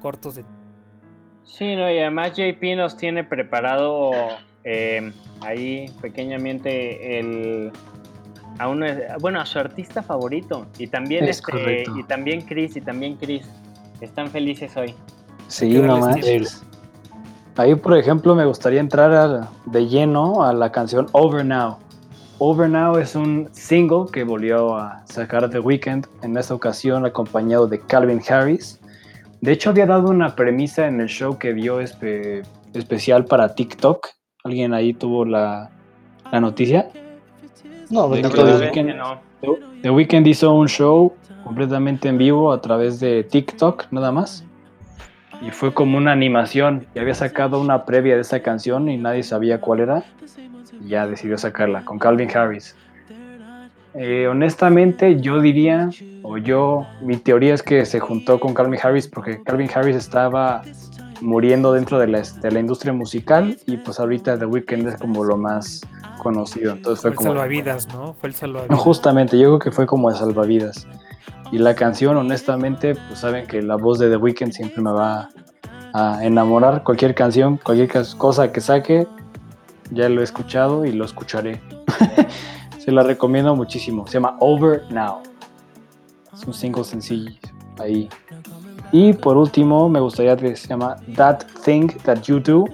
cortos 0.00 0.34
de. 0.34 0.44
Sí, 1.44 1.76
no, 1.76 1.90
y 1.90 1.98
además 1.98 2.32
JP 2.36 2.76
nos 2.76 2.96
tiene 2.96 3.24
preparado 3.24 4.10
eh, 4.64 5.12
ahí 5.40 5.86
pequeñamente 6.00 7.18
el 7.18 7.72
a 8.58 8.68
uno, 8.68 8.86
bueno, 9.20 9.40
a 9.40 9.46
su 9.46 9.58
artista 9.58 10.02
favorito 10.02 10.66
y 10.78 10.86
también 10.86 11.24
Es 11.24 11.38
este 11.38 11.84
y 11.96 12.02
también 12.04 12.42
Chris 12.42 12.76
y 12.76 12.80
también 12.80 13.16
Chris 13.16 13.46
están 14.00 14.30
felices 14.30 14.76
hoy. 14.76 14.94
Sí, 15.48 15.68
no 15.78 15.98
manches. 15.98 16.62
Ahí, 17.56 17.74
por 17.74 17.96
ejemplo, 17.96 18.34
me 18.34 18.44
gustaría 18.46 18.80
entrar 18.80 19.12
a- 19.12 19.48
de 19.66 19.86
lleno 19.86 20.42
a 20.44 20.52
la 20.52 20.70
canción 20.72 21.06
Over 21.12 21.44
Now. 21.44 21.78
Over 22.38 22.68
Now 22.68 22.96
es 22.98 23.14
un 23.14 23.48
single 23.52 24.06
que 24.12 24.24
volvió 24.24 24.76
a 24.76 25.02
sacar 25.06 25.48
The 25.50 25.58
Weeknd, 25.60 26.06
en 26.22 26.36
esta 26.36 26.54
ocasión 26.54 27.04
acompañado 27.06 27.66
de 27.66 27.78
Calvin 27.80 28.20
Harris. 28.28 28.80
De 29.42 29.50
hecho, 29.52 29.70
había 29.70 29.86
dado 29.86 30.08
una 30.08 30.36
premisa 30.36 30.86
en 30.86 31.00
el 31.00 31.08
show 31.08 31.36
que 31.36 31.52
dio 31.52 31.80
espe- 31.80 32.44
especial 32.74 33.24
para 33.24 33.54
TikTok. 33.56 34.06
¿Alguien 34.44 34.72
ahí 34.72 34.94
tuvo 34.94 35.24
la, 35.24 35.68
la 36.30 36.40
noticia? 36.40 36.88
No, 37.90 38.08
De 38.08 38.20
es 38.20 38.32
Weeknd. 38.32 38.94
no. 38.94 39.20
The 39.82 39.90
Weeknd 39.90 40.24
hizo 40.28 40.54
un 40.54 40.68
show 40.68 41.12
completamente 41.42 42.08
en 42.08 42.18
vivo 42.18 42.52
a 42.52 42.60
través 42.60 43.00
de 43.00 43.24
TikTok, 43.24 43.86
nada 43.90 44.12
más. 44.12 44.44
Y 45.44 45.50
fue 45.50 45.74
como 45.74 45.98
una 45.98 46.12
animación. 46.12 46.86
Y 46.94 47.00
había 47.00 47.14
sacado 47.14 47.60
una 47.60 47.84
previa 47.84 48.14
de 48.14 48.20
esa 48.20 48.40
canción 48.44 48.88
y 48.88 48.96
nadie 48.96 49.24
sabía 49.24 49.60
cuál 49.60 49.80
era. 49.80 50.04
Y 50.80 50.88
ya 50.90 51.08
decidió 51.08 51.36
sacarla 51.36 51.84
con 51.84 51.98
Calvin 51.98 52.30
Harris. 52.32 52.76
Eh, 53.94 54.26
honestamente, 54.26 55.20
yo 55.20 55.40
diría, 55.40 55.90
o 56.22 56.38
yo, 56.38 56.86
mi 57.02 57.16
teoría 57.16 57.54
es 57.54 57.62
que 57.62 57.84
se 57.84 58.00
juntó 58.00 58.40
con 58.40 58.54
Calvin 58.54 58.80
Harris 58.82 59.06
porque 59.06 59.42
Calvin 59.42 59.68
Harris 59.74 59.96
estaba 59.96 60.62
muriendo 61.20 61.72
dentro 61.72 61.98
de 61.98 62.08
la, 62.08 62.22
de 62.22 62.50
la 62.50 62.58
industria 62.60 62.92
musical 62.92 63.56
y 63.66 63.76
pues 63.76 64.00
ahorita 64.00 64.38
The 64.38 64.46
Weeknd 64.46 64.88
es 64.88 64.96
como 64.96 65.24
lo 65.24 65.36
más 65.36 65.82
conocido. 66.22 66.72
Entonces 66.72 67.02
Fue 67.02 67.10
fue 67.10 67.10
el 67.10 67.16
como... 67.16 67.28
salvavidas, 67.30 67.88
¿no? 67.94 68.14
Fue 68.14 68.28
el 68.30 68.32
No, 68.34 68.38
salvavidas. 68.38 68.78
justamente, 68.80 69.38
yo 69.38 69.48
creo 69.48 69.58
que 69.58 69.70
fue 69.70 69.86
como 69.86 70.10
de 70.10 70.16
salvavidas. 70.16 70.86
Y 71.52 71.58
la 71.58 71.74
canción, 71.74 72.16
honestamente, 72.16 72.94
pues 72.94 73.18
saben 73.18 73.46
que 73.46 73.60
la 73.60 73.76
voz 73.76 73.98
de 73.98 74.08
The 74.08 74.16
Weeknd 74.16 74.52
siempre 74.52 74.82
me 74.82 74.90
va 74.90 75.28
a 75.92 76.24
enamorar. 76.24 76.82
Cualquier 76.82 77.14
canción, 77.14 77.58
cualquier 77.62 77.90
cosa 78.16 78.50
que 78.50 78.62
saque, 78.62 79.06
ya 79.90 80.08
lo 80.08 80.22
he 80.22 80.24
escuchado 80.24 80.86
y 80.86 80.92
lo 80.92 81.04
escucharé. 81.04 81.60
Se 82.84 82.90
la 82.90 83.04
recomiendo 83.04 83.54
muchísimo. 83.54 84.08
Se 84.08 84.14
llama 84.14 84.36
Over 84.40 84.90
Now. 84.90 85.22
Es 86.34 86.44
un 86.44 86.52
single 86.52 86.82
sencillo 86.82 87.30
ahí. 87.78 88.08
Y 88.90 89.12
por 89.12 89.36
último, 89.36 89.88
me 89.88 90.00
gustaría 90.00 90.36
que 90.36 90.56
se 90.56 90.66
llama 90.66 90.96
That 91.14 91.44
Thing 91.64 91.86
That 92.02 92.22
You 92.22 92.40
Do. 92.40 92.64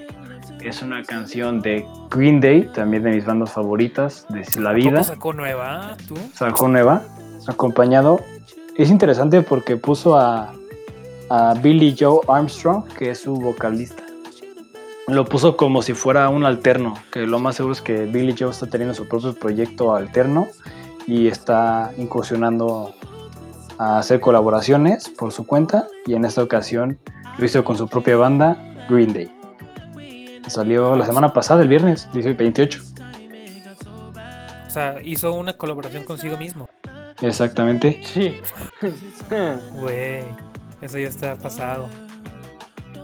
Es 0.62 0.80
una 0.80 1.02
canción 1.02 1.60
de 1.60 1.86
Green 2.10 2.40
Day, 2.40 2.70
también 2.72 3.02
de 3.02 3.10
mis 3.10 3.26
bandas 3.26 3.52
favoritas 3.52 4.26
de 4.30 4.60
la 4.62 4.72
vida. 4.72 4.92
¿Tampoco 4.92 5.14
sacó 5.14 5.32
nueva? 5.34 5.96
¿Tú? 6.08 6.14
Sacó 6.32 6.68
nueva, 6.68 7.02
acompañado. 7.46 8.20
Es 8.78 8.88
interesante 8.88 9.42
porque 9.42 9.76
puso 9.76 10.16
a, 10.16 10.54
a 11.28 11.54
Billy 11.62 11.94
Joe 11.98 12.20
Armstrong, 12.28 12.84
que 12.96 13.10
es 13.10 13.20
su 13.20 13.34
vocalista. 13.36 14.07
Lo 15.08 15.24
puso 15.24 15.56
como 15.56 15.80
si 15.80 15.94
fuera 15.94 16.28
un 16.28 16.44
alterno, 16.44 16.94
que 17.10 17.20
lo 17.20 17.38
más 17.38 17.56
seguro 17.56 17.72
es 17.72 17.80
que 17.80 18.04
Billy 18.04 18.34
Joe 18.38 18.50
está 18.50 18.66
teniendo 18.66 18.94
su 18.94 19.08
propio 19.08 19.34
proyecto 19.34 19.94
alterno 19.94 20.48
y 21.06 21.28
está 21.28 21.92
incursionando 21.96 22.94
a 23.78 23.98
hacer 23.98 24.20
colaboraciones 24.20 25.08
por 25.08 25.32
su 25.32 25.46
cuenta 25.46 25.88
y 26.06 26.14
en 26.14 26.26
esta 26.26 26.42
ocasión 26.42 26.98
lo 27.38 27.44
hizo 27.44 27.64
con 27.64 27.78
su 27.78 27.88
propia 27.88 28.16
banda 28.16 28.58
Green 28.90 29.14
Day. 29.14 29.30
Salió 30.46 30.94
la 30.96 31.06
semana 31.06 31.32
pasada, 31.32 31.62
el 31.62 31.68
viernes, 31.68 32.08
dice 32.12 32.34
28. 32.34 32.82
O 34.66 34.70
sea, 34.70 34.96
hizo 35.02 35.32
una 35.32 35.54
colaboración 35.56 36.04
consigo 36.04 36.36
mismo. 36.36 36.68
Exactamente. 37.22 38.02
Sí. 38.04 38.40
Güey, 39.72 40.24
eso 40.82 40.98
ya 40.98 41.08
está 41.08 41.36
pasado. 41.36 41.88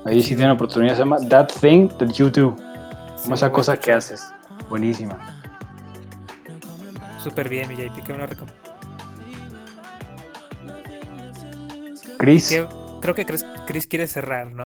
Ahí 0.06 0.20
sí 0.22 0.28
tiene 0.30 0.44
una 0.44 0.52
oportunidad, 0.54 0.94
se 0.94 0.98
llama 1.00 1.18
That 1.28 1.48
Thing 1.60 1.88
That 1.98 2.08
You 2.10 2.30
Do. 2.30 2.56
Sí, 3.16 3.22
Como 3.24 3.34
esa 3.36 3.50
cosa 3.50 3.76
que 3.78 3.92
haces. 3.92 4.32
Buenísima. 4.68 5.18
Súper 7.18 7.48
bien, 7.48 7.68
mi 7.68 7.74
JP, 7.76 8.02
qué 8.04 8.12
buena 8.12 8.26
recomendación. 8.26 8.64
Chris. 12.18 12.48
Que- 12.50 12.66
Creo 13.00 13.14
que 13.14 13.26
Chris, 13.26 13.44
Chris 13.66 13.86
quiere 13.86 14.06
cerrar, 14.06 14.46
¿no? 14.46 14.62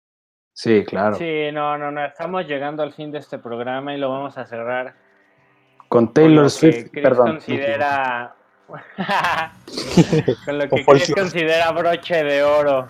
Sí, 0.52 0.84
claro. 0.86 1.16
Sí, 1.16 1.50
no, 1.52 1.78
no, 1.78 1.90
no. 1.90 2.04
Estamos 2.04 2.46
llegando 2.46 2.82
al 2.82 2.92
fin 2.92 3.10
de 3.10 3.18
este 3.18 3.38
programa 3.38 3.94
y 3.94 3.98
lo 3.98 4.10
vamos 4.10 4.36
a 4.36 4.44
cerrar 4.46 4.94
Con 5.88 6.06
con 6.06 6.12
Taylor 6.14 6.36
lo 6.36 6.42
que 6.44 6.50
Swift, 6.50 6.90
Chris 6.90 7.02
perdón. 7.02 7.26
considera. 7.32 8.34
con 10.44 10.58
lo 10.58 10.68
Con 10.68 10.78
que 10.78 10.84
Chris 10.84 11.14
considera 11.14 11.70
broche 11.72 12.24
de 12.24 12.42
oro. 12.42 12.88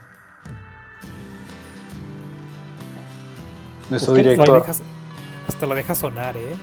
Nuestro 3.91 4.15
director. 4.15 4.63
dejas- 4.63 4.83
hasta 5.49 5.67
lo 5.67 5.75
deja 5.75 5.95
sonar, 5.95 6.37
¿eh? 6.37 6.55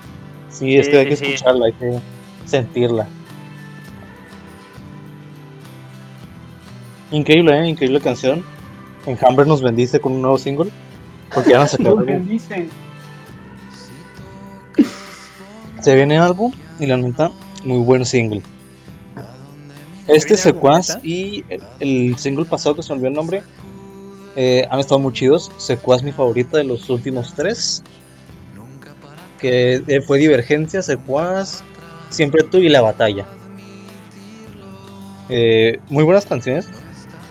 Sí, 0.50 0.76
es 0.78 0.90
que 0.90 1.00
hay 1.00 1.08
que 1.10 1.16
sí, 1.16 1.26
escucharla, 1.26 1.66
hay 1.68 1.74
que 1.74 2.00
sentirla. 2.46 3.08
Increíble, 7.12 7.60
¿eh? 7.60 7.68
Increíble 7.68 8.00
canción. 8.02 8.44
Enjambre 9.06 9.46
nos 9.46 9.62
bendice 9.62 10.00
con 10.00 10.14
un 10.14 10.22
nuevo 10.22 10.38
single. 10.38 10.70
Porque 11.34 11.52
ya 11.52 11.64
a 11.64 11.68
sacar 11.68 11.88
álbum. 11.88 12.40
Se 15.82 15.96
viene 15.96 16.18
álbum 16.18 16.52
y 16.80 16.86
la 16.86 16.98
neta, 16.98 17.32
muy 17.64 17.80
buen 17.80 18.06
single. 18.06 18.42
Este 20.08 20.36
secuaz 20.38 21.00
y 21.04 21.44
el, 21.50 21.62
el 21.80 22.18
single 22.18 22.46
pasado 22.46 22.76
que 22.76 22.84
se 22.84 22.90
me 22.90 22.96
olvidó 22.96 23.08
el 23.10 23.14
nombre 23.16 23.44
eh, 24.36 24.68
han 24.70 24.80
estado 24.80 25.00
muy 25.00 25.14
chidos. 25.14 25.52
Secuaz 25.58 26.04
mi 26.04 26.12
favorita 26.12 26.58
de 26.58 26.64
los 26.64 26.90
últimos 26.90 27.34
tres. 27.34 27.84
Que 29.40 29.84
eh, 29.88 30.02
fue 30.02 30.20
Divergencia, 30.20 30.82
Secuaz, 30.82 31.64
Siempre 32.10 32.44
tú 32.44 32.58
y 32.58 32.70
La 32.70 32.82
Batalla. 32.82 33.26
Eh, 35.30 35.80
muy 35.90 36.04
buenas 36.04 36.26
canciones, 36.26 36.68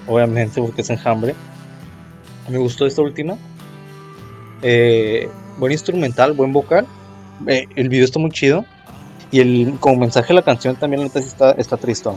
obviamente 0.07 0.61
porque 0.61 0.83
es 0.83 0.91
enjambre. 0.91 1.35
Me 2.49 2.59
gustó 2.59 2.87
esta 2.87 3.03
última. 3.03 3.37
Eh, 4.63 5.29
buen 5.59 5.73
instrumental, 5.73 6.33
buen 6.33 6.53
vocal. 6.53 6.87
El 7.47 7.89
video 7.89 8.05
está 8.05 8.19
muy 8.19 8.31
chido. 8.31 8.65
Y 9.31 9.41
el 9.41 9.77
como 9.81 9.97
mensaje 9.97 10.29
de 10.29 10.35
la 10.35 10.43
canción 10.43 10.77
también 10.77 11.11
está, 11.15 11.53
está 11.53 11.77
tristón. 11.77 12.17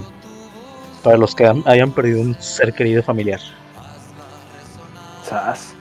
Para 1.03 1.17
los 1.17 1.33
que 1.33 1.45
hayan 1.65 1.91
perdido 1.91 2.21
un 2.21 2.35
ser 2.41 2.73
querido 2.73 3.01
familiar. 3.03 3.39
Sas. 5.27 5.73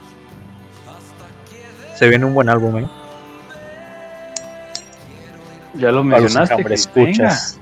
Se 1.95 2.09
viene 2.09 2.25
un 2.25 2.35
buen 2.35 2.49
álbum, 2.49 2.79
¿eh? 2.79 2.89
Ya 5.75 5.91
lo 5.91 6.03
los 6.03 6.07
mencionaste. 6.07 6.57
venga. 6.57 6.75
escuchas. 6.75 7.59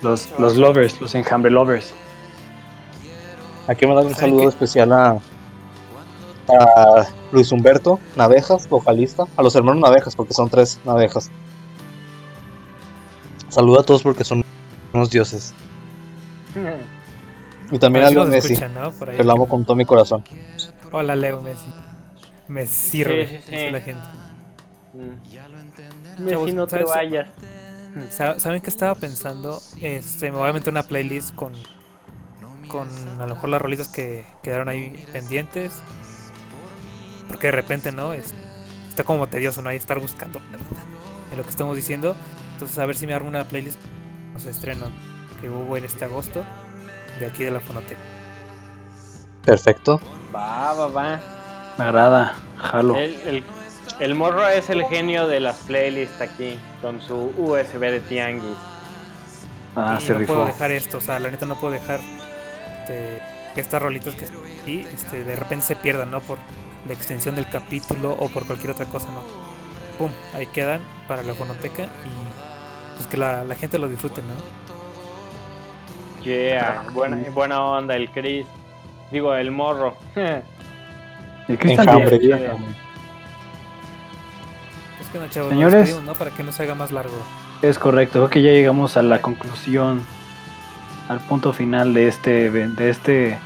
Los, 0.00 0.28
los 0.38 0.56
lovers, 0.56 1.00
los 1.00 1.14
enjambre 1.14 1.50
lovers. 1.50 1.92
Aquí 3.68 3.86
me 3.86 3.94
dan 3.94 4.06
un 4.06 4.14
¿Saben 4.14 4.30
saludo 4.30 4.48
especial 4.48 4.92
a, 4.92 5.10
a 6.48 7.06
Luis 7.30 7.52
Humberto 7.52 8.00
Navejas, 8.16 8.68
vocalista, 8.68 9.24
a 9.36 9.42
los 9.42 9.54
hermanos 9.54 9.80
Navejas, 9.80 10.16
porque 10.16 10.34
son 10.34 10.50
tres 10.50 10.80
Navejas. 10.84 11.30
Saludo 13.48 13.80
a 13.80 13.82
todos 13.84 14.02
porque 14.02 14.24
son 14.24 14.44
unos 14.92 15.10
dioses. 15.10 15.54
Y 17.72 17.78
también 17.78 18.04
a 18.04 18.06
Así 18.06 18.14
Leo 18.14 18.24
nos 18.24 18.32
Messi, 18.32 18.52
escuchan, 18.52 18.74
¿no? 18.74 18.92
Por 18.92 19.10
ahí. 19.10 19.16
que 19.16 19.24
lo 19.24 19.32
amo 19.32 19.48
con 19.48 19.64
todo 19.64 19.74
mi 19.76 19.84
corazón. 19.84 20.22
Hola, 20.92 21.16
Leo 21.16 21.40
Messi. 21.42 21.72
Me 22.48 22.66
sirve, 22.66 23.26
Sí, 23.26 23.36
sí, 23.38 23.42
sí. 23.46 23.50
dice 23.52 23.70
la 23.72 23.80
gente. 23.80 24.02
Mm. 24.92 26.22
Messi, 26.24 26.52
no 26.52 26.66
te 26.66 26.84
vayas. 26.84 27.28
Sa- 28.10 28.38
¿Saben 28.38 28.60
qué 28.62 28.70
estaba 28.70 28.94
pensando? 28.94 29.60
Este, 29.80 30.30
me 30.30 30.38
voy 30.38 30.48
a 30.48 30.52
meter 30.52 30.70
una 30.70 30.82
playlist 30.82 31.34
con, 31.34 31.52
con 32.68 32.88
a 33.20 33.26
lo 33.26 33.34
mejor 33.34 33.48
las 33.50 33.60
rolitas 33.60 33.88
que 33.88 34.24
quedaron 34.42 34.68
ahí 34.68 35.04
pendientes. 35.12 35.72
Porque 37.28 37.46
de 37.48 37.52
repente, 37.52 37.92
¿no? 37.92 38.12
Es, 38.12 38.34
está 38.88 39.04
como 39.04 39.26
tedioso, 39.28 39.62
¿no? 39.62 39.70
Ahí 39.70 39.76
estar 39.76 39.98
buscando 39.98 40.40
en 41.30 41.36
lo 41.38 41.42
que 41.42 41.50
estamos 41.50 41.74
diciendo. 41.76 42.14
Entonces, 42.54 42.78
a 42.78 42.84
ver 42.86 42.96
si 42.96 43.06
me 43.06 43.14
armo 43.14 43.28
una 43.28 43.44
playlist. 43.44 43.80
Los 44.34 44.46
estrenos 44.46 44.90
que 45.40 45.50
hubo 45.50 45.76
en 45.76 45.84
este 45.84 46.04
agosto 46.06 46.42
de 47.22 47.28
aquí 47.28 47.44
de 47.44 47.52
la 47.52 47.60
Fonoteca. 47.60 48.00
Perfecto. 49.44 50.00
Va, 50.34 50.72
va, 50.74 50.86
va. 50.88 51.20
Me 51.78 51.84
agrada. 51.84 52.34
Jalo. 52.58 52.96
El, 52.96 53.14
el, 53.26 53.44
el 54.00 54.14
morro 54.14 54.46
es 54.48 54.68
el 54.70 54.84
genio 54.84 55.26
de 55.26 55.40
las 55.40 55.56
playlists 55.58 56.20
aquí, 56.20 56.58
con 56.80 57.00
su 57.00 57.32
USB 57.36 57.80
de 57.80 58.00
Tianguis. 58.00 58.56
Ah, 59.74 59.98
y 60.00 60.04
se 60.04 60.14
no 60.14 60.26
puedo 60.26 60.44
dejar 60.44 60.70
esto, 60.70 60.98
o 60.98 61.00
sea, 61.00 61.18
la 61.18 61.30
neta 61.30 61.46
no 61.46 61.58
puedo 61.58 61.72
dejar 61.72 62.00
este, 62.80 63.22
que 63.54 63.60
estas 63.60 63.80
rolitas 63.80 64.14
que 64.14 64.26
aquí 64.26 64.86
este, 64.92 65.24
de 65.24 65.34
repente 65.34 65.64
se 65.64 65.76
pierdan, 65.76 66.10
¿no? 66.10 66.20
Por 66.20 66.38
la 66.86 66.92
extensión 66.92 67.36
del 67.36 67.48
capítulo 67.48 68.14
o 68.18 68.28
por 68.28 68.46
cualquier 68.46 68.72
otra 68.72 68.86
cosa, 68.86 69.06
¿no? 69.12 69.22
Pum, 69.96 70.10
ahí 70.34 70.46
quedan 70.48 70.82
para 71.08 71.22
la 71.22 71.34
fonoteca 71.34 71.84
y 71.84 72.96
pues 72.96 73.06
que 73.06 73.16
la, 73.16 73.44
la 73.44 73.54
gente 73.54 73.78
lo 73.78 73.88
disfrute, 73.88 74.20
¿no? 74.22 74.34
Yeah, 76.24 76.84
buena, 76.92 77.16
buena 77.34 77.62
onda 77.62 77.96
el 77.96 78.10
Chris. 78.10 78.46
Digo, 79.10 79.34
el 79.34 79.50
morro. 79.50 79.96
El 81.48 81.58
Chris 81.58 81.76
Enjambre, 81.76 82.16
enjambre. 82.16 82.76
Es 85.00 85.08
que 85.08 85.18
no, 85.18 85.28
chavos, 85.28 85.50
Señores. 85.50 86.00
Para 86.16 86.30
que 86.30 86.44
no 86.44 86.52
se 86.52 86.62
haga 86.62 86.76
más 86.76 86.92
largo. 86.92 87.16
Es 87.62 87.78
correcto, 87.78 88.20
creo 88.20 88.30
que 88.30 88.42
ya 88.42 88.52
llegamos 88.52 88.96
a 88.96 89.02
la 89.02 89.20
conclusión, 89.20 90.04
al 91.08 91.18
punto 91.18 91.52
final 91.52 91.94
de 91.94 92.06
este, 92.06 92.50
de 92.50 92.90
este 92.90 93.38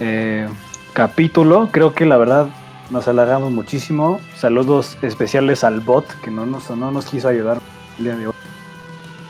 eh, 0.00 0.48
capítulo. 0.94 1.68
Creo 1.70 1.92
que 1.92 2.06
la 2.06 2.16
verdad 2.16 2.48
nos 2.90 3.06
alargamos 3.06 3.52
muchísimo. 3.52 4.18
Saludos 4.34 4.96
especiales 5.02 5.62
al 5.62 5.80
bot 5.80 6.06
que 6.22 6.30
no 6.30 6.46
nos, 6.46 6.70
no 6.70 6.90
nos 6.90 7.06
quiso 7.06 7.28
ayudar 7.28 7.60
el 7.98 8.04
día 8.04 8.16
de 8.16 8.26
hoy, 8.28 8.34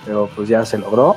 pero 0.07 0.29
pues 0.35 0.49
ya 0.49 0.65
se 0.65 0.79
logró. 0.79 1.17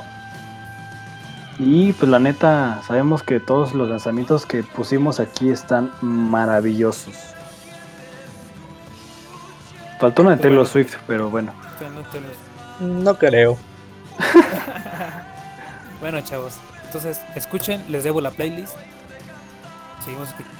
Y 1.58 1.92
pues 1.92 2.10
la 2.10 2.18
neta, 2.18 2.82
sabemos 2.86 3.22
que 3.22 3.38
todos 3.38 3.74
los 3.74 3.88
lanzamientos 3.88 4.44
que 4.44 4.62
pusimos 4.62 5.20
aquí 5.20 5.50
están 5.50 5.92
maravillosos. 6.00 7.14
Faltó 10.00 10.22
una 10.22 10.32
de 10.32 10.42
Taylor 10.42 10.66
Swift, 10.66 10.96
pero 11.06 11.30
bueno. 11.30 11.52
No 12.80 13.16
creo. 13.16 13.56
Bueno, 16.00 16.20
chavos, 16.20 16.58
entonces 16.84 17.18
escuchen, 17.34 17.82
les 17.88 18.04
debo 18.04 18.20
la 18.20 18.30
playlist. 18.30 18.74
Seguimos 20.04 20.28
escuchando. 20.28 20.58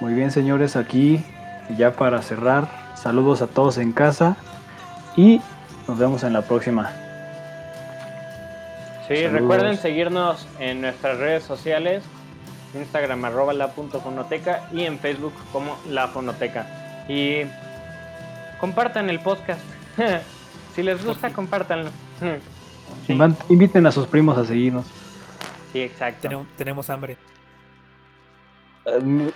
Muy 0.00 0.12
bien, 0.12 0.30
señores, 0.30 0.76
aquí 0.76 1.24
ya 1.78 1.92
para 1.92 2.20
cerrar, 2.20 2.68
saludos 2.96 3.40
a 3.40 3.46
todos 3.46 3.78
en 3.78 3.92
casa 3.92 4.36
y 5.16 5.40
nos 5.88 5.96
vemos 5.96 6.22
en 6.22 6.34
la 6.34 6.42
próxima. 6.42 7.05
Sí, 9.08 9.16
Saludos. 9.16 9.32
recuerden 9.40 9.76
seguirnos 9.78 10.46
en 10.58 10.80
nuestras 10.80 11.18
redes 11.18 11.44
sociales. 11.44 12.02
Instagram 12.74 13.24
arroba 13.24 13.52
la 13.52 13.68
punto 13.72 14.00
fonoteca 14.00 14.68
y 14.72 14.82
en 14.84 14.98
Facebook 14.98 15.32
como 15.52 15.76
la 15.88 16.08
fonoteca. 16.08 17.04
Y 17.08 17.42
compartan 18.60 19.08
el 19.08 19.20
podcast. 19.20 19.60
si 20.74 20.82
les 20.82 21.04
gusta, 21.04 21.30
compártanlo. 21.32 21.90
Sí, 23.04 23.18
Inviten 23.48 23.84
a 23.86 23.90
sus 23.90 24.06
primos 24.06 24.38
a 24.38 24.44
seguirnos. 24.44 24.86
sí, 25.72 25.80
exacto. 25.80 26.22
Tenemos, 26.22 26.46
tenemos 26.56 26.88
hambre. 26.90 27.16
Eh, 28.84 28.98
ni- 29.02 29.32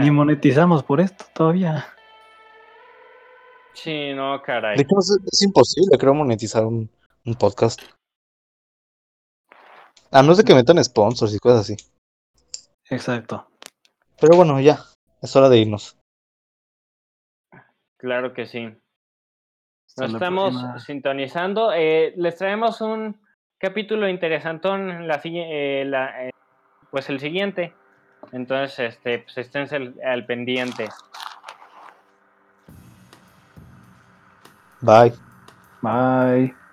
Ni 0.00 0.10
monetizamos 0.10 0.82
por 0.82 1.00
esto 1.00 1.24
todavía. 1.34 1.86
Sí, 3.72 4.12
no, 4.14 4.42
caray. 4.42 4.76
De 4.76 4.82
hecho, 4.82 4.98
es, 4.98 5.18
es 5.32 5.42
imposible, 5.42 5.96
creo, 5.98 6.12
monetizar 6.12 6.66
un, 6.66 6.90
un 7.26 7.34
podcast. 7.34 7.82
A 10.12 10.22
no 10.22 10.34
ser 10.34 10.44
que 10.44 10.54
metan 10.54 10.82
sponsors 10.82 11.34
y 11.34 11.38
cosas 11.38 11.60
así. 11.60 11.76
Exacto. 12.88 13.48
Pero 14.20 14.36
bueno, 14.36 14.60
ya. 14.60 14.78
Es 15.20 15.34
hora 15.34 15.48
de 15.48 15.58
irnos. 15.58 15.98
Claro 17.98 18.32
que 18.32 18.46
sí. 18.46 18.64
Nos 19.96 20.12
estamos 20.12 20.50
próxima. 20.50 20.78
sintonizando. 20.78 21.72
Eh, 21.72 22.14
les 22.16 22.36
traemos 22.36 22.80
un 22.80 23.20
capítulo 23.58 24.08
interesantón, 24.08 25.08
la, 25.08 25.20
eh, 25.24 25.84
la, 25.86 26.26
eh, 26.26 26.30
pues 26.90 27.08
el 27.08 27.18
siguiente. 27.18 27.74
Entonces, 28.32 28.78
este, 28.94 29.20
pues 29.20 29.38
estén 29.38 29.68
al, 29.74 29.94
al 30.04 30.26
pendiente. 30.26 30.88
Bye. 34.80 35.12
Bye. 35.82 36.65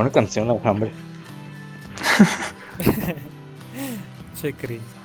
Con 0.00 0.06
una 0.06 0.14
canción, 0.14 0.48
la 0.48 0.58
hambre. 0.64 0.92
Che, 4.40 4.54
Chris. 4.54 4.99